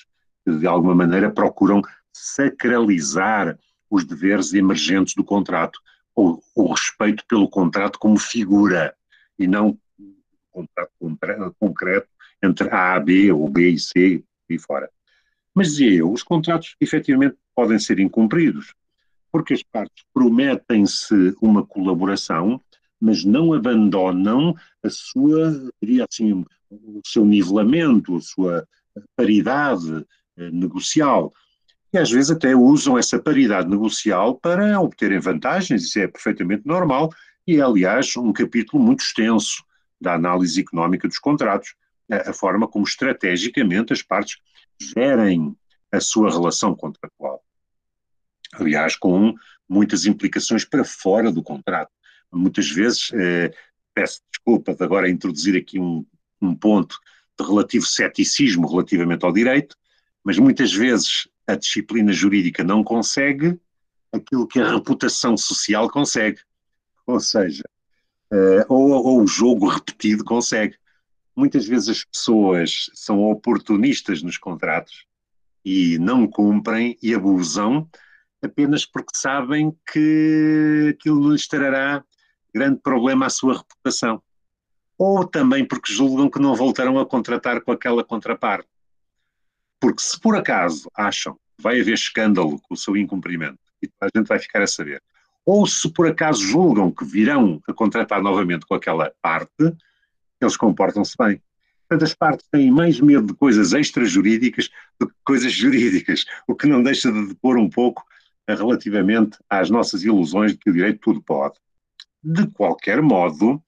que, 0.45 0.53
de 0.53 0.67
alguma 0.67 0.95
maneira, 0.95 1.31
procuram 1.31 1.83
sacralizar 2.13 3.59
os 3.91 4.05
deveres 4.05 4.53
emergentes 4.55 5.15
do 5.15 5.25
contrato, 5.25 5.79
ou 6.15 6.43
o 6.55 6.73
respeito 6.73 7.25
pelo 7.27 7.49
contrato 7.49 7.99
como 7.99 8.19
figura, 8.19 8.95
e 9.39 9.47
não 9.47 9.79
contrato 10.51 10.93
concreto 11.59 12.09
entre 12.43 12.69
A, 12.71 12.99
B 13.01 13.33
ou 13.33 13.49
B 13.49 13.71
e 13.71 13.79
C 13.79 14.23
e 14.49 14.59
fora. 14.59 14.91
Mas 15.55 15.69
dizia 15.69 15.95
eu, 15.95 16.13
os 16.13 16.23
contratos 16.23 16.77
efetivamente 16.81 17.37
podem 17.55 17.79
ser 17.79 17.99
incumpridos, 17.99 18.75
porque 19.31 19.55
as 19.55 19.63
partes 19.63 20.05
prometem-se 20.13 21.35
uma 21.41 21.65
colaboração, 21.65 22.61
mas 23.01 23.25
não 23.25 23.53
abandonam 23.53 24.55
a 24.83 24.91
sua, 24.91 25.71
diria 25.83 26.07
assim, 26.11 26.45
o 26.71 27.01
seu 27.05 27.25
nivelamento, 27.25 28.17
a 28.17 28.21
sua 28.21 28.69
paridade 29.17 30.07
eh, 30.37 30.51
negocial. 30.51 31.33
E 31.93 31.99
às 31.99 32.11
vezes 32.11 32.31
até 32.31 32.55
usam 32.55 32.97
essa 32.97 33.19
paridade 33.19 33.69
negocial 33.69 34.39
para 34.39 34.81
obterem 34.81 35.19
vantagens, 35.19 35.83
isso 35.83 35.99
é 35.99 36.07
perfeitamente 36.07 36.67
normal, 36.67 37.11
e 37.47 37.57
é, 37.57 37.61
aliás, 37.61 38.17
um 38.17 38.33
capítulo 38.33 38.83
muito 38.83 39.01
extenso 39.01 39.65
da 40.01 40.15
análise 40.15 40.61
económica 40.61 41.09
dos 41.09 41.19
contratos, 41.19 41.75
a 42.11 42.33
forma 42.33 42.69
como 42.69 42.85
estrategicamente 42.85 43.93
as 43.93 44.03
partes 44.03 44.39
gerem 44.95 45.57
a 45.91 46.01
sua 46.01 46.31
relação 46.31 46.75
contratual. 46.75 47.42
Aliás, 48.53 48.97
com 48.97 49.35
muitas 49.69 50.05
implicações 50.07 50.65
para 50.65 50.85
fora 50.85 51.33
do 51.33 51.43
contrato. 51.43 51.91
Muitas 52.31 52.71
vezes, 52.71 53.11
eh, 53.15 53.51
peço 53.95 54.21
desculpa 54.31 54.75
de 54.75 54.83
agora 54.83 55.09
introduzir 55.09 55.57
aqui 55.57 55.79
um, 55.79 56.05
um 56.41 56.55
ponto 56.55 56.99
de 57.39 57.47
relativo 57.47 57.87
ceticismo 57.87 58.69
relativamente 58.69 59.25
ao 59.25 59.33
direito, 59.33 59.77
mas 60.25 60.39
muitas 60.39 60.73
vezes 60.73 61.29
a 61.47 61.55
disciplina 61.55 62.13
jurídica 62.13 62.63
não 62.63 62.85
consegue 62.85 63.59
aquilo 64.13 64.47
que 64.47 64.61
a 64.61 64.73
reputação 64.73 65.37
social 65.37 65.91
consegue. 65.91 66.41
Ou 67.07 67.19
seja, 67.19 67.65
uh, 68.33 68.65
ou, 68.69 68.91
ou, 68.91 69.23
o 69.23 69.27
jogo 69.27 69.69
repetido 69.69 70.25
consegue. 70.25 70.77
Muitas 71.35 71.67
vezes 71.67 71.89
as 71.89 72.05
pessoas 72.05 72.91
são 72.95 73.23
oportunistas 73.23 74.23
nos 74.23 74.37
contratos 74.37 75.07
e 75.65 75.99
não 75.99 76.27
cumprem 76.27 76.99
e 77.03 77.15
abusam 77.15 77.89
apenas 78.43 78.85
porque 78.85 79.17
sabem 79.17 79.77
que 79.93 80.95
aquilo 80.95 81.33
lhes 81.33 81.47
trará 81.47 82.05
grande 82.55 82.81
problema 82.81 83.27
à 83.27 83.31
sua 83.31 83.59
reputação. 83.59 84.23
Ou 84.99 85.27
também 85.27 85.65
porque 85.65 85.93
julgam 85.93 86.29
que 86.29 86.41
não 86.41 86.55
voltarão 86.55 86.99
a 86.99 87.07
contratar 87.07 87.61
com 87.63 87.73
aquela 87.73 88.05
contraparte. 88.05 88.69
Porque 89.81 90.03
se 90.03 90.21
por 90.21 90.37
acaso 90.37 90.89
acham 90.95 91.35
que 91.35 91.63
vai 91.63 91.81
haver 91.81 91.95
escândalo 91.95 92.61
com 92.61 92.75
o 92.75 92.77
seu 92.77 92.97
incumprimento, 92.97 93.59
e 93.83 93.89
a 94.01 94.09
gente 94.17 94.29
vai 94.29 94.39
ficar 94.39 94.63
a 94.63 94.67
saber, 94.67 95.03
ou 95.45 95.67
se 95.67 95.91
por 95.93 96.07
acaso 96.07 96.41
julgam 96.41 96.91
que 96.91 97.05
virão 97.05 97.61
a 97.69 97.73
contratar 97.73 98.23
novamente 98.23 98.65
com 98.65 98.75
aquela 98.75 99.13
parte, 99.21 99.75
eles 100.41 100.57
comportam-se 100.57 101.17
bem. 101.19 101.43
Portanto, 101.89 102.05
as 102.05 102.15
partes 102.15 102.47
têm 102.51 102.71
mais 102.71 103.01
medo 103.01 103.27
de 103.27 103.35
coisas 103.35 103.73
extrajurídicas 103.73 104.71
do 104.99 105.09
que 105.09 105.15
coisas 105.25 105.53
jurídicas, 105.53 106.25
o 106.47 106.55
que 106.55 106.67
não 106.67 106.83
deixa 106.83 107.11
de 107.11 107.27
depor 107.27 107.57
um 107.57 107.69
pouco 107.69 108.05
relativamente 108.49 109.39
às 109.49 109.71
nossas 109.71 110.03
ilusões 110.03 110.53
de 110.53 110.59
que 110.59 110.71
o 110.71 110.73
direito 110.73 111.01
tudo 111.01 111.23
pode. 111.23 111.59
De 112.23 112.47
qualquer 112.49 113.01
modo, 113.03 113.63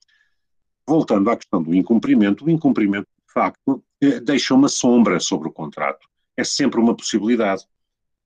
voltando 0.86 1.30
à 1.30 1.36
questão 1.36 1.62
do 1.62 1.74
incumprimento, 1.74 2.44
o 2.44 2.51
incumprimento, 2.51 3.09
de 3.26 3.32
facto, 3.32 3.84
eh, 4.01 4.20
deixa 4.20 4.55
uma 4.55 4.68
sombra 4.68 5.18
sobre 5.20 5.49
o 5.49 5.53
contrato. 5.53 6.07
É 6.36 6.44
sempre 6.44 6.80
uma 6.80 6.96
possibilidade. 6.96 7.64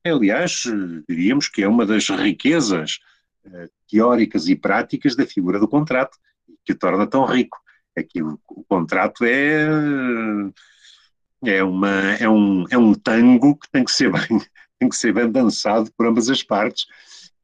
Aliás, 0.05 0.65
diríamos 1.09 1.49
que 1.49 1.63
é 1.63 1.69
uma 1.69 1.85
das 1.85 2.09
riquezas 2.09 2.99
eh, 3.45 3.69
teóricas 3.91 4.49
e 4.49 4.57
práticas 4.57 5.17
da 5.17 5.27
figura 5.27 5.59
do 5.59 5.69
contrato, 5.69 6.19
que 6.65 6.73
o 6.73 6.79
torna 6.79 7.07
tão 7.07 7.25
rico. 7.25 7.59
É 7.97 8.03
que 8.03 8.23
o, 8.23 8.39
o 8.49 8.65
contrato 8.65 9.25
é, 9.25 9.67
é, 11.45 11.63
uma, 11.63 12.13
é, 12.15 12.29
um, 12.29 12.65
é 12.71 12.79
um 12.79 12.95
tango 12.95 13.57
que 13.57 13.71
tem 13.71 13.85
que 13.85 13.93
ser 13.93 14.11
bem, 14.13 14.41
tem 14.79 14.89
que 14.89 14.97
ser 14.97 15.13
bem 15.13 15.31
dançado 15.31 15.91
por 15.97 16.07
ambas 16.07 16.31
as 16.31 16.43
partes 16.43 16.87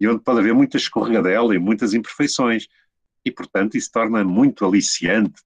e 0.01 0.09
onde 0.09 0.22
pode 0.22 0.41
haver 0.41 0.55
muita 0.55 0.76
escorregadela 0.76 1.55
e 1.55 1.59
muitas 1.59 1.95
imperfeições. 1.95 2.68
E, 3.24 3.30
portanto, 3.30 3.76
isso 3.76 3.91
torna 3.91 4.22
muito 4.22 4.64
aliciante 4.64 5.43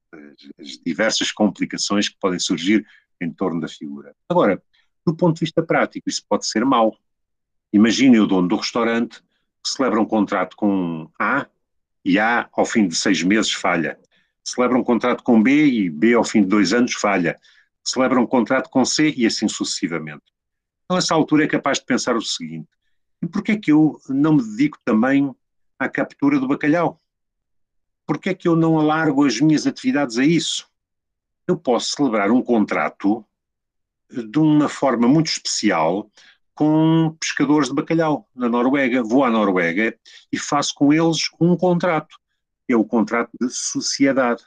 as 0.59 0.78
diversas 0.84 1.30
complicações 1.30 2.09
que 2.09 2.16
podem 2.20 2.39
surgir 2.39 2.84
em 3.20 3.30
torno 3.32 3.61
da 3.61 3.68
figura. 3.68 4.14
Agora, 4.28 4.62
do 5.07 5.14
ponto 5.14 5.34
de 5.34 5.41
vista 5.41 5.62
prático, 5.62 6.09
isso 6.09 6.22
pode 6.28 6.47
ser 6.47 6.64
mau. 6.64 6.97
Imagine 7.72 8.20
o 8.20 8.26
dono 8.26 8.49
do 8.49 8.57
restaurante 8.57 9.22
que 9.62 9.70
celebra 9.70 10.01
um 10.01 10.05
contrato 10.05 10.57
com 10.57 11.11
A 11.18 11.47
e 12.05 12.18
A, 12.18 12.49
ao 12.53 12.64
fim 12.64 12.89
de 12.89 12.97
seis 12.97 13.22
meses, 13.22 13.53
falha. 13.53 13.99
Celebra 14.45 14.78
um 14.78 14.84
contrato 14.84 15.22
com 15.22 15.43
B 15.43 15.66
e 15.66 15.91
B, 15.91 16.14
ao 16.14 16.24
fim 16.24 16.43
de 16.43 16.49
dois 16.49 16.72
anos, 16.72 16.95
falha. 16.95 17.39
Celebra 17.84 18.20
um 18.20 18.26
contrato 18.26 18.70
com 18.70 18.84
C 18.84 19.12
e 19.16 19.26
assim 19.26 19.49
sucessivamente. 19.49 20.22
Então, 20.89 20.97
nessa 20.97 21.14
altura, 21.14 21.45
é 21.45 21.47
capaz 21.47 21.78
de 21.78 21.84
pensar 21.84 22.16
o 22.16 22.22
seguinte: 22.22 22.66
e 23.20 23.26
porquê 23.26 23.53
é 23.53 23.59
que 23.59 23.70
eu 23.70 24.01
não 24.09 24.36
me 24.36 24.43
dedico 24.43 24.78
também 24.86 25.34
à 25.78 25.86
captura 25.86 26.41
do 26.41 26.49
bacalhau? 26.49 26.99
Porquê 28.07 28.30
é 28.30 28.34
que 28.34 28.49
eu 28.49 28.57
não 28.57 28.78
alargo 28.78 29.26
as 29.26 29.39
minhas 29.39 29.66
atividades 29.66 30.16
a 30.16 30.24
isso? 30.24 30.66
Eu 31.47 31.59
posso 31.59 31.91
celebrar 31.91 32.30
um 32.30 32.41
contrato 32.41 33.22
de 34.11 34.39
uma 34.39 34.66
forma 34.66 35.07
muito 35.07 35.26
especial 35.26 36.11
com 36.55 37.14
pescadores 37.20 37.68
de 37.68 37.74
bacalhau 37.74 38.26
na 38.34 38.49
Noruega. 38.49 39.03
Vou 39.03 39.24
à 39.24 39.30
Noruega 39.30 39.95
e 40.32 40.39
faço 40.39 40.74
com 40.74 40.91
eles 40.91 41.28
um 41.39 41.55
contrato. 41.55 42.16
É 42.66 42.74
o 42.74 42.84
contrato 42.84 43.30
de 43.39 43.51
sociedade. 43.51 44.43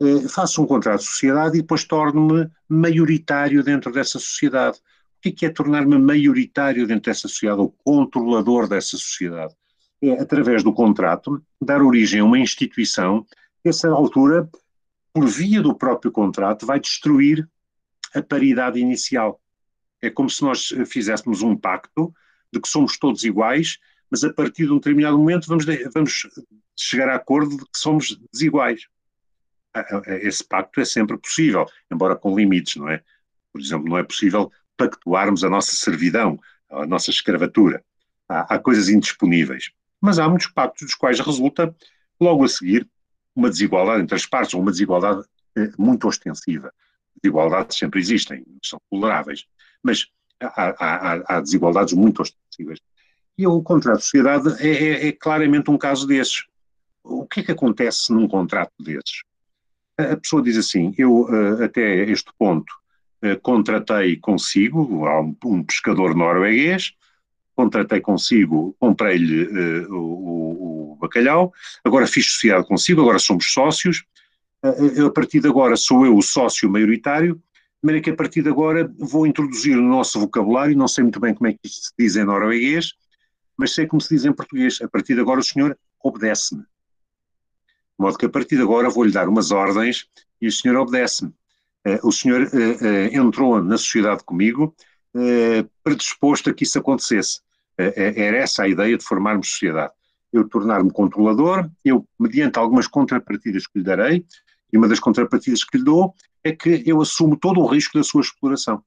Uh, 0.00 0.26
faço 0.30 0.62
um 0.62 0.66
contrato 0.66 1.00
de 1.00 1.08
sociedade 1.08 1.58
e 1.58 1.60
depois 1.60 1.84
torno-me 1.84 2.50
maioritário 2.66 3.62
dentro 3.62 3.92
dessa 3.92 4.18
sociedade. 4.18 4.80
O 5.24 5.32
que 5.32 5.44
é, 5.44 5.48
é 5.48 5.52
tornar-me 5.52 5.98
maioritário 5.98 6.86
dentro 6.86 7.10
dessa 7.10 7.28
sociedade, 7.28 7.60
ou 7.60 7.70
controlador 7.84 8.66
dessa 8.66 8.96
sociedade? 8.96 9.54
É, 10.02 10.12
através 10.12 10.64
do 10.64 10.72
contrato, 10.72 11.44
dar 11.60 11.82
origem 11.82 12.20
a 12.20 12.24
uma 12.24 12.38
instituição 12.38 13.26
que, 13.62 13.68
essa 13.68 13.90
altura, 13.90 14.48
por 15.12 15.26
via 15.28 15.60
do 15.60 15.74
próprio 15.74 16.10
contrato, 16.10 16.64
vai 16.64 16.80
destruir 16.80 17.46
a 18.14 18.22
paridade 18.22 18.80
inicial. 18.80 19.40
É 20.00 20.08
como 20.08 20.30
se 20.30 20.42
nós 20.42 20.68
fizéssemos 20.86 21.42
um 21.42 21.54
pacto 21.54 22.14
de 22.50 22.58
que 22.58 22.68
somos 22.68 22.98
todos 22.98 23.22
iguais, 23.22 23.78
mas 24.10 24.24
a 24.24 24.32
partir 24.32 24.64
de 24.64 24.72
um 24.72 24.76
determinado 24.76 25.18
momento 25.18 25.46
vamos, 25.46 25.66
vamos 25.92 26.26
chegar 26.74 27.10
a 27.10 27.16
acordo 27.16 27.58
de 27.58 27.64
que 27.64 27.78
somos 27.78 28.18
desiguais. 28.32 28.88
Esse 30.22 30.42
pacto 30.42 30.80
é 30.80 30.84
sempre 30.84 31.18
possível, 31.18 31.66
embora 31.92 32.16
com 32.16 32.34
limites, 32.34 32.76
não 32.76 32.88
é? 32.88 33.02
Por 33.52 33.60
exemplo, 33.60 33.88
não 33.88 33.98
é 33.98 34.02
possível 34.02 34.50
pactuarmos 34.80 35.44
a 35.44 35.50
nossa 35.50 35.76
servidão, 35.76 36.40
a 36.70 36.86
nossa 36.86 37.10
escravatura. 37.10 37.84
Há, 38.26 38.54
há 38.54 38.58
coisas 38.58 38.88
indisponíveis. 38.88 39.70
Mas 40.00 40.18
há 40.18 40.26
muitos 40.26 40.46
pactos 40.46 40.86
dos 40.86 40.94
quais 40.94 41.20
resulta, 41.20 41.74
logo 42.18 42.44
a 42.44 42.48
seguir, 42.48 42.88
uma 43.36 43.50
desigualdade 43.50 44.02
entre 44.02 44.14
as 44.14 44.24
partes, 44.24 44.54
ou 44.54 44.62
uma 44.62 44.70
desigualdade 44.70 45.22
eh, 45.58 45.70
muito 45.78 46.08
ostensiva. 46.08 46.72
Desigualdades 47.22 47.76
sempre 47.76 48.00
existem, 48.00 48.42
são 48.64 48.80
toleráveis, 48.90 49.44
mas 49.82 50.06
há, 50.40 50.74
há, 50.78 51.36
há 51.36 51.40
desigualdades 51.40 51.92
muito 51.92 52.22
ostensivas. 52.22 52.78
E 53.36 53.46
o 53.46 53.62
contrato 53.62 53.98
de 53.98 54.04
sociedade 54.04 54.66
é, 54.66 54.68
é, 54.68 55.08
é, 55.08 55.12
claramente 55.12 55.70
um 55.70 55.76
caso 55.76 56.06
desses. 56.06 56.44
O 57.02 57.26
que 57.26 57.40
é 57.40 57.42
que 57.42 57.52
acontece 57.52 58.12
num 58.12 58.26
contrato 58.26 58.72
desses? 58.78 59.22
A 59.98 60.16
pessoa 60.16 60.42
diz 60.42 60.56
assim: 60.56 60.94
eu 60.96 61.26
eh, 61.30 61.64
até 61.64 62.10
este 62.10 62.30
ponto 62.38 62.79
contratei 63.42 64.16
consigo 64.16 64.82
um, 64.82 65.36
um 65.44 65.62
pescador 65.62 66.14
norueguês, 66.14 66.94
contratei 67.54 68.00
consigo, 68.00 68.74
comprei-lhe 68.78 69.44
uh, 69.44 69.94
o, 69.94 70.92
o, 70.92 70.96
bacalhau, 70.96 71.52
agora 71.84 72.06
fiz 72.06 72.32
sociedade 72.32 72.66
consigo, 72.66 73.02
agora 73.02 73.18
somos 73.18 73.52
sócios, 73.52 74.04
uh, 74.64 75.06
a 75.06 75.12
partir 75.12 75.40
de 75.40 75.48
agora 75.48 75.76
sou 75.76 76.06
eu 76.06 76.16
o 76.16 76.22
sócio 76.22 76.70
maioritário, 76.70 77.34
de 77.34 77.86
maneira 77.86 78.04
que 78.04 78.10
a 78.10 78.16
partir 78.16 78.42
de 78.42 78.48
agora 78.48 78.90
vou 78.98 79.26
introduzir 79.26 79.76
no 79.76 79.88
nosso 79.88 80.18
vocabulário, 80.18 80.76
não 80.76 80.88
sei 80.88 81.04
muito 81.04 81.20
bem 81.20 81.34
como 81.34 81.48
é 81.48 81.52
que 81.52 81.60
isto 81.64 81.86
se 81.86 81.92
diz 81.98 82.16
em 82.16 82.24
norueguês, 82.24 82.94
mas 83.56 83.74
sei 83.74 83.86
como 83.86 84.00
se 84.00 84.14
diz 84.14 84.24
em 84.24 84.32
português, 84.32 84.80
a 84.80 84.88
partir 84.88 85.14
de 85.14 85.20
agora 85.20 85.40
o 85.40 85.44
senhor 85.44 85.78
obedece-me. 86.02 86.62
De 86.62 86.66
modo 87.98 88.16
que 88.16 88.24
a 88.24 88.30
partir 88.30 88.56
de 88.56 88.62
agora 88.62 88.88
vou-lhe 88.88 89.12
dar 89.12 89.28
umas 89.28 89.50
ordens 89.50 90.06
e 90.40 90.48
o 90.48 90.52
senhor 90.52 90.76
obedece-me. 90.78 91.34
Uh, 91.86 92.06
o 92.06 92.12
senhor 92.12 92.48
entrou 93.12 93.62
na 93.62 93.78
sociedade 93.78 94.22
comigo, 94.24 94.74
predisposto 95.82 96.50
a 96.50 96.54
que 96.54 96.64
isso 96.64 96.78
acontecesse. 96.78 97.40
Era 97.76 98.36
essa 98.36 98.64
a 98.64 98.68
ideia 98.68 98.96
de 98.96 99.04
formarmos 99.04 99.48
sociedade. 99.50 99.92
Eu 100.32 100.48
tornar-me 100.48 100.92
controlador, 100.92 101.68
eu, 101.84 102.06
mediante 102.18 102.58
algumas 102.58 102.86
contrapartidas 102.86 103.66
que 103.66 103.78
lhe 103.78 103.84
darei, 103.84 104.24
e 104.72 104.76
uma 104.78 104.86
das 104.86 105.00
contrapartidas 105.00 105.64
que 105.64 105.78
lhe 105.78 105.84
dou 105.84 106.14
é 106.44 106.52
que 106.52 106.82
eu 106.86 107.00
assumo 107.00 107.36
todo 107.36 107.60
o 107.60 107.66
risco 107.66 107.98
da 107.98 108.04
sua 108.04 108.20
exploração. 108.20 108.82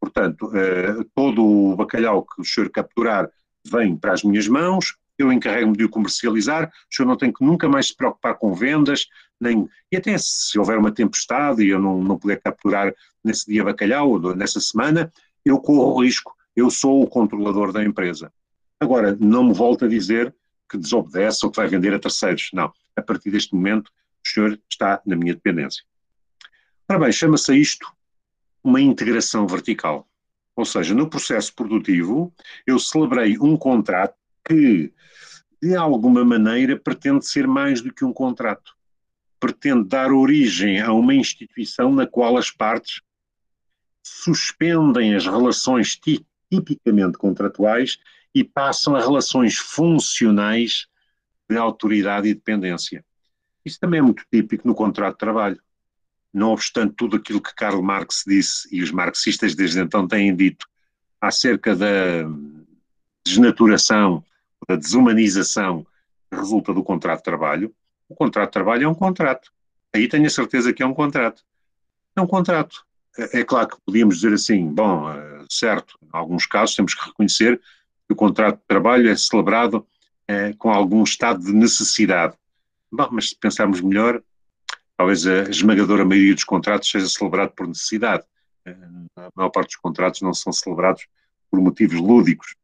Portanto, 0.00 0.50
eh, 0.54 1.04
todo 1.14 1.44
o 1.44 1.76
bacalhau 1.76 2.24
que 2.24 2.40
o 2.40 2.44
senhor 2.44 2.70
capturar 2.70 3.28
vem 3.66 3.96
para 3.96 4.12
as 4.12 4.22
minhas 4.22 4.46
mãos, 4.48 4.96
eu 5.18 5.32
encarrego-me 5.32 5.76
de 5.76 5.84
o 5.84 5.88
comercializar, 5.88 6.68
o 6.68 6.94
senhor 6.94 7.08
não 7.08 7.16
tem 7.16 7.32
que 7.32 7.44
nunca 7.44 7.68
mais 7.68 7.88
se 7.88 7.96
preocupar 7.96 8.36
com 8.36 8.54
vendas, 8.54 9.06
nem, 9.40 9.68
e 9.90 9.96
até 9.96 10.16
se 10.18 10.58
houver 10.58 10.78
uma 10.78 10.92
tempestade 10.92 11.62
e 11.62 11.70
eu 11.70 11.78
não, 11.78 12.02
não 12.02 12.18
puder 12.18 12.40
capturar 12.40 12.94
nesse 13.24 13.46
dia 13.46 13.64
bacalhau, 13.64 14.18
nessa 14.34 14.60
semana, 14.60 15.12
eu 15.44 15.58
corro 15.58 15.94
o 15.94 16.02
risco 16.02 16.36
eu 16.56 16.70
sou 16.70 17.02
o 17.02 17.06
controlador 17.06 17.70
da 17.70 17.84
empresa. 17.84 18.32
Agora, 18.80 19.14
não 19.20 19.44
me 19.44 19.52
volto 19.52 19.84
a 19.84 19.88
dizer 19.88 20.34
que 20.68 20.78
desobedece 20.78 21.44
ou 21.44 21.50
que 21.52 21.58
vai 21.58 21.68
vender 21.68 21.92
a 21.92 21.98
terceiros. 21.98 22.48
Não. 22.52 22.72
A 22.96 23.02
partir 23.02 23.30
deste 23.30 23.54
momento, 23.54 23.88
o 23.88 24.28
senhor 24.28 24.58
está 24.68 25.00
na 25.04 25.14
minha 25.14 25.34
dependência. 25.34 25.84
Ora 26.88 26.98
bem, 26.98 27.12
chama-se 27.12 27.54
isto 27.54 27.86
uma 28.64 28.80
integração 28.80 29.46
vertical. 29.46 30.08
Ou 30.56 30.64
seja, 30.64 30.94
no 30.94 31.10
processo 31.10 31.54
produtivo, 31.54 32.32
eu 32.66 32.78
celebrei 32.78 33.36
um 33.38 33.56
contrato 33.56 34.16
que, 34.48 34.92
de 35.62 35.76
alguma 35.76 36.24
maneira, 36.24 36.78
pretende 36.78 37.26
ser 37.26 37.46
mais 37.46 37.80
do 37.80 37.92
que 37.92 38.04
um 38.04 38.12
contrato. 38.12 38.74
Pretende 39.38 39.88
dar 39.88 40.12
origem 40.12 40.80
a 40.80 40.92
uma 40.92 41.14
instituição 41.14 41.92
na 41.92 42.06
qual 42.06 42.36
as 42.36 42.50
partes 42.50 43.02
suspendem 44.02 45.14
as 45.14 45.26
relações 45.26 45.98
tipicamente 46.50 47.18
contratuais 47.18 47.98
e 48.34 48.44
passam 48.44 48.94
a 48.94 49.00
relações 49.00 49.56
funcionais 49.56 50.86
de 51.48 51.56
autoridade 51.56 52.28
e 52.28 52.34
dependência. 52.34 53.04
Isso 53.64 53.80
também 53.80 53.98
é 53.98 54.02
muito 54.02 54.24
típico 54.32 54.66
no 54.66 54.74
contrato 54.74 55.14
de 55.14 55.18
trabalho. 55.18 55.60
Não 56.32 56.52
obstante 56.52 56.94
tudo 56.94 57.16
aquilo 57.16 57.40
que 57.40 57.54
Karl 57.54 57.82
Marx 57.82 58.22
disse 58.26 58.68
e 58.70 58.82
os 58.82 58.92
marxistas 58.92 59.54
desde 59.54 59.80
então 59.80 60.06
têm 60.06 60.34
dito 60.36 60.66
acerca 61.20 61.74
da 61.74 62.24
desnaturação, 63.26 64.22
da 64.68 64.76
desumanização 64.76 65.86
que 66.30 66.36
resulta 66.36 66.72
do 66.72 66.82
contrato 66.82 67.18
de 67.18 67.24
trabalho, 67.24 67.74
o 68.08 68.14
contrato 68.14 68.48
de 68.48 68.52
trabalho 68.52 68.84
é 68.84 68.88
um 68.88 68.94
contrato. 68.94 69.52
Aí 69.94 70.08
tenho 70.08 70.26
a 70.26 70.30
certeza 70.30 70.72
que 70.72 70.82
é 70.82 70.86
um 70.86 70.94
contrato. 70.94 71.42
É 72.14 72.20
um 72.20 72.26
contrato. 72.26 72.84
É, 73.18 73.40
é 73.40 73.44
claro 73.44 73.68
que 73.68 73.80
podíamos 73.84 74.16
dizer 74.16 74.34
assim, 74.34 74.66
bom, 74.68 75.10
eh, 75.10 75.44
certo, 75.50 75.98
em 76.02 76.08
alguns 76.12 76.46
casos 76.46 76.76
temos 76.76 76.94
que 76.94 77.04
reconhecer 77.04 77.58
que 78.06 78.12
o 78.12 78.16
contrato 78.16 78.56
de 78.56 78.66
trabalho 78.66 79.08
é 79.08 79.16
celebrado 79.16 79.86
é, 80.28 80.52
com 80.54 80.70
algum 80.70 81.02
estado 81.02 81.44
de 81.44 81.52
necessidade. 81.52 82.36
Bom, 82.90 83.08
mas 83.12 83.30
se 83.30 83.36
pensarmos 83.36 83.80
melhor, 83.80 84.22
talvez 84.96 85.26
a 85.26 85.42
esmagadora 85.44 86.04
maioria 86.04 86.34
dos 86.34 86.44
contratos 86.44 86.90
seja 86.90 87.08
celebrado 87.08 87.52
por 87.52 87.66
necessidade. 87.66 88.24
Eh, 88.64 88.76
a 89.16 89.30
maior 89.34 89.50
parte 89.50 89.68
dos 89.68 89.76
contratos 89.76 90.20
não 90.20 90.34
são 90.34 90.52
celebrados 90.52 91.06
por 91.50 91.60
motivos 91.60 92.00
lúdicos, 92.00 92.54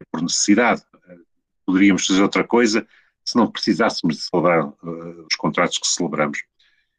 é 0.00 0.04
por 0.10 0.22
necessidade. 0.22 0.82
Poderíamos 1.66 2.06
fazer 2.06 2.22
outra 2.22 2.44
coisa 2.44 2.86
se 3.24 3.36
não 3.36 3.50
precisássemos 3.50 4.16
de 4.16 4.22
celebrar 4.22 4.66
uh, 4.68 5.26
os 5.28 5.34
contratos 5.36 5.78
que 5.78 5.86
celebramos. 5.86 6.38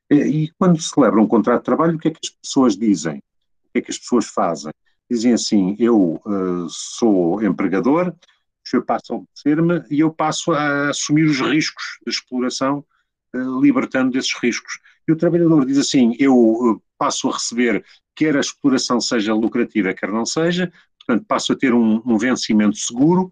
E 0.10 0.52
quando 0.58 0.82
se 0.82 0.90
celebra 0.90 1.22
um 1.22 1.28
contrato 1.28 1.60
de 1.60 1.66
trabalho, 1.66 1.96
o 1.96 2.00
que 2.00 2.10
é 2.10 2.12
que 2.12 2.20
as 2.24 2.30
pessoas 2.30 2.78
dizem? 2.78 3.18
O 3.18 3.72
que 3.74 3.80
é 3.80 3.82
que 3.82 3.92
as 3.92 3.98
pessoas 3.98 4.28
fazem? 4.28 4.72
Dizem 5.10 5.34
assim: 5.34 5.76
eu 5.80 6.22
uh, 6.26 6.70
sou 6.70 7.42
empregador, 7.44 8.10
o 8.10 8.70
senhor 8.70 8.84
passa 8.84 9.14
a 9.14 9.16
obedecer-me 9.16 9.84
e 9.90 10.00
eu 10.02 10.12
passo 10.12 10.52
a 10.52 10.90
assumir 10.90 11.24
os 11.24 11.40
riscos 11.40 11.84
da 12.06 12.12
exploração, 12.12 12.86
uh, 13.34 13.62
libertando 13.62 14.12
desses 14.12 14.34
riscos. 14.42 14.80
E 15.08 15.12
o 15.12 15.16
trabalhador 15.16 15.66
diz 15.66 15.78
assim: 15.78 16.16
eu 16.20 16.82
passo 16.98 17.30
a 17.30 17.34
receber, 17.34 17.86
quer 18.16 18.36
a 18.36 18.42
exploração 18.42 19.00
seja 19.00 19.34
lucrativa, 19.34 19.94
quer 19.94 20.12
não 20.12 20.26
seja, 20.26 20.72
portanto, 21.00 21.26
passo 21.26 21.54
a 21.54 21.56
ter 21.56 21.74
um, 21.74 22.02
um 22.06 22.18
vencimento 22.18 22.78
seguro, 22.78 23.32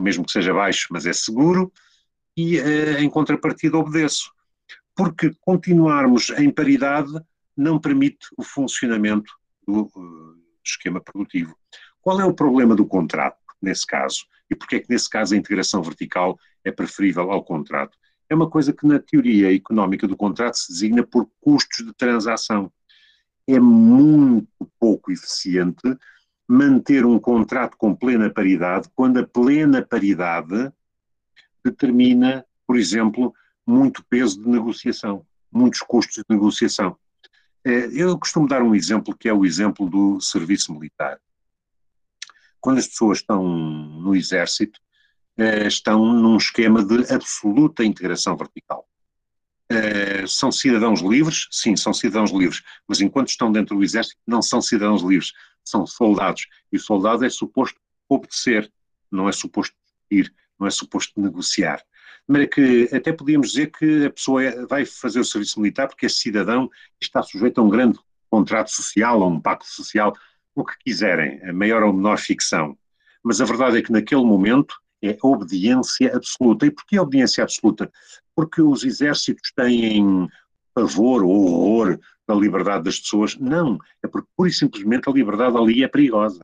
mesmo 0.00 0.24
que 0.24 0.32
seja 0.32 0.52
baixo, 0.54 0.88
mas 0.90 1.06
é 1.06 1.12
seguro, 1.12 1.72
e 2.36 2.58
em 2.98 3.10
contrapartida 3.10 3.76
obedeço 3.76 4.30
porque 5.00 5.32
continuarmos 5.40 6.28
em 6.28 6.50
paridade 6.50 7.10
não 7.56 7.78
permite 7.78 8.26
o 8.36 8.42
funcionamento 8.42 9.32
do 9.66 9.84
uh, 9.84 10.36
esquema 10.62 11.00
produtivo. 11.00 11.56
Qual 12.02 12.20
é 12.20 12.24
o 12.26 12.34
problema 12.34 12.76
do 12.76 12.84
contrato, 12.84 13.38
nesse 13.62 13.86
caso? 13.86 14.26
E 14.50 14.54
porquê 14.54 14.76
é 14.76 14.80
que, 14.80 14.90
nesse 14.90 15.08
caso, 15.08 15.34
a 15.34 15.38
integração 15.38 15.82
vertical 15.82 16.38
é 16.62 16.70
preferível 16.70 17.30
ao 17.30 17.42
contrato? 17.42 17.96
É 18.28 18.34
uma 18.34 18.50
coisa 18.50 18.74
que, 18.74 18.86
na 18.86 18.98
teoria 18.98 19.54
económica 19.54 20.06
do 20.06 20.16
contrato, 20.16 20.58
se 20.58 20.70
designa 20.70 21.02
por 21.02 21.26
custos 21.40 21.86
de 21.86 21.94
transação. 21.94 22.70
É 23.48 23.58
muito 23.58 24.70
pouco 24.78 25.10
eficiente 25.10 25.96
manter 26.50 27.06
um 27.06 27.18
contrato 27.18 27.76
com 27.76 27.94
plena 27.94 28.28
paridade 28.28 28.88
quando 28.94 29.18
a 29.18 29.26
plena 29.26 29.82
paridade 29.82 30.72
determina 31.64 32.44
por 32.70 32.76
exemplo, 32.76 33.34
muito 33.66 34.04
peso 34.08 34.40
de 34.40 34.48
negociação, 34.48 35.26
muitos 35.50 35.80
custos 35.80 36.18
de 36.18 36.24
negociação. 36.28 36.96
Eh, 37.64 37.90
eu 37.92 38.16
costumo 38.16 38.46
dar 38.46 38.62
um 38.62 38.76
exemplo 38.76 39.12
que 39.12 39.28
é 39.28 39.32
o 39.32 39.44
exemplo 39.44 39.90
do 39.90 40.20
serviço 40.20 40.72
militar. 40.72 41.18
Quando 42.60 42.78
as 42.78 42.86
pessoas 42.86 43.18
estão 43.18 43.42
no 43.42 44.14
exército, 44.14 44.78
eh, 45.36 45.66
estão 45.66 46.12
num 46.12 46.36
esquema 46.36 46.84
de 46.84 47.12
absoluta 47.12 47.82
integração 47.82 48.36
vertical. 48.36 48.88
Eh, 49.68 50.24
são 50.28 50.52
cidadãos 50.52 51.00
livres? 51.00 51.48
Sim, 51.50 51.74
são 51.74 51.92
cidadãos 51.92 52.30
livres, 52.30 52.62
mas 52.86 53.00
enquanto 53.00 53.30
estão 53.30 53.50
dentro 53.50 53.76
do 53.76 53.82
exército, 53.82 54.16
não 54.24 54.42
são 54.42 54.62
cidadãos 54.62 55.02
livres, 55.02 55.32
são 55.70 55.86
soldados. 55.86 56.46
E 56.72 56.76
o 56.76 56.80
soldado 56.80 57.24
é 57.24 57.30
suposto 57.30 57.78
obedecer, 58.08 58.70
não 59.10 59.28
é 59.28 59.32
suposto 59.32 59.74
ir, 60.10 60.32
não 60.58 60.66
é 60.66 60.70
suposto 60.70 61.20
negociar. 61.20 61.78
De 61.78 62.32
maneira 62.32 62.50
que 62.50 62.88
até 62.94 63.12
podíamos 63.12 63.50
dizer 63.50 63.70
que 63.70 64.06
a 64.06 64.10
pessoa 64.10 64.44
é, 64.44 64.66
vai 64.66 64.84
fazer 64.84 65.20
o 65.20 65.24
serviço 65.24 65.60
militar 65.60 65.88
porque 65.88 66.06
é 66.06 66.08
cidadão 66.08 66.68
está 67.00 67.22
sujeito 67.22 67.60
a 67.60 67.64
um 67.64 67.68
grande 67.68 67.98
contrato 68.28 68.70
social, 68.70 69.22
a 69.22 69.26
um 69.26 69.40
pacto 69.40 69.66
social, 69.66 70.12
o 70.54 70.64
que 70.64 70.76
quiserem, 70.78 71.42
a 71.42 71.52
maior 71.52 71.82
ou 71.82 71.92
menor 71.92 72.18
ficção. 72.18 72.76
Mas 73.22 73.40
a 73.40 73.44
verdade 73.44 73.78
é 73.78 73.82
que 73.82 73.92
naquele 73.92 74.24
momento 74.24 74.74
é 75.02 75.16
obediência 75.22 76.14
absoluta. 76.14 76.66
E 76.66 76.70
porquê 76.70 76.98
obediência 76.98 77.42
absoluta? 77.42 77.90
Porque 78.34 78.60
os 78.62 78.84
exércitos 78.84 79.52
têm 79.54 80.28
pavor 80.74 81.22
ou 81.22 81.30
horror 81.30 81.98
da 82.26 82.34
liberdade 82.34 82.84
das 82.84 82.98
pessoas? 82.98 83.36
Não, 83.36 83.78
é 84.02 84.08
porque 84.08 84.28
pura 84.36 84.48
e 84.48 84.52
simplesmente 84.52 85.08
a 85.08 85.12
liberdade 85.12 85.56
ali 85.56 85.82
é 85.82 85.88
perigosa. 85.88 86.40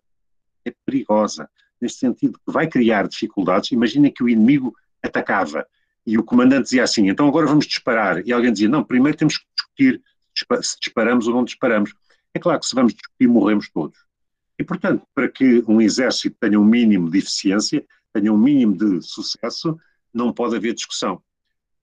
É 0.65 0.73
perigosa. 0.85 1.49
Neste 1.81 1.99
sentido, 1.99 2.39
que 2.45 2.53
vai 2.53 2.67
criar 2.67 3.07
dificuldades. 3.07 3.71
Imaginem 3.71 4.13
que 4.13 4.23
o 4.23 4.29
inimigo 4.29 4.75
atacava 5.03 5.67
e 6.07 6.17
o 6.17 6.25
comandante 6.25 6.65
dizia 6.65 6.85
assim: 6.85 7.09
então 7.09 7.29
agora 7.29 7.47
vamos 7.47 7.67
disparar. 7.67 8.27
E 8.27 8.33
alguém 8.33 8.53
dizia: 8.53 8.69
não, 8.69 8.85
primeiro 8.85 9.19
temos 9.19 9.39
que 9.39 9.45
discutir 9.55 10.03
se 10.63 10.79
disparamos 10.81 11.27
ou 11.27 11.35
não 11.35 11.45
disparamos. 11.45 11.95
É 12.35 12.39
claro 12.39 12.61
que 12.61 12.67
se 12.67 12.75
vamos 12.75 12.93
discutir, 12.93 13.27
morremos 13.27 13.71
todos. 13.71 13.99
E, 14.59 14.65
portanto, 14.65 15.07
para 15.15 15.29
que 15.29 15.63
um 15.67 15.81
exército 15.81 16.37
tenha 16.39 16.61
um 16.61 16.65
mínimo 16.65 17.11
de 17.11 17.19
eficiência, 17.19 17.85
tenha 18.13 18.33
um 18.33 18.39
mínimo 18.39 18.77
de 18.77 19.03
sucesso, 19.03 19.79
não 20.13 20.33
pode 20.33 20.57
haver 20.57 20.75
discussão. 20.75 21.23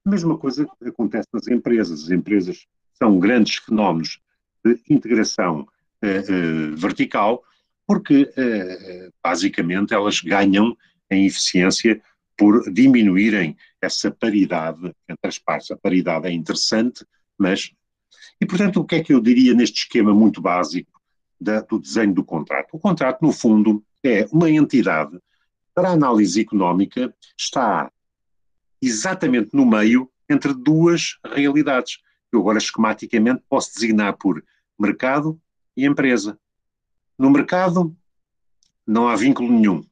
A 0.06 0.10
mesma 0.10 0.36
coisa 0.36 0.68
acontece 0.84 1.28
nas 1.32 1.48
empresas. 1.48 2.04
As 2.04 2.10
empresas 2.10 2.66
são 2.92 3.18
grandes 3.18 3.56
fenómenos 3.56 4.20
de 4.64 4.78
integração 4.88 5.66
eh, 6.02 6.24
eh, 6.28 6.70
vertical, 6.76 7.42
porque 7.86 8.30
eh, 8.36 9.10
basicamente 9.22 9.94
elas 9.94 10.20
ganham 10.20 10.76
em 11.10 11.26
eficiência 11.26 12.00
por 12.36 12.70
diminuírem 12.72 13.56
essa 13.80 14.10
paridade 14.10 14.94
entre 15.08 15.28
as 15.28 15.38
partes. 15.38 15.70
A 15.70 15.76
paridade 15.76 16.26
é 16.26 16.32
interessante, 16.32 17.06
mas. 17.38 17.72
E 18.40 18.46
portanto, 18.46 18.80
o 18.80 18.84
que 18.84 18.96
é 18.96 19.02
que 19.02 19.12
eu 19.12 19.20
diria 19.20 19.54
neste 19.54 19.82
esquema 19.82 20.12
muito 20.12 20.40
básico 20.40 21.00
da, 21.40 21.60
do 21.60 21.78
desenho 21.78 22.12
do 22.12 22.24
contrato? 22.24 22.68
O 22.72 22.78
contrato, 22.78 23.22
no 23.22 23.32
fundo, 23.32 23.82
é 24.02 24.26
uma 24.30 24.50
entidade 24.50 25.18
para 25.74 25.90
análise 25.90 26.40
económica, 26.40 27.14
está 27.36 27.90
exatamente 28.86 29.50
no 29.52 29.66
meio 29.66 30.10
entre 30.28 30.52
duas 30.54 31.18
realidades. 31.24 31.98
Eu 32.32 32.40
agora 32.40 32.58
esquematicamente 32.58 33.42
posso 33.48 33.72
designar 33.74 34.16
por 34.16 34.42
mercado 34.78 35.40
e 35.76 35.86
empresa. 35.86 36.38
No 37.18 37.30
mercado 37.30 37.94
não 38.86 39.08
há 39.08 39.16
vínculo 39.16 39.52
nenhum. 39.52 39.84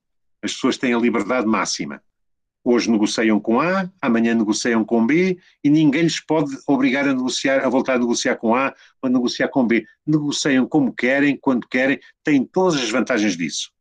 As 0.42 0.54
pessoas 0.54 0.76
têm 0.76 0.92
a 0.94 0.98
liberdade 0.98 1.46
máxima. 1.46 2.02
Hoje 2.64 2.90
negociam 2.90 3.40
com 3.40 3.60
A, 3.60 3.90
amanhã 4.00 4.34
negociam 4.34 4.84
com 4.84 5.04
B 5.04 5.38
e 5.64 5.70
ninguém 5.70 6.02
lhes 6.02 6.20
pode 6.20 6.56
obrigar 6.66 7.08
a 7.08 7.14
negociar, 7.14 7.64
a 7.64 7.68
voltar 7.68 7.94
a 7.94 7.98
negociar 7.98 8.36
com 8.36 8.54
A 8.54 8.72
ou 9.00 9.08
a 9.08 9.10
negociar 9.10 9.48
com 9.48 9.66
B. 9.66 9.84
Negociam 10.06 10.66
como 10.66 10.92
querem, 10.92 11.36
quando 11.36 11.66
querem, 11.66 11.98
têm 12.22 12.44
todas 12.44 12.80
as 12.80 12.90
vantagens 12.90 13.36
disso 13.36 13.72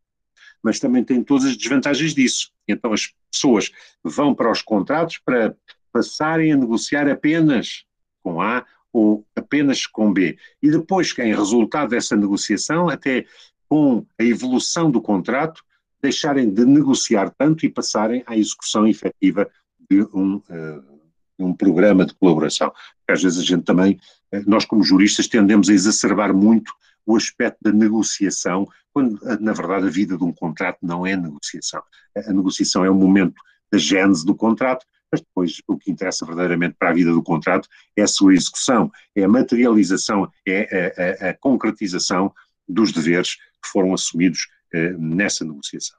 mas 0.64 0.80
também 0.80 1.04
tem 1.04 1.24
todas 1.24 1.46
as 1.46 1.58
desvantagens 1.58 2.14
disso. 2.14 2.52
Então 2.68 2.94
as 2.94 3.12
pessoas 3.32 3.72
vão 4.04 4.34
para 4.34 4.52
os 4.52 4.62
contratos 4.62 5.20
para 5.24 5.56
passarem 5.92 6.52
a 6.52 6.58
negociar 6.58 7.08
apenas 7.10 7.84
com 8.24 8.42
A 8.42 8.66
ou 8.94 9.26
apenas 9.36 9.86
com 9.86 10.12
B. 10.12 10.38
E 10.62 10.70
depois, 10.70 11.14
em 11.20 11.34
resultado 11.34 11.90
dessa 11.90 12.16
negociação, 12.16 12.90
até 12.90 13.26
com 13.70 14.06
a 14.20 14.24
evolução 14.24 14.92
do 14.92 15.02
contrato, 15.02 15.64
deixarem 16.02 16.50
de 16.50 16.66
negociar 16.66 17.34
tanto 17.38 17.66
e 17.66 17.70
passarem 17.70 18.24
à 18.26 18.36
execução 18.36 18.88
efetiva 18.88 19.50
de 19.90 20.02
um, 20.14 20.38
uh, 20.38 21.02
um 21.40 21.54
programa 21.54 22.06
de 22.06 22.14
colaboração. 22.16 22.70
Porque 22.70 23.14
às 23.14 23.24
vezes 23.24 23.40
a 23.40 23.44
gente 23.44 23.64
também, 23.64 24.00
eh, 24.32 24.44
nós 24.46 24.66
como 24.66 24.84
juristas, 24.84 25.28
tendemos 25.28 25.70
a 25.70 25.74
exacerbar 25.74 26.34
muito 26.34 26.74
o 27.06 27.16
aspecto 27.16 27.58
da 27.62 27.72
negociação, 27.72 28.68
quando 28.94 29.20
na 29.40 29.54
verdade 29.54 29.88
a 29.88 29.90
vida 29.90 30.18
de 30.18 30.24
um 30.24 30.32
contrato 30.32 30.80
não 30.82 31.06
é 31.06 31.16
negociação. 31.16 31.82
A 32.16 32.34
negociação 32.34 32.86
é 32.86 32.90
o 32.90 32.96
momento 32.96 33.36
da 33.72 33.78
gênese 33.78 34.26
do 34.26 34.36
contrato, 34.36 34.86
mas 35.12 35.22
depois 35.22 35.62
o 35.68 35.78
que 35.78 35.92
interessa 35.92 36.26
verdadeiramente 36.26 36.76
para 36.78 36.90
a 36.90 36.94
vida 36.94 37.12
do 37.12 37.24
contrato 37.24 37.68
é 37.98 38.02
a 38.02 38.08
sua 38.08 38.34
execução, 38.34 38.92
é 39.16 39.24
a 39.24 39.28
materialização, 39.28 40.32
é 40.48 41.22
a, 41.22 41.28
a, 41.28 41.30
a 41.32 41.34
concretização 41.34 42.34
dos 42.68 42.92
deveres 42.92 43.36
que 43.36 43.70
foram 43.72 43.94
assumidos 43.94 44.48
eh, 44.74 44.94
nessa 44.98 45.44
negociação. 45.44 45.98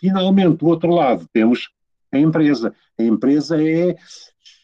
Finalmente, 0.00 0.58
do 0.58 0.66
outro 0.66 0.90
lado, 0.90 1.28
temos 1.32 1.68
a 2.10 2.18
empresa. 2.18 2.74
A 2.98 3.02
empresa 3.02 3.62
é 3.62 3.96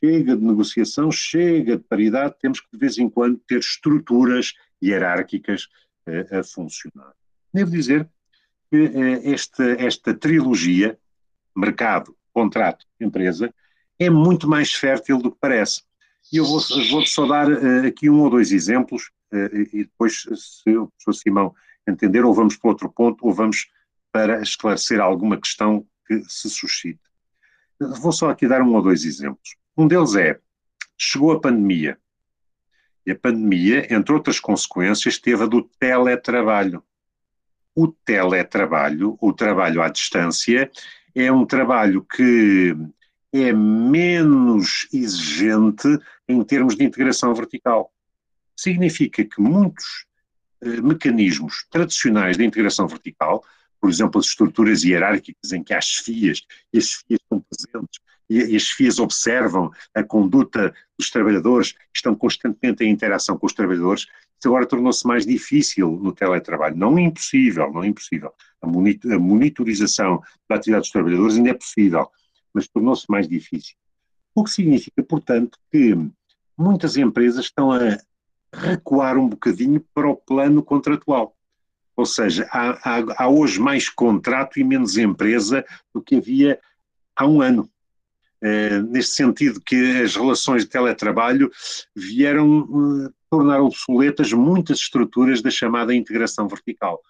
chega 0.05 0.37
de 0.37 0.45
negociação, 0.45 1.11
chega 1.11 1.77
de 1.77 1.83
paridade, 1.83 2.35
temos 2.41 2.61
que 2.61 2.69
de 2.73 2.79
vez 2.79 2.99
em 2.99 3.09
quando 3.09 3.41
ter 3.47 3.59
estruturas 3.59 4.53
hierárquicas 4.89 5.69
eh, 6.07 6.39
a 6.39 6.43
funcionar. 6.43 7.13
Devo 7.53 7.71
dizer 7.71 8.09
que 8.71 8.77
eh, 8.77 9.33
esta, 9.33 9.65
esta 9.73 10.15
trilogia, 10.15 10.99
mercado, 11.57 12.17
contrato, 12.33 12.87
empresa, 13.01 13.55
é 13.99 14.11
muito 14.11 14.49
mais 14.49 14.75
fértil 14.75 15.19
do 15.19 15.31
que 15.31 15.39
parece. 15.41 15.83
E 16.33 16.39
eu 16.39 16.45
vou-te 16.45 16.91
vou 16.91 17.07
só 17.07 17.27
dar 17.27 17.49
uh, 17.49 17.87
aqui 17.87 18.11
um 18.11 18.21
ou 18.23 18.31
dois 18.31 18.51
exemplos 18.51 19.11
e 19.73 19.85
depois, 19.85 20.23
se 20.23 20.77
o 20.77 20.87
professor 20.89 21.13
Simão 21.13 21.55
entender, 21.89 22.25
ou 22.25 22.33
vamos 22.33 22.57
para 22.57 22.71
outro 22.71 22.91
ponto, 22.91 23.27
ou 23.27 23.33
vamos 23.33 23.69
para 24.13 24.41
esclarecer 24.41 25.01
alguma 25.01 25.37
questão 25.37 25.87
que 26.07 26.23
se 26.29 26.49
suscite. 26.49 27.01
Vou 28.01 28.13
só 28.13 28.31
aqui 28.31 28.47
dar 28.47 28.63
um 28.63 28.75
ou 28.75 28.83
dois 28.83 29.05
exemplos. 29.05 29.57
Um 29.77 29.89
deles 29.89 30.15
é, 30.15 30.39
chegou 30.97 31.33
a 31.33 31.41
pandemia, 31.41 31.99
e 33.07 33.13
a 33.13 33.19
pandemia, 33.19 33.93
entre 33.95 34.13
outras 34.13 34.41
consequências, 34.41 35.19
teve 35.19 35.43
a 35.43 35.47
do 35.47 35.63
teletrabalho. 35.63 36.83
O 37.75 37.89
teletrabalho, 37.89 39.19
o 39.21 39.33
trabalho 39.33 39.83
à 39.83 39.89
distância, 39.89 40.71
é 41.15 41.31
um 41.31 41.45
trabalho 41.45 42.05
que 42.05 42.75
é 43.33 43.53
menos 43.53 44.89
exigente 44.93 45.89
em 46.29 46.43
termos 46.45 46.77
de 46.77 46.85
integração 46.85 47.35
vertical. 47.35 47.93
Significa 48.57 49.25
que 49.25 49.41
muitos 49.41 50.07
eh, 50.61 50.81
mecanismos 50.81 51.67
tradicionais 51.69 52.37
de 52.37 52.45
integração 52.45 52.87
vertical, 52.87 53.45
por 53.81 53.91
exemplo, 53.91 54.21
as 54.21 54.27
estruturas 54.27 54.85
hierárquicas 54.85 55.53
em 55.53 55.63
que 55.63 55.75
há 55.75 55.81
chefias 55.81 56.43
e 56.73 56.79
as 56.79 56.85
chefias 56.85 57.21
presentes 57.57 58.01
e, 58.29 58.57
as 58.57 58.69
FIAs 58.69 58.99
observam 58.99 59.71
a 59.95 60.03
conduta 60.03 60.75
dos 60.99 61.11
trabalhadores, 61.11 61.75
estão 61.95 62.15
constantemente 62.15 62.85
em 62.85 62.91
interação 62.91 63.37
com 63.37 63.47
os 63.47 63.53
trabalhadores, 63.53 64.07
isso 64.39 64.49
agora 64.49 64.67
tornou-se 64.67 65.07
mais 65.07 65.25
difícil 65.25 65.91
no 65.91 66.13
teletrabalho. 66.13 66.77
Não 66.77 66.99
é 66.99 67.03
impossível, 67.03 67.73
não 67.73 67.83
é 67.83 67.87
impossível. 67.87 68.33
A, 68.61 68.67
monitorização 69.19 70.23
da 70.49 70.57
atividade 70.57 70.83
dos 70.83 70.91
trabalhadores 70.91 71.37
ainda 71.37 71.51
é 71.51 71.55
possível, 71.55 72.09
mas 72.53 72.69
tornou-se 72.69 73.07
mais 73.09 73.27
difícil. 73.27 73.75
O 74.35 74.45
que 74.45 74.51
significa, 74.51 75.03
portanto, 75.03 75.59
que 75.71 75.97
muitas 76.59 76.97
empresas 76.97 77.47
estão 77.47 77.73
a 77.73 77.99
recuar 78.53 79.17
um 79.17 79.29
bocadinho 79.29 79.83
para 79.95 80.09
o 80.09 80.17
plano 80.17 80.63
contratual. 80.63 81.35
Ou 81.97 82.05
seja, 82.05 82.47
há, 82.51 82.99
há, 82.99 83.25
há 83.25 83.29
hoje 83.29 83.61
mais 83.61 83.89
contrato 83.89 84.59
e 84.59 84.65
menos 84.65 84.99
empresa 84.99 85.65
do 85.95 86.03
que 86.03 86.17
havia 86.17 86.61
há 87.17 87.27
um 87.27 87.41
ano. 87.41 87.71
Eh, 88.47 88.83
neste 88.83 89.17
sentido 89.17 89.59
que 89.59 90.03
as 90.03 90.17
relações 90.17 90.65
de 90.65 90.69
teletrabalho 90.69 91.51
vieram 91.97 92.61
uh, 92.61 93.15
tornar 93.31 93.63
obsoletas 93.63 94.35
muitas 94.35 94.81
estruturas 94.81 95.41
da 95.41 95.51
chamada 95.51 95.95
integração 95.95 96.47
vertical. 96.47 97.01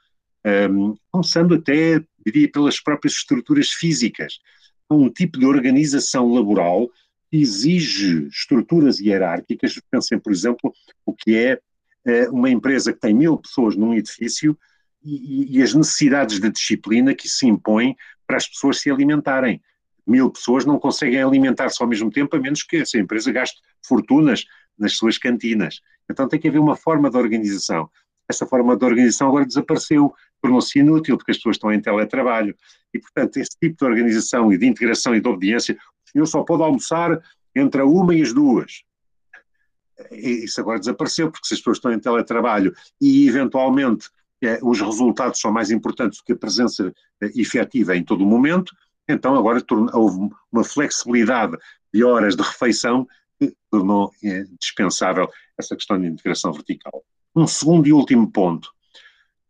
Um, 0.71 0.95
começando 1.11 1.55
até, 1.55 2.01
diria, 2.25 2.49
pelas 2.49 2.81
próprias 2.81 3.15
estruturas 3.15 3.71
físicas. 3.71 4.39
Um 4.89 5.11
tipo 5.11 5.37
de 5.37 5.45
organização 5.45 6.33
laboral 6.33 6.89
que 7.29 7.39
exige 7.39 8.29
estruturas 8.29 9.01
hierárquicas. 9.01 9.81
Pensem, 9.91 10.21
por 10.21 10.31
exemplo, 10.31 10.73
o 11.05 11.13
que 11.13 11.35
é 11.35 11.59
uh, 12.07 12.33
uma 12.33 12.49
empresa 12.49 12.93
que 12.93 13.01
tem 13.01 13.13
mil 13.13 13.39
pessoas 13.39 13.75
num 13.75 13.93
edifício 13.93 14.57
e, 15.03 15.59
e, 15.59 15.63
as 15.63 15.75
necessidades 15.75 16.39
de 16.39 16.49
disciplina 16.49 17.13
que 17.13 17.29
se 17.29 17.45
impõem 17.45 17.97
para 18.25 18.37
as 18.37 18.47
pessoas 18.47 18.81
se 18.81 18.89
alimentarem 18.89 19.61
mil 20.07 20.31
pessoas 20.31 20.65
não 20.65 20.79
conseguem 20.79 21.23
alimentar-se 21.23 21.83
ao 21.83 21.89
mesmo 21.89 22.11
tempo, 22.11 22.37
a 22.37 22.41
menos 22.41 22.63
que 22.63 22.79
essa 22.79 22.99
empresa 22.99 23.33
gaste 23.33 23.61
fortunas 23.87 24.45
nas 24.79 24.97
suas 24.97 25.19
cantinas. 25.19 25.81
Então 26.11 26.29
tem 26.29 26.39
que 26.39 26.49
haver 26.49 26.59
uma 26.59 26.77
forma 26.77 27.11
de 27.11 27.17
organização. 27.17 27.89
Essa 28.29 28.47
forma 28.47 28.77
de 28.77 28.85
organização 28.85 29.29
agora 29.29 29.47
desapareceu, 29.47 30.13
tornou-se 30.41 30.79
inútil, 30.79 31.17
porque 31.17 31.33
as 31.33 31.37
pessoas 31.37 31.57
estão 31.57 31.73
em 31.73 31.81
teletrabalho. 31.81 32.57
E, 32.93 32.99
portanto, 32.99 33.37
esse 33.37 33.57
tipo 33.61 33.77
de 33.79 33.85
organização 33.85 34.53
e 34.53 34.59
de 34.59 34.67
integração 34.67 35.15
e 35.15 35.21
de 35.21 35.29
obediência, 35.29 35.75
o 35.75 36.11
senhor 36.11 36.27
só 36.27 36.43
pode 36.43 36.63
almoçar 36.63 37.21
entre 37.55 37.81
a 37.81 37.85
uma 37.85 38.15
e 38.15 38.23
as 38.23 38.33
duas. 38.33 38.83
Isso 40.11 40.61
agora 40.61 40.79
desapareceu, 40.79 41.31
porque 41.31 41.47
se 41.47 41.55
as 41.55 41.61
pessoas 41.61 41.79
estão 41.79 41.93
em 41.93 41.99
teletrabalho 41.99 42.75
e, 43.01 43.29
eventualmente, 43.29 44.09
é, 44.43 44.59
os 44.63 44.81
resultados 44.81 45.41
são 45.41 45.53
mais 45.53 45.71
importantes 45.71 46.19
do 46.19 46.25
que 46.25 46.33
a 46.33 46.37
presença 46.37 46.93
é, 47.23 47.27
efetiva 47.41 47.97
em 47.97 48.05
todo 48.05 48.25
o 48.25 48.27
momento, 48.27 48.75
então 49.09 49.37
agora 49.37 49.63
houve 49.93 50.31
uma 50.51 50.65
flexibilidade 50.65 51.57
de 51.93 52.03
horas 52.03 52.37
de 52.37 52.43
refeição 52.43 53.07
que 53.39 53.55
tornou 53.71 54.11
é, 54.23 54.45
dispensável 54.61 55.31
essa 55.59 55.77
questão 55.77 56.01
de 56.01 56.07
integração 56.07 56.53
vertical. 56.53 57.05
Um 57.35 57.47
segundo 57.47 57.87
e 57.87 57.93
último 57.93 58.31
ponto. 58.31 58.73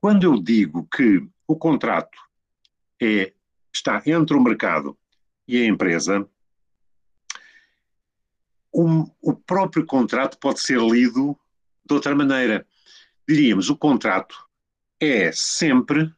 Quando 0.00 0.24
eu 0.24 0.40
digo 0.40 0.86
que 0.94 1.26
o 1.46 1.56
contrato 1.56 2.18
é, 3.00 3.32
está 3.72 4.02
entre 4.06 4.36
o 4.36 4.42
mercado 4.42 4.96
e 5.46 5.62
a 5.62 5.66
empresa, 5.66 6.28
um, 8.74 9.08
o 9.20 9.34
próprio 9.34 9.86
contrato 9.86 10.38
pode 10.38 10.60
ser 10.60 10.80
lido 10.80 11.38
de 11.84 11.94
outra 11.94 12.14
maneira. 12.14 12.66
Diríamos, 13.28 13.70
o 13.70 13.76
contrato 13.76 14.36
é 15.00 15.30
sempre 15.32 16.12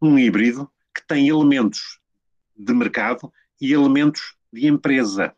um 0.00 0.18
híbrido 0.18 0.70
que 0.94 1.06
tem 1.06 1.28
elementos 1.28 1.99
de 2.64 2.72
mercado 2.72 3.32
e 3.60 3.72
elementos 3.72 4.34
de 4.52 4.66
empresa. 4.66 5.34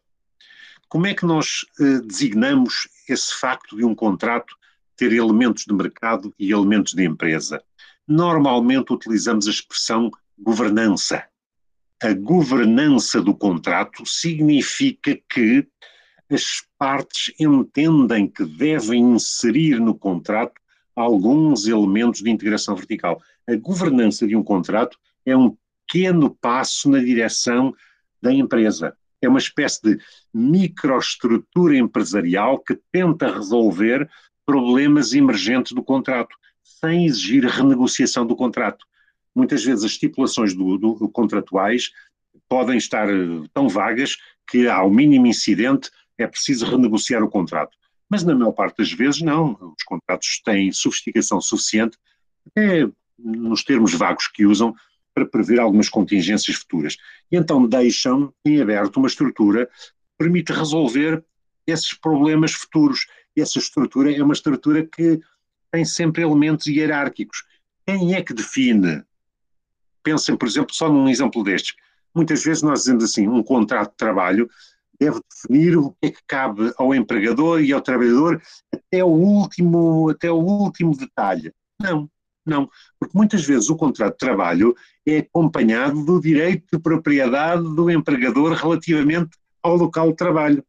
Como 0.89 1.07
é 1.07 1.15
que 1.15 1.25
nós 1.25 1.65
eh, 1.81 2.01
designamos 2.05 2.89
esse 3.09 3.35
facto 3.35 3.77
de 3.77 3.85
um 3.85 3.95
contrato 3.95 4.55
ter 4.97 5.13
elementos 5.13 5.65
de 5.65 5.73
mercado 5.73 6.35
e 6.39 6.53
elementos 6.53 6.93
de 6.93 7.05
empresa? 7.05 7.63
Normalmente 8.07 8.93
utilizamos 8.93 9.47
a 9.47 9.51
expressão 9.51 10.11
governança. 10.39 11.25
A 12.03 12.13
governança 12.13 13.23
do 13.23 13.35
contrato 13.35 14.05
significa 14.05 15.19
que 15.29 15.67
as 16.31 16.63
partes 16.79 17.33
entendem 17.39 18.27
que 18.27 18.45
devem 18.45 19.15
inserir 19.15 19.79
no 19.79 19.95
contrato 19.95 20.61
alguns 20.97 21.67
elementos 21.67 22.23
de 22.23 22.31
integração 22.31 22.75
vertical. 22.75 23.21
A 23.49 23.55
governança 23.57 24.27
de 24.27 24.35
um 24.37 24.43
contrato 24.43 24.99
é 25.25 25.37
um 25.37 25.57
pequeno 25.93 26.35
passo 26.41 26.89
na 26.89 26.99
direção 26.99 27.75
da 28.21 28.33
empresa. 28.33 28.97
É 29.21 29.29
uma 29.29 29.39
espécie 29.39 29.81
de 29.83 29.99
microestrutura 30.33 31.77
empresarial 31.77 32.59
que 32.59 32.79
tenta 32.91 33.33
resolver 33.33 34.09
problemas 34.47 35.13
emergentes 35.13 35.73
do 35.73 35.83
contrato, 35.83 36.35
sem 36.63 37.05
exigir 37.05 37.45
renegociação 37.45 38.27
do 38.27 38.35
contrato. 38.35 38.87
Muitas 39.35 39.63
vezes 39.63 39.85
as 39.85 39.93
estipulações 39.93 40.55
do, 40.55 40.79
do, 40.79 41.09
contratuais 41.11 41.91
podem 42.49 42.77
estar 42.77 43.09
eh, 43.09 43.47
tão 43.53 43.69
vagas 43.69 44.17
que, 44.49 44.69
ao 44.69 44.91
mínimo 44.91 45.27
incidente, 45.27 45.91
é 46.19 46.27
preciso 46.27 46.67
renegociar 46.67 47.23
o 47.23 47.31
contrato. 47.31 47.77
Mas 48.11 48.25
na 48.25 48.35
maior 48.35 48.53
parte 48.53 48.79
das 48.79 48.93
vezes 48.93 49.23
não. 49.23 49.53
Os 49.53 49.85
contratos 49.85 50.41
têm 50.45 50.73
sofisticação 50.73 51.41
suficiente, 51.41 51.97
até 52.47 52.89
nos 53.19 53.63
termos 53.63 53.95
vagos 53.95 54.27
que 54.27 54.45
usam, 54.45 54.75
para 55.15 55.27
prever 55.27 55.61
algumas 55.61 55.89
contingências 55.89 56.57
futuras. 56.57 56.97
E 57.31 57.37
então 57.37 57.67
deixam 57.67 58.33
em 58.45 58.61
aberto 58.61 58.97
uma 58.97 59.09
estrutura 59.09 59.67
que 59.67 59.73
permite 60.19 60.53
resolver 60.53 61.25
esses 61.67 61.95
problemas 61.95 62.53
futuros. 62.53 63.07
Essa 63.37 63.59
estrutura 63.59 64.15
é 64.15 64.23
uma 64.23 64.35
estrutura 64.35 64.87
que 64.87 65.21
tem 65.71 65.85
sempre 65.85 66.23
elementos 66.23 66.67
hierárquicos. 66.67 67.45
Quem 67.87 68.15
é 68.15 68.23
que 68.23 68.35
define? 68.35 69.03
Pensem, 70.03 70.37
por 70.37 70.47
exemplo, 70.47 70.75
só 70.75 70.89
num 70.89 71.09
exemplo 71.09 71.43
destes. 71.43 71.75
Muitas 72.15 72.45
vezes 72.45 72.63
nós 72.63 72.81
dizemos 72.81 73.05
assim, 73.05 73.27
um 73.29 73.43
contrato 73.43 73.91
de 73.93 73.97
trabalho 73.97 74.51
deve 75.01 75.21
definir 75.29 75.77
o 75.77 75.91
que 75.91 76.07
é 76.07 76.11
que 76.11 76.21
cabe 76.27 76.73
ao 76.77 76.95
empregador 76.95 77.61
e 77.61 77.73
ao 77.73 77.81
trabalhador 77.81 78.41
até 78.73 79.03
o 79.03 79.09
último, 79.09 80.11
até 80.11 80.31
o 80.31 80.37
último 80.37 80.97
detalhe. 80.97 81.53
Não, 81.81 82.09
não, 82.45 82.69
porque 82.99 83.17
muitas 83.17 83.45
vezes 83.45 83.71
o 83.71 83.77
contrato 83.77 84.13
de 84.13 84.19
trabalho 84.19 84.75
é 85.07 85.19
acompanhado 85.19 86.05
do 86.05 86.21
direito 86.21 86.65
de 86.73 86.79
propriedade 86.79 87.63
do 87.63 87.91
empregador 87.91 88.53
relativamente 88.53 89.31
ao 89.63 89.77
local 89.77 90.11
de 90.11 90.17
trabalho. 90.17 90.65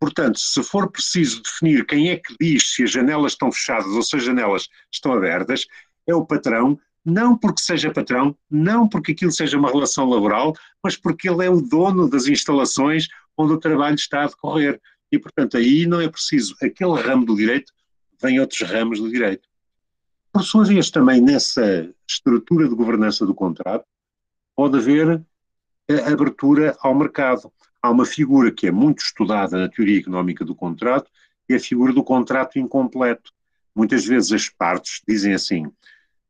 Portanto, 0.00 0.38
se 0.40 0.62
for 0.62 0.90
preciso 0.90 1.42
definir 1.42 1.86
quem 1.86 2.10
é 2.10 2.16
que 2.16 2.34
diz 2.40 2.74
se 2.74 2.82
as 2.82 2.90
janelas 2.90 3.32
estão 3.32 3.52
fechadas 3.52 3.92
ou 3.92 4.02
se 4.02 4.16
as 4.16 4.24
janelas 4.24 4.68
estão 4.90 5.12
abertas, 5.12 5.66
é 6.06 6.14
o 6.14 6.24
patrão, 6.24 6.78
não 7.04 7.36
porque 7.36 7.60
seja 7.60 7.92
patrão, 7.92 8.36
não 8.50 8.88
porque 8.88 9.12
aquilo 9.12 9.30
seja 9.30 9.58
uma 9.58 9.70
relação 9.70 10.08
laboral, 10.08 10.54
mas 10.82 10.96
porque 10.96 11.28
ele 11.28 11.44
é 11.44 11.50
o 11.50 11.60
dono 11.60 12.08
das 12.08 12.26
instalações 12.26 13.08
onde 13.36 13.52
o 13.52 13.58
trabalho 13.58 13.94
está 13.94 14.24
a 14.24 14.26
decorrer. 14.26 14.80
E, 15.12 15.18
portanto, 15.18 15.56
aí 15.56 15.86
não 15.86 16.00
é 16.00 16.08
preciso 16.08 16.54
aquele 16.62 17.00
ramo 17.00 17.26
do 17.26 17.36
direito, 17.36 17.72
vem 18.22 18.40
outros 18.40 18.60
ramos 18.68 19.00
do 19.00 19.10
direito. 19.10 19.49
Por 20.32 20.42
sua 20.44 20.64
vez, 20.64 20.90
também 20.90 21.20
nessa 21.20 21.92
estrutura 22.08 22.68
de 22.68 22.74
governança 22.74 23.26
do 23.26 23.34
contrato, 23.34 23.84
pode 24.54 24.78
haver 24.78 25.24
abertura 26.06 26.76
ao 26.80 26.94
mercado. 26.94 27.52
Há 27.82 27.90
uma 27.90 28.06
figura 28.06 28.52
que 28.52 28.66
é 28.66 28.70
muito 28.70 29.00
estudada 29.00 29.58
na 29.58 29.68
teoria 29.68 29.98
económica 29.98 30.44
do 30.44 30.54
contrato, 30.54 31.10
que 31.46 31.54
é 31.54 31.56
a 31.56 31.60
figura 31.60 31.92
do 31.92 32.04
contrato 32.04 32.58
incompleto. 32.58 33.32
Muitas 33.74 34.04
vezes 34.04 34.32
as 34.32 34.48
partes 34.48 35.02
dizem 35.06 35.34
assim: 35.34 35.70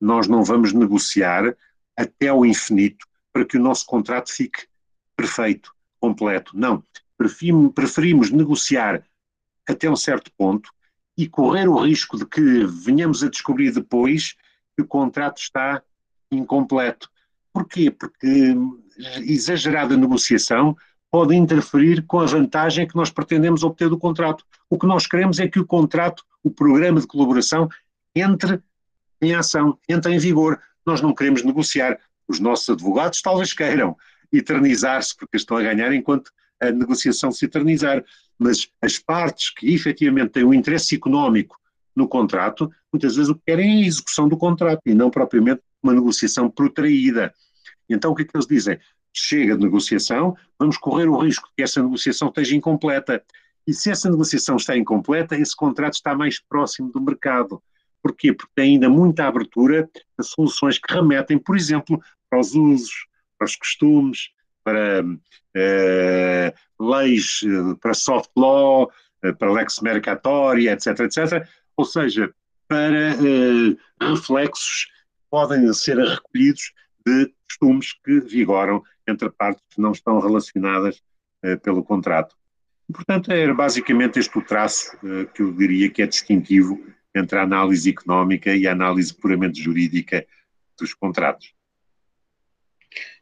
nós 0.01 0.27
não 0.27 0.43
vamos 0.43 0.73
negociar 0.73 1.55
até 1.97 2.29
ao 2.29 2.47
infinito 2.47 3.07
para 3.33 3.45
que 3.45 3.59
o 3.59 3.63
nosso 3.63 3.85
contrato 3.85 4.33
fique 4.33 4.67
perfeito, 5.15 5.75
completo. 6.01 6.57
Não. 6.57 6.83
Preferimos 7.75 8.31
negociar 8.31 9.05
até 9.69 9.91
um 9.91 9.97
certo 9.97 10.33
ponto 10.39 10.71
e 11.17 11.29
correr 11.29 11.69
o 11.69 11.79
risco 11.79 12.17
de 12.17 12.25
que 12.25 12.65
venhamos 12.65 13.23
a 13.23 13.29
descobrir 13.29 13.73
depois 13.73 14.35
que 14.77 14.83
o 14.83 14.87
contrato 14.87 15.39
está 15.39 15.83
incompleto. 16.31 17.11
Porquê? 17.53 17.91
Porque 17.91 18.57
exagerada 19.27 19.97
negociação 19.97 20.77
pode 21.11 21.35
interferir 21.35 22.07
com 22.07 22.21
a 22.21 22.27
vantagem 22.27 22.87
que 22.87 22.97
nós 22.97 23.11
pretendemos 23.11 23.65
obter 23.65 23.89
do 23.89 23.99
contrato. 23.99 24.45
O 24.69 24.79
que 24.79 24.87
nós 24.87 25.07
queremos 25.07 25.41
é 25.41 25.49
que 25.49 25.59
o 25.59 25.67
contrato, 25.67 26.25
o 26.43 26.51
programa 26.51 27.01
de 27.01 27.07
colaboração, 27.07 27.69
entre 28.15 28.63
em 29.21 29.35
ação, 29.35 29.79
entre 29.89 30.15
em 30.15 30.19
vigor. 30.19 30.61
Nós 30.87 31.01
não 31.01 31.15
queremos 31.15 31.43
negociar. 31.43 31.99
Os 32.29 32.39
nossos 32.39 32.71
advogados 32.71 33.21
talvez 33.21 33.53
queiram 33.53 33.97
eternizar-se, 34.33 35.17
porque 35.17 35.37
estão 35.37 35.57
a 35.57 35.63
ganhar 35.63 35.93
enquanto 35.93 36.31
a 36.61 36.71
negociação 36.71 37.33
se 37.33 37.45
eternizar 37.45 38.05
mas 38.41 38.71
as 38.81 38.99
partes 38.99 39.51
que 39.51 39.73
efetivamente 39.75 40.31
têm 40.31 40.45
um 40.45 40.55
interesse 40.55 40.97
económico 40.97 41.61
no 41.95 42.09
contrato, 42.09 42.73
muitas 42.91 43.15
vezes 43.15 43.29
o 43.29 43.35
que 43.35 43.43
querem 43.47 43.83
é 43.83 43.85
a 43.85 43.87
execução 43.87 44.27
do 44.27 44.37
contrato 44.37 44.81
e 44.87 44.95
não 44.95 45.11
propriamente 45.11 45.61
uma 45.83 45.93
negociação 45.93 46.51
protraída. 46.51 47.35
Então 47.87 48.13
o 48.13 48.15
que 48.15 48.23
é 48.23 48.25
que 48.25 48.35
eles 48.35 48.47
dizem? 48.47 48.79
Chega 49.13 49.59
de 49.59 49.63
negociação, 49.63 50.35
vamos 50.59 50.79
correr 50.79 51.07
o 51.07 51.19
risco 51.19 51.49
de 51.49 51.55
que 51.57 51.63
essa 51.63 51.83
negociação 51.83 52.29
esteja 52.29 52.57
incompleta. 52.57 53.23
E 53.67 53.75
se 53.75 53.91
essa 53.91 54.09
negociação 54.09 54.57
está 54.57 54.75
incompleta, 54.75 55.37
esse 55.37 55.55
contrato 55.55 55.95
está 55.95 56.15
mais 56.15 56.41
próximo 56.41 56.91
do 56.91 57.01
mercado. 57.01 57.63
Porquê? 58.03 58.33
Porque 58.33 58.53
tem 58.55 58.75
ainda 58.75 58.89
muita 58.89 59.27
abertura 59.27 59.91
a 60.17 60.23
soluções 60.23 60.79
que 60.79 60.95
remetem, 60.95 61.39
por 61.39 61.59
exemplo, 61.59 62.01
para 62.31 62.41
os 62.41 62.55
usos, 62.55 63.07
para 63.37 63.45
os 63.45 63.55
costumes, 63.55 64.31
para 64.65 65.05
eh, 65.55 66.55
leis 66.79 67.41
eh, 67.45 67.75
para 67.81 67.95
soft 67.95 68.31
law, 68.37 68.91
eh, 69.23 69.33
para 69.33 69.53
lex 69.53 69.81
mercatoria, 69.81 70.73
etc., 70.73 71.01
etc., 71.01 71.47
ou 71.77 71.85
seja, 71.85 72.33
para 72.69 73.17
reflexos 74.01 74.85
que 74.85 75.23
podem 75.31 75.73
ser 75.73 75.97
recolhidos 75.97 76.73
de 77.07 77.33
costumes 77.49 77.95
que 78.05 78.21
vigoram 78.21 78.83
entre 79.09 79.31
partes 79.31 79.65
que 79.71 79.81
não 79.81 79.93
estão 79.93 80.21
relacionadas 80.21 81.03
pelo 81.63 81.83
contrato. 81.83 82.37
portanto, 82.93 83.33
é 83.33 83.51
basicamente 83.53 84.19
este 84.19 84.39
o 84.39 84.43
traço 84.43 84.95
que 85.35 85.43
eu 85.43 85.53
diria 85.53 85.91
que 85.91 86.03
é 86.03 86.07
distintivo 86.07 86.79
entre 87.15 87.39
a 87.39 87.43
análise 87.43 87.89
económica 87.89 88.55
e 88.55 88.69
a 88.69 88.73
análise 88.73 89.15
puramente 89.15 89.61
jurídica 89.61 90.25
dos 90.79 90.93
contratos. 90.93 91.55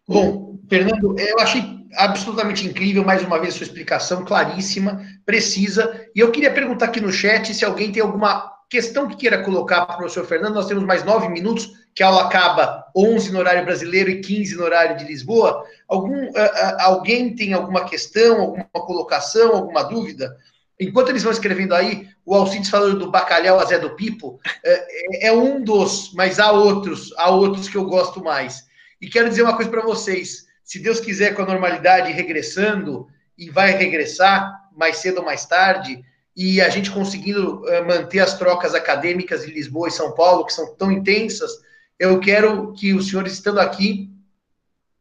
Bom, 0.08 0.58
Fernando, 0.70 1.14
eu 1.18 1.38
achei 1.38 1.62
absolutamente 1.94 2.66
incrível, 2.66 3.04
mais 3.04 3.22
uma 3.22 3.38
vez, 3.38 3.54
sua 3.54 3.64
explicação 3.64 4.24
claríssima, 4.24 5.02
precisa. 5.26 6.08
E 6.14 6.20
eu 6.20 6.30
queria 6.30 6.50
perguntar 6.50 6.86
aqui 6.86 6.98
no 6.98 7.12
chat 7.12 7.52
se 7.52 7.62
alguém 7.62 7.92
tem 7.92 8.02
alguma 8.02 8.56
questão 8.70 9.06
que 9.06 9.16
queira 9.16 9.42
colocar 9.42 9.84
para 9.84 9.96
o 9.96 9.98
professor 9.98 10.26
Fernando, 10.26 10.54
nós 10.54 10.66
temos 10.66 10.84
mais 10.84 11.04
nove 11.04 11.28
minutos, 11.28 11.70
que 11.94 12.02
a 12.02 12.06
aula 12.06 12.24
acaba 12.24 12.84
11 12.96 13.32
no 13.32 13.38
horário 13.38 13.64
brasileiro 13.64 14.08
e 14.10 14.20
15 14.20 14.56
no 14.56 14.64
horário 14.64 14.96
de 14.96 15.04
Lisboa. 15.04 15.62
Algum, 15.86 16.14
uh, 16.14 16.30
uh, 16.30 16.80
alguém 16.80 17.34
tem 17.34 17.52
alguma 17.52 17.84
questão, 17.84 18.40
alguma 18.40 18.64
colocação, 18.64 19.56
alguma 19.56 19.82
dúvida? 19.82 20.36
Enquanto 20.80 21.08
eles 21.08 21.22
vão 21.22 21.32
escrevendo 21.32 21.74
aí, 21.74 22.08
o 22.24 22.34
Alcides 22.34 22.70
falando 22.70 22.98
do 22.98 23.10
bacalhau 23.10 23.58
a 23.58 23.64
Zé 23.64 23.78
do 23.78 23.96
Pipo, 23.96 24.38
é, 24.64 25.28
é 25.28 25.32
um 25.32 25.62
dos, 25.62 26.12
mas 26.14 26.38
há 26.38 26.52
outros, 26.52 27.12
há 27.16 27.30
outros 27.30 27.68
que 27.68 27.76
eu 27.76 27.84
gosto 27.84 28.22
mais. 28.22 28.67
E 29.00 29.08
quero 29.08 29.28
dizer 29.28 29.42
uma 29.42 29.56
coisa 29.56 29.70
para 29.70 29.82
vocês: 29.82 30.46
se 30.64 30.78
Deus 30.78 31.00
quiser, 31.00 31.34
com 31.34 31.42
a 31.42 31.46
normalidade 31.46 32.12
regressando, 32.12 33.06
e 33.36 33.50
vai 33.50 33.72
regressar 33.72 34.68
mais 34.76 34.98
cedo 34.98 35.18
ou 35.18 35.24
mais 35.24 35.46
tarde, 35.46 36.04
e 36.36 36.60
a 36.60 36.68
gente 36.68 36.90
conseguindo 36.90 37.62
uh, 37.62 37.86
manter 37.86 38.20
as 38.20 38.38
trocas 38.38 38.74
acadêmicas 38.74 39.44
de 39.44 39.52
Lisboa 39.52 39.88
e 39.88 39.92
São 39.92 40.12
Paulo, 40.12 40.44
que 40.46 40.52
são 40.52 40.74
tão 40.76 40.90
intensas, 40.90 41.50
eu 41.98 42.20
quero 42.20 42.72
que 42.74 42.94
os 42.94 43.08
senhores 43.08 43.32
estando 43.32 43.58
aqui, 43.58 44.08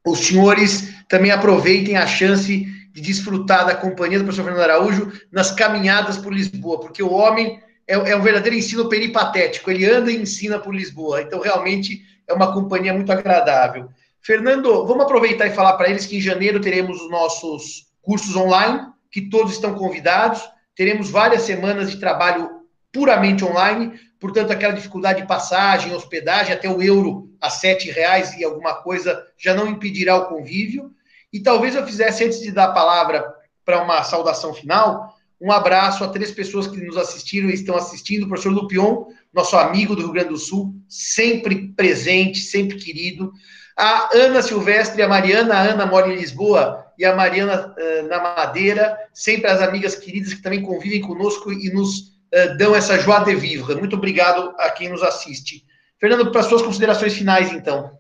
os 0.06 0.26
senhores 0.26 0.94
também 1.08 1.32
aproveitem 1.32 1.96
a 1.96 2.08
chance 2.08 2.66
de 2.92 3.02
desfrutar 3.02 3.68
da 3.68 3.76
companhia 3.76 4.18
do 4.18 4.26
professor 4.26 4.46
Fernando 4.46 4.64
Araújo 4.64 5.12
nas 5.32 5.52
caminhadas 5.52 6.18
por 6.18 6.34
Lisboa, 6.34 6.80
porque 6.80 7.04
o 7.04 7.12
homem 7.12 7.62
é, 7.86 7.94
é 7.94 8.16
um 8.16 8.22
verdadeiro 8.22 8.58
ensino 8.58 8.90
peripatético, 8.90 9.70
ele 9.70 9.86
anda 9.86 10.12
e 10.12 10.20
ensina 10.20 10.58
por 10.58 10.74
Lisboa, 10.74 11.22
então 11.22 11.40
realmente 11.40 12.04
é 12.28 12.34
uma 12.34 12.54
companhia 12.54 12.94
muito 12.94 13.12
agradável. 13.12 13.90
Fernando, 14.22 14.86
vamos 14.86 15.06
aproveitar 15.06 15.48
e 15.48 15.52
falar 15.52 15.74
para 15.74 15.90
eles 15.90 16.06
que 16.06 16.18
em 16.18 16.22
janeiro 16.22 16.60
teremos 16.60 17.02
os 17.02 17.10
nossos 17.10 17.88
cursos 18.02 18.36
online, 18.36 18.82
que 19.12 19.30
todos 19.30 19.54
estão 19.54 19.74
convidados 19.74 20.44
teremos 20.78 21.10
várias 21.10 21.42
semanas 21.42 21.90
de 21.90 22.00
trabalho 22.00 22.62
puramente 22.94 23.44
online, 23.44 24.00
portanto, 24.20 24.52
aquela 24.52 24.74
dificuldade 24.74 25.22
de 25.22 25.28
passagem, 25.28 25.94
hospedagem, 25.94 26.54
até 26.54 26.70
o 26.70 26.82
euro 26.82 27.36
a 27.42 27.50
sete 27.50 27.90
reais 27.90 28.34
e 28.36 28.44
alguma 28.44 28.76
coisa 28.76 29.26
já 29.38 29.56
não 29.56 29.68
impedirá 29.68 30.16
o 30.16 30.28
convívio. 30.28 30.92
E 31.34 31.42
talvez 31.42 31.76
eu 31.76 31.86
fizesse, 31.86 32.24
antes 32.24 32.40
de 32.40 32.52
dar 32.52 32.66
a 32.66 32.74
palavra 32.74 33.26
para 33.66 33.84
uma 33.84 34.04
saudação 34.04 34.54
final, 34.54 35.17
um 35.40 35.52
abraço 35.52 36.04
a 36.04 36.08
três 36.08 36.32
pessoas 36.32 36.68
que 36.68 36.78
nos 36.78 36.98
assistiram 36.98 37.50
e 37.50 37.54
estão 37.54 37.76
assistindo. 37.76 38.24
O 38.24 38.28
professor 38.28 38.52
Lupion, 38.52 39.06
nosso 39.32 39.56
amigo 39.56 39.96
do 39.96 40.02
Rio 40.02 40.12
Grande 40.12 40.30
do 40.30 40.38
Sul, 40.38 40.74
sempre 40.90 41.70
presente, 41.76 42.40
sempre 42.40 42.78
querido. 42.78 43.32
A 43.78 44.10
Ana 44.16 44.42
Silvestre 44.42 45.00
e 45.00 45.04
a 45.04 45.08
Mariana. 45.08 45.54
A 45.54 45.62
Ana 45.62 45.86
mora 45.86 46.12
em 46.12 46.16
Lisboa 46.16 46.84
e 46.98 47.06
a 47.06 47.16
Mariana 47.16 47.76
uh, 47.78 48.08
na 48.08 48.20
Madeira. 48.20 48.98
Sempre 49.14 49.48
as 49.48 49.62
amigas 49.62 49.96
queridas 49.96 50.34
que 50.34 50.42
também 50.42 50.64
convivem 50.64 51.02
conosco 51.02 51.54
e 51.54 51.72
nos 51.72 52.00
uh, 52.00 52.58
dão 52.58 52.76
essa 52.76 52.98
joie 52.98 53.24
de 53.26 53.36
vivre. 53.36 53.76
Muito 53.76 53.96
obrigado 53.96 54.56
a 54.58 54.72
quem 54.72 54.90
nos 54.90 55.04
assiste. 55.04 55.64
Fernando, 56.00 56.32
para 56.32 56.44
suas 56.44 56.64
considerações 56.64 57.14
finais, 57.14 57.52
então. 57.54 57.96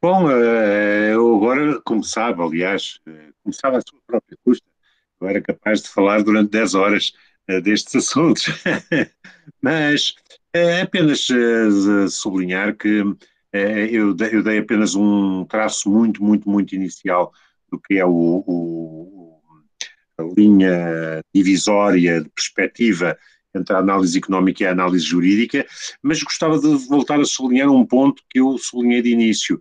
Bom, 0.00 0.30
eh, 0.30 1.14
eu 1.14 1.36
agora, 1.36 1.80
como 1.82 2.04
sabe, 2.04 2.42
aliás, 2.42 3.00
começava 3.42 3.78
a 3.78 3.80
sua 3.80 3.98
própria 4.06 4.36
custa, 4.44 4.66
eu 5.20 5.28
era 5.28 5.40
capaz 5.40 5.82
de 5.82 5.88
falar 5.88 6.22
durante 6.22 6.50
10 6.50 6.74
horas 6.74 7.12
destes 7.62 7.94
assuntos. 7.96 8.46
Mas 9.62 10.14
é 10.52 10.82
apenas 10.82 11.26
sublinhar 12.10 12.76
que 12.76 13.02
é, 13.52 13.86
eu, 13.86 14.14
eu, 14.32 14.42
dei 14.42 14.58
apenas 14.58 14.94
um 14.94 15.44
traço 15.44 15.90
muito, 15.90 16.22
muito, 16.22 16.48
muito 16.48 16.74
inicial 16.74 17.32
do 17.70 17.80
que 17.80 17.94
é 17.94 18.04
o, 18.04 18.44
o, 18.46 19.40
a 20.18 20.22
linha 20.36 21.20
divisória 21.34 22.20
de 22.20 22.28
perspectiva 22.28 23.16
entre 23.54 23.74
a 23.74 23.78
análise 23.78 24.18
económica 24.18 24.62
e 24.62 24.66
a 24.66 24.72
análise 24.72 25.04
jurídica, 25.04 25.66
mas 26.02 26.22
gostava 26.22 26.58
de 26.58 26.68
voltar 26.86 27.18
a 27.18 27.24
sublinhar 27.24 27.70
um 27.70 27.86
ponto 27.86 28.22
que 28.28 28.40
eu 28.40 28.58
sublinhei 28.58 29.00
de 29.00 29.10
início, 29.10 29.58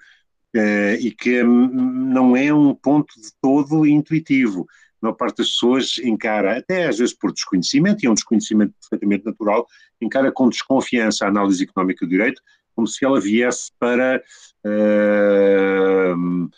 eh, 0.53 0.97
e 1.01 1.11
que 1.11 1.43
não 1.43 2.35
é 2.35 2.53
um 2.53 2.73
ponto 2.73 3.13
de 3.19 3.29
todo 3.41 3.85
intuitivo. 3.85 4.65
Maior 5.05 5.15
parte 5.15 5.37
das 5.37 5.49
pessoas 5.49 5.97
encara, 5.99 6.57
até 6.57 6.87
às 6.87 6.97
vezes 6.97 7.13
por 7.13 7.31
desconhecimento, 7.31 8.03
e 8.03 8.07
é 8.07 8.09
um 8.09 8.15
desconhecimento 8.15 8.73
perfeitamente 8.81 9.25
natural, 9.25 9.67
encara 10.01 10.31
com 10.31 10.49
desconfiança 10.49 11.25
a 11.25 11.27
análise 11.27 11.63
económica 11.63 12.05
do 12.05 12.09
direito, 12.09 12.41
como 12.75 12.87
se 12.87 13.05
ela 13.05 13.21
viesse 13.21 13.71
para, 13.79 14.21
uh, 14.65 16.49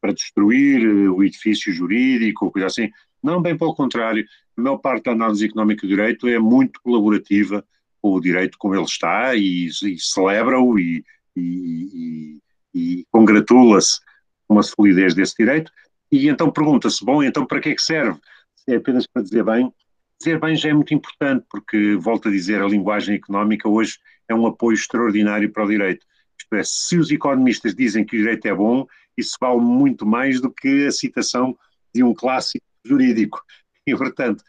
para 0.00 0.12
destruir 0.12 0.84
o 1.10 1.22
edifício 1.22 1.72
jurídico, 1.72 2.46
ou 2.46 2.50
coisa 2.50 2.66
assim. 2.66 2.90
Não, 3.22 3.40
bem 3.40 3.56
pelo 3.56 3.74
contrário. 3.74 4.26
A 4.56 4.60
maior 4.60 4.78
parte 4.78 5.04
da 5.04 5.12
análise 5.12 5.46
económica 5.46 5.86
do 5.86 5.88
direito 5.88 6.26
é 6.26 6.38
muito 6.38 6.80
colaborativa 6.82 7.64
com 8.02 8.14
o 8.14 8.20
direito 8.20 8.58
como 8.58 8.74
ele 8.74 8.84
está 8.84 9.34
e, 9.36 9.66
e 9.66 9.98
celebra-o 9.98 10.78
e, 10.78 11.04
e, 11.36 12.38
e 12.74 13.06
congratula-se 13.10 14.00
com 14.48 14.58
a 14.58 14.62
solidez 14.62 15.14
desse 15.14 15.34
direito. 15.38 15.70
E 16.10 16.28
então 16.28 16.50
pergunta-se, 16.50 17.04
bom, 17.04 17.22
então 17.22 17.46
para 17.46 17.60
que 17.60 17.70
é 17.70 17.74
que 17.74 17.82
serve? 17.82 18.18
É 18.66 18.76
apenas 18.76 19.06
para 19.06 19.22
dizer 19.22 19.44
bem? 19.44 19.72
Dizer 20.18 20.40
bem 20.40 20.56
já 20.56 20.70
é 20.70 20.72
muito 20.72 20.94
importante, 20.94 21.44
porque, 21.50 21.94
volto 21.96 22.28
a 22.28 22.30
dizer, 22.30 22.62
a 22.62 22.66
linguagem 22.66 23.16
económica 23.16 23.68
hoje 23.68 23.98
é 24.28 24.34
um 24.34 24.46
apoio 24.46 24.74
extraordinário 24.74 25.50
para 25.52 25.64
o 25.64 25.68
direito. 25.68 26.06
Isto 26.38 26.54
é, 26.54 26.62
se 26.64 26.98
os 26.98 27.10
economistas 27.10 27.74
dizem 27.74 28.04
que 28.04 28.16
o 28.16 28.18
direito 28.20 28.46
é 28.46 28.54
bom, 28.54 28.86
isso 29.16 29.36
vale 29.40 29.60
muito 29.60 30.06
mais 30.06 30.40
do 30.40 30.50
que 30.50 30.86
a 30.86 30.90
citação 30.90 31.56
de 31.94 32.02
um 32.02 32.14
clássico 32.14 32.64
jurídico. 32.84 33.42
E, 33.86 33.96
portanto, 33.96 34.42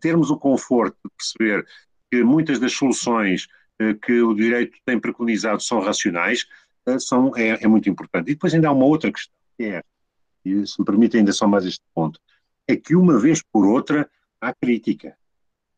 termos 0.00 0.30
o 0.30 0.38
conforto 0.38 0.96
de 1.04 1.10
perceber 1.16 1.66
que 2.10 2.22
muitas 2.22 2.58
das 2.58 2.72
soluções 2.72 3.46
eh, 3.78 3.94
que 3.94 4.20
o 4.20 4.34
direito 4.34 4.78
tem 4.84 4.98
preconizado 4.98 5.62
são 5.62 5.80
racionais, 5.80 6.46
eh, 6.86 6.98
são, 6.98 7.36
é, 7.36 7.62
é, 7.62 7.66
muito 7.66 7.88
importante. 7.88 8.30
E 8.30 8.34
depois 8.34 8.54
ainda 8.54 8.68
há 8.68 8.72
uma 8.72 8.86
outra 8.86 9.12
questão, 9.12 9.34
que 9.58 9.64
é, 9.64 9.82
e 10.46 10.66
se 10.66 10.78
me 10.78 10.84
permite 10.84 11.16
ainda 11.16 11.32
só 11.32 11.46
mais 11.46 11.64
este 11.64 11.84
ponto, 11.94 12.20
é 12.68 12.76
que 12.76 12.96
uma 12.96 13.18
vez 13.18 13.42
por 13.42 13.66
outra 13.66 14.08
há 14.40 14.52
crítica 14.54 15.16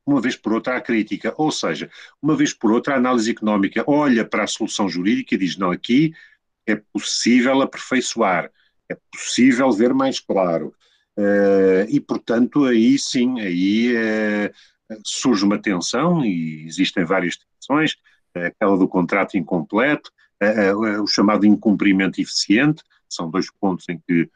uma 0.09 0.21
vez 0.21 0.35
por 0.37 0.55
outra, 0.55 0.77
a 0.77 0.81
crítica. 0.81 1.35
Ou 1.37 1.53
seja, 1.53 1.91
uma 2.21 2.35
vez 2.35 2.55
por 2.55 2.73
outra, 2.73 2.95
a 2.95 2.97
análise 2.97 3.31
económica 3.31 3.85
olha 3.87 4.25
para 4.25 4.45
a 4.45 4.47
solução 4.47 4.89
jurídica 4.89 5.35
e 5.35 5.39
diz: 5.39 5.57
não, 5.57 5.71
aqui 5.71 6.15
é 6.67 6.77
possível 6.93 7.61
aperfeiçoar, 7.61 8.51
é 8.89 8.97
possível 9.13 9.71
ver 9.71 9.93
mais 9.93 10.19
claro. 10.19 10.75
Uh, 11.17 11.85
e, 11.89 12.01
portanto, 12.01 12.65
aí 12.65 12.99
sim, 12.99 13.41
aí 13.41 13.93
uh, 13.93 15.01
surge 15.05 15.45
uma 15.45 15.59
tensão 15.59 16.25
e 16.25 16.65
existem 16.65 17.05
várias 17.05 17.37
tensões, 17.37 17.95
uh, 18.37 18.47
aquela 18.47 18.79
do 18.79 18.89
contrato 18.89 19.37
incompleto, 19.37 20.11
o 21.03 21.07
chamado 21.09 21.45
incumprimento 21.45 22.21
eficiente, 22.21 22.85
são 23.09 23.29
dois 23.29 23.51
pontos 23.51 23.89
em 23.89 23.99
que 23.99 24.31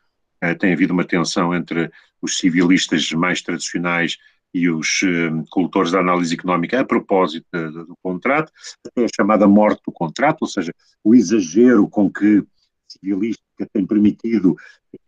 tem 0.58 0.72
havido 0.72 0.92
uma 0.92 1.04
tensão 1.04 1.54
entre 1.54 1.90
os 2.20 2.38
civilistas 2.38 3.10
mais 3.12 3.42
tradicionais 3.42 4.18
e 4.54 4.68
os 4.68 5.02
uh, 5.02 5.44
cultores 5.50 5.92
da 5.92 6.00
análise 6.00 6.34
económica 6.34 6.80
a 6.80 6.84
propósito 6.84 7.46
do, 7.52 7.86
do 7.86 7.96
contrato, 8.02 8.52
até 8.86 9.04
a 9.04 9.08
chamada 9.14 9.48
morte 9.48 9.80
do 9.86 9.92
contrato, 9.92 10.42
ou 10.42 10.48
seja, 10.48 10.72
o 11.02 11.14
exagero 11.14 11.88
com 11.88 12.10
que 12.10 12.44
civilística 12.92 13.66
tem 13.72 13.86
permitido 13.86 14.56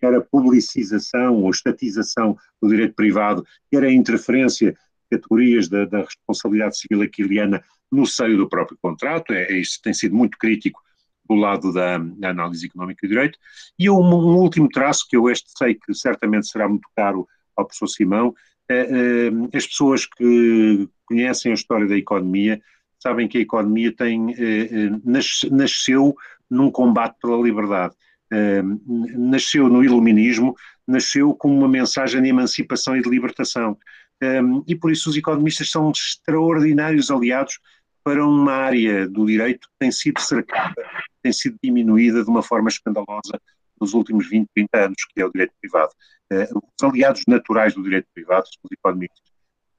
quer 0.01 0.15
a 0.15 0.21
publicização 0.21 1.43
ou 1.43 1.51
estatização 1.51 2.37
do 2.61 2.69
direito 2.69 2.95
privado, 2.95 3.47
quer 3.71 3.85
a 3.85 3.93
interferência 3.93 4.73
de 4.73 4.79
categorias 5.19 5.69
da, 5.69 5.85
da 5.85 6.03
responsabilidade 6.03 6.79
civil 6.79 7.03
aquiliana 7.03 7.63
no 7.93 8.07
seio 8.07 8.37
do 8.37 8.49
próprio 8.49 8.79
contrato, 8.81 9.33
é, 9.33 9.45
é, 9.45 9.59
isso 9.59 9.81
tem 9.83 9.93
sido 9.93 10.17
muito 10.17 10.39
crítico 10.39 10.83
do 11.29 11.35
lado 11.35 11.73
da, 11.73 11.99
da 11.99 12.31
análise 12.31 12.67
económica 12.67 13.07
do 13.07 13.11
direito. 13.11 13.39
E 13.79 13.89
um, 13.89 14.01
um, 14.01 14.37
último 14.37 14.69
traço, 14.69 15.07
que 15.09 15.17
eu 15.17 15.31
este 15.31 15.51
sei 15.57 15.75
que 15.75 15.95
certamente 15.95 16.49
será 16.49 16.69
muito 16.69 16.89
caro 16.95 17.27
ao 17.57 17.65
professor 17.65 17.89
Simão, 17.89 18.35
é, 18.69 18.77
é, 18.77 19.57
as 19.57 19.67
pessoas 19.67 20.07
que 20.07 20.89
conhecem 21.07 21.53
a 21.53 21.55
história 21.55 21.87
da 21.87 21.97
economia 21.97 22.61
sabem 22.99 23.29
que 23.29 23.39
a 23.39 23.43
economia 23.43 23.95
tem, 23.95 24.35
é, 24.35 24.91
nasceu 25.51 26.17
num 26.51 26.71
combate 26.71 27.17
pela 27.21 27.37
liberdade. 27.37 27.95
Nasceu 29.17 29.69
no 29.69 29.85
iluminismo, 29.85 30.57
nasceu 30.89 31.35
como 31.35 31.57
uma 31.57 31.69
mensagem 31.69 32.23
de 32.23 32.29
emancipação 32.31 32.97
e 32.97 33.03
de 33.03 33.09
libertação. 33.09 33.77
E 34.67 34.75
por 34.75 34.91
isso 34.91 35.11
os 35.11 35.17
economistas 35.17 35.71
são 35.71 35.93
extraordinários 35.93 37.11
aliados 37.11 37.61
para 38.05 38.25
uma 38.25 38.53
área 38.53 39.09
do 39.09 39.25
direito 39.25 39.67
que 39.67 39.75
tem 39.79 39.91
sido 39.91 40.21
cercada, 40.21 40.75
tem 41.23 41.33
sido 41.33 41.57
diminuída 41.63 42.23
de 42.23 42.29
uma 42.29 42.43
forma 42.43 42.69
escandalosa 42.69 43.41
nos 43.81 43.95
últimos 43.95 44.29
20, 44.29 44.47
30 44.55 44.79
anos, 44.79 44.97
que 45.13 45.21
é 45.21 45.25
o 45.25 45.33
direito 45.33 45.55
privado. 45.61 45.91
Eh, 46.31 46.49
os 46.53 46.85
aliados 46.85 47.23
naturais 47.27 47.75
do 47.75 47.83
direito 47.83 48.07
privado 48.15 48.47
são 48.47 48.61
os 48.63 48.73
economistas. 48.73 49.23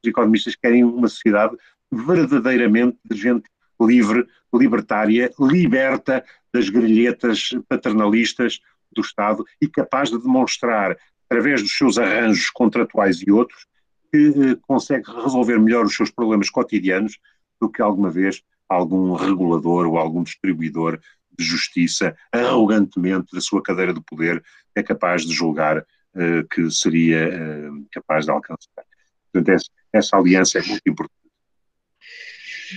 Os 0.03 0.09
economistas 0.09 0.55
querem 0.55 0.83
uma 0.83 1.07
sociedade 1.07 1.55
verdadeiramente 1.91 2.97
de 3.05 3.15
gente 3.15 3.47
livre, 3.79 4.27
libertária, 4.53 5.31
liberta 5.39 6.25
das 6.51 6.69
grelhetas 6.69 7.49
paternalistas 7.69 8.59
do 8.91 9.01
Estado 9.01 9.45
e 9.61 9.67
capaz 9.67 10.09
de 10.09 10.19
demonstrar, 10.19 10.97
através 11.29 11.61
dos 11.61 11.77
seus 11.77 11.97
arranjos 11.97 12.49
contratuais 12.49 13.21
e 13.21 13.31
outros, 13.31 13.67
que 14.11 14.29
eh, 14.29 14.57
consegue 14.61 15.11
resolver 15.11 15.59
melhor 15.59 15.85
os 15.85 15.95
seus 15.95 16.09
problemas 16.09 16.49
cotidianos 16.49 17.19
do 17.59 17.69
que 17.69 17.81
alguma 17.81 18.09
vez 18.09 18.41
algum 18.67 19.13
regulador 19.13 19.85
ou 19.85 19.97
algum 19.97 20.23
distribuidor 20.23 20.99
de 21.37 21.43
justiça, 21.43 22.15
arrogantemente 22.31 23.33
da 23.33 23.41
sua 23.41 23.61
cadeira 23.61 23.93
de 23.93 24.01
poder, 24.01 24.43
é 24.73 24.81
capaz 24.81 25.25
de 25.25 25.33
julgar 25.33 25.79
uh, 25.79 26.47
que 26.51 26.69
seria 26.71 27.29
uh, 27.29 27.85
capaz 27.91 28.25
de 28.25 28.31
alcançar. 28.31 28.83
Portanto, 29.31 29.49
essa, 29.49 29.69
essa, 29.93 30.17
aliança 30.17 30.59
é 30.59 30.61
muito 30.61 30.81
importante. 30.87 31.15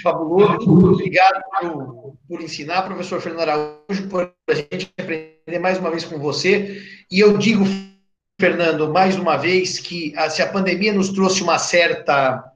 Fabuloso, 0.03 0.71
obrigado 0.93 1.43
por, 1.61 2.17
por 2.29 2.43
ensinar, 2.43 2.83
professor 2.83 3.21
Fernando 3.21 3.49
Araújo, 3.49 4.09
por 4.11 4.35
a 4.49 4.55
gente 4.55 4.93
aprender 4.99 5.59
mais 5.61 5.79
uma 5.79 5.91
vez 5.91 6.05
com 6.05 6.19
você. 6.19 6.83
E 7.11 7.21
eu 7.21 7.39
digo, 7.39 7.65
Fernando, 8.41 8.93
mais 8.93 9.17
uma 9.17 9.37
vez, 9.37 9.79
que 9.79 10.15
a, 10.17 10.29
se 10.29 10.43
a 10.43 10.53
pandemia 10.53 10.93
nos 10.93 11.09
trouxe 11.09 11.43
uma 11.43 11.59
certa 11.59 12.53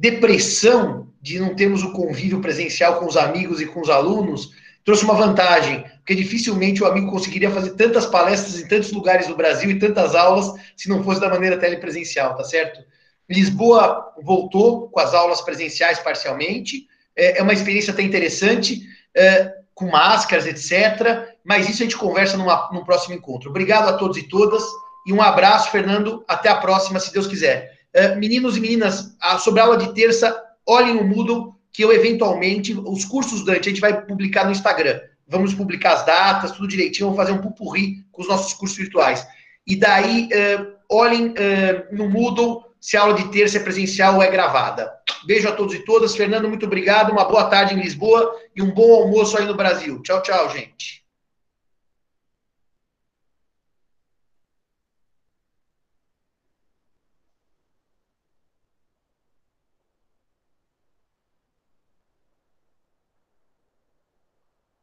depressão 0.00 1.08
de 1.20 1.38
não 1.38 1.54
termos 1.54 1.82
o 1.82 1.92
convívio 1.92 2.40
presencial 2.40 2.98
com 2.98 3.06
os 3.06 3.18
amigos 3.18 3.60
e 3.60 3.66
com 3.66 3.82
os 3.82 3.90
alunos, 3.90 4.50
trouxe 4.82 5.04
uma 5.04 5.12
vantagem, 5.12 5.84
porque 5.98 6.14
dificilmente 6.14 6.82
o 6.82 6.86
amigo 6.86 7.10
conseguiria 7.10 7.50
fazer 7.50 7.72
tantas 7.72 8.06
palestras 8.06 8.58
em 8.58 8.66
tantos 8.66 8.90
lugares 8.92 9.26
do 9.26 9.36
Brasil 9.36 9.70
e 9.70 9.78
tantas 9.78 10.14
aulas 10.14 10.54
se 10.74 10.88
não 10.88 11.04
fosse 11.04 11.20
da 11.20 11.28
maneira 11.28 11.58
telepresencial, 11.58 12.34
tá 12.34 12.42
certo? 12.42 12.80
Lisboa 13.28 14.14
voltou 14.22 14.88
com 14.88 14.98
as 14.98 15.12
aulas 15.12 15.42
presenciais 15.42 15.98
parcialmente, 15.98 16.88
é, 17.14 17.38
é 17.38 17.42
uma 17.42 17.52
experiência 17.52 17.92
até 17.92 18.02
interessante, 18.02 18.80
é, 19.14 19.52
com 19.74 19.90
máscaras, 19.90 20.46
etc. 20.46 21.36
Mas 21.44 21.68
isso 21.68 21.82
a 21.82 21.84
gente 21.84 21.96
conversa 21.96 22.38
numa, 22.38 22.70
num 22.72 22.84
próximo 22.84 23.14
encontro. 23.14 23.50
Obrigado 23.50 23.88
a 23.88 23.92
todos 23.92 24.16
e 24.16 24.22
todas 24.22 24.64
e 25.06 25.12
um 25.12 25.20
abraço, 25.20 25.70
Fernando. 25.70 26.24
Até 26.26 26.48
a 26.48 26.56
próxima, 26.56 26.98
se 26.98 27.12
Deus 27.12 27.26
quiser. 27.26 27.69
É, 27.92 28.14
meninos 28.14 28.56
e 28.56 28.60
meninas, 28.60 29.16
sobre 29.40 29.60
a 29.60 29.64
aula 29.64 29.76
de 29.76 29.92
terça, 29.94 30.40
olhem 30.66 30.96
o 30.96 31.04
Moodle, 31.04 31.54
que 31.72 31.82
eu 31.82 31.92
eventualmente, 31.92 32.72
os 32.72 33.04
cursos 33.04 33.44
Dante, 33.44 33.68
a 33.68 33.72
gente 33.72 33.80
vai 33.80 34.04
publicar 34.04 34.44
no 34.44 34.52
Instagram. 34.52 35.00
Vamos 35.26 35.54
publicar 35.54 35.94
as 35.94 36.06
datas, 36.06 36.52
tudo 36.52 36.68
direitinho, 36.68 37.06
vamos 37.06 37.16
fazer 37.16 37.32
um 37.32 37.42
pupurri 37.42 38.04
com 38.10 38.22
os 38.22 38.28
nossos 38.28 38.52
cursos 38.52 38.76
virtuais. 38.76 39.26
E 39.66 39.76
daí, 39.76 40.28
uh, 40.28 40.72
olhem 40.90 41.28
uh, 41.28 41.94
no 41.94 42.08
Moodle 42.08 42.64
se 42.80 42.96
a 42.96 43.02
aula 43.02 43.14
de 43.14 43.30
terça 43.30 43.58
é 43.58 43.62
presencial 43.62 44.16
ou 44.16 44.22
é 44.22 44.30
gravada. 44.30 44.90
Beijo 45.26 45.48
a 45.48 45.52
todos 45.52 45.74
e 45.74 45.84
todas. 45.84 46.16
Fernando, 46.16 46.48
muito 46.48 46.66
obrigado. 46.66 47.12
Uma 47.12 47.24
boa 47.24 47.44
tarde 47.44 47.74
em 47.74 47.80
Lisboa 47.80 48.34
e 48.56 48.62
um 48.62 48.72
bom 48.72 48.94
almoço 48.94 49.36
aí 49.36 49.44
no 49.44 49.54
Brasil. 49.54 50.02
Tchau, 50.02 50.22
tchau, 50.22 50.50
gente. 50.50 50.99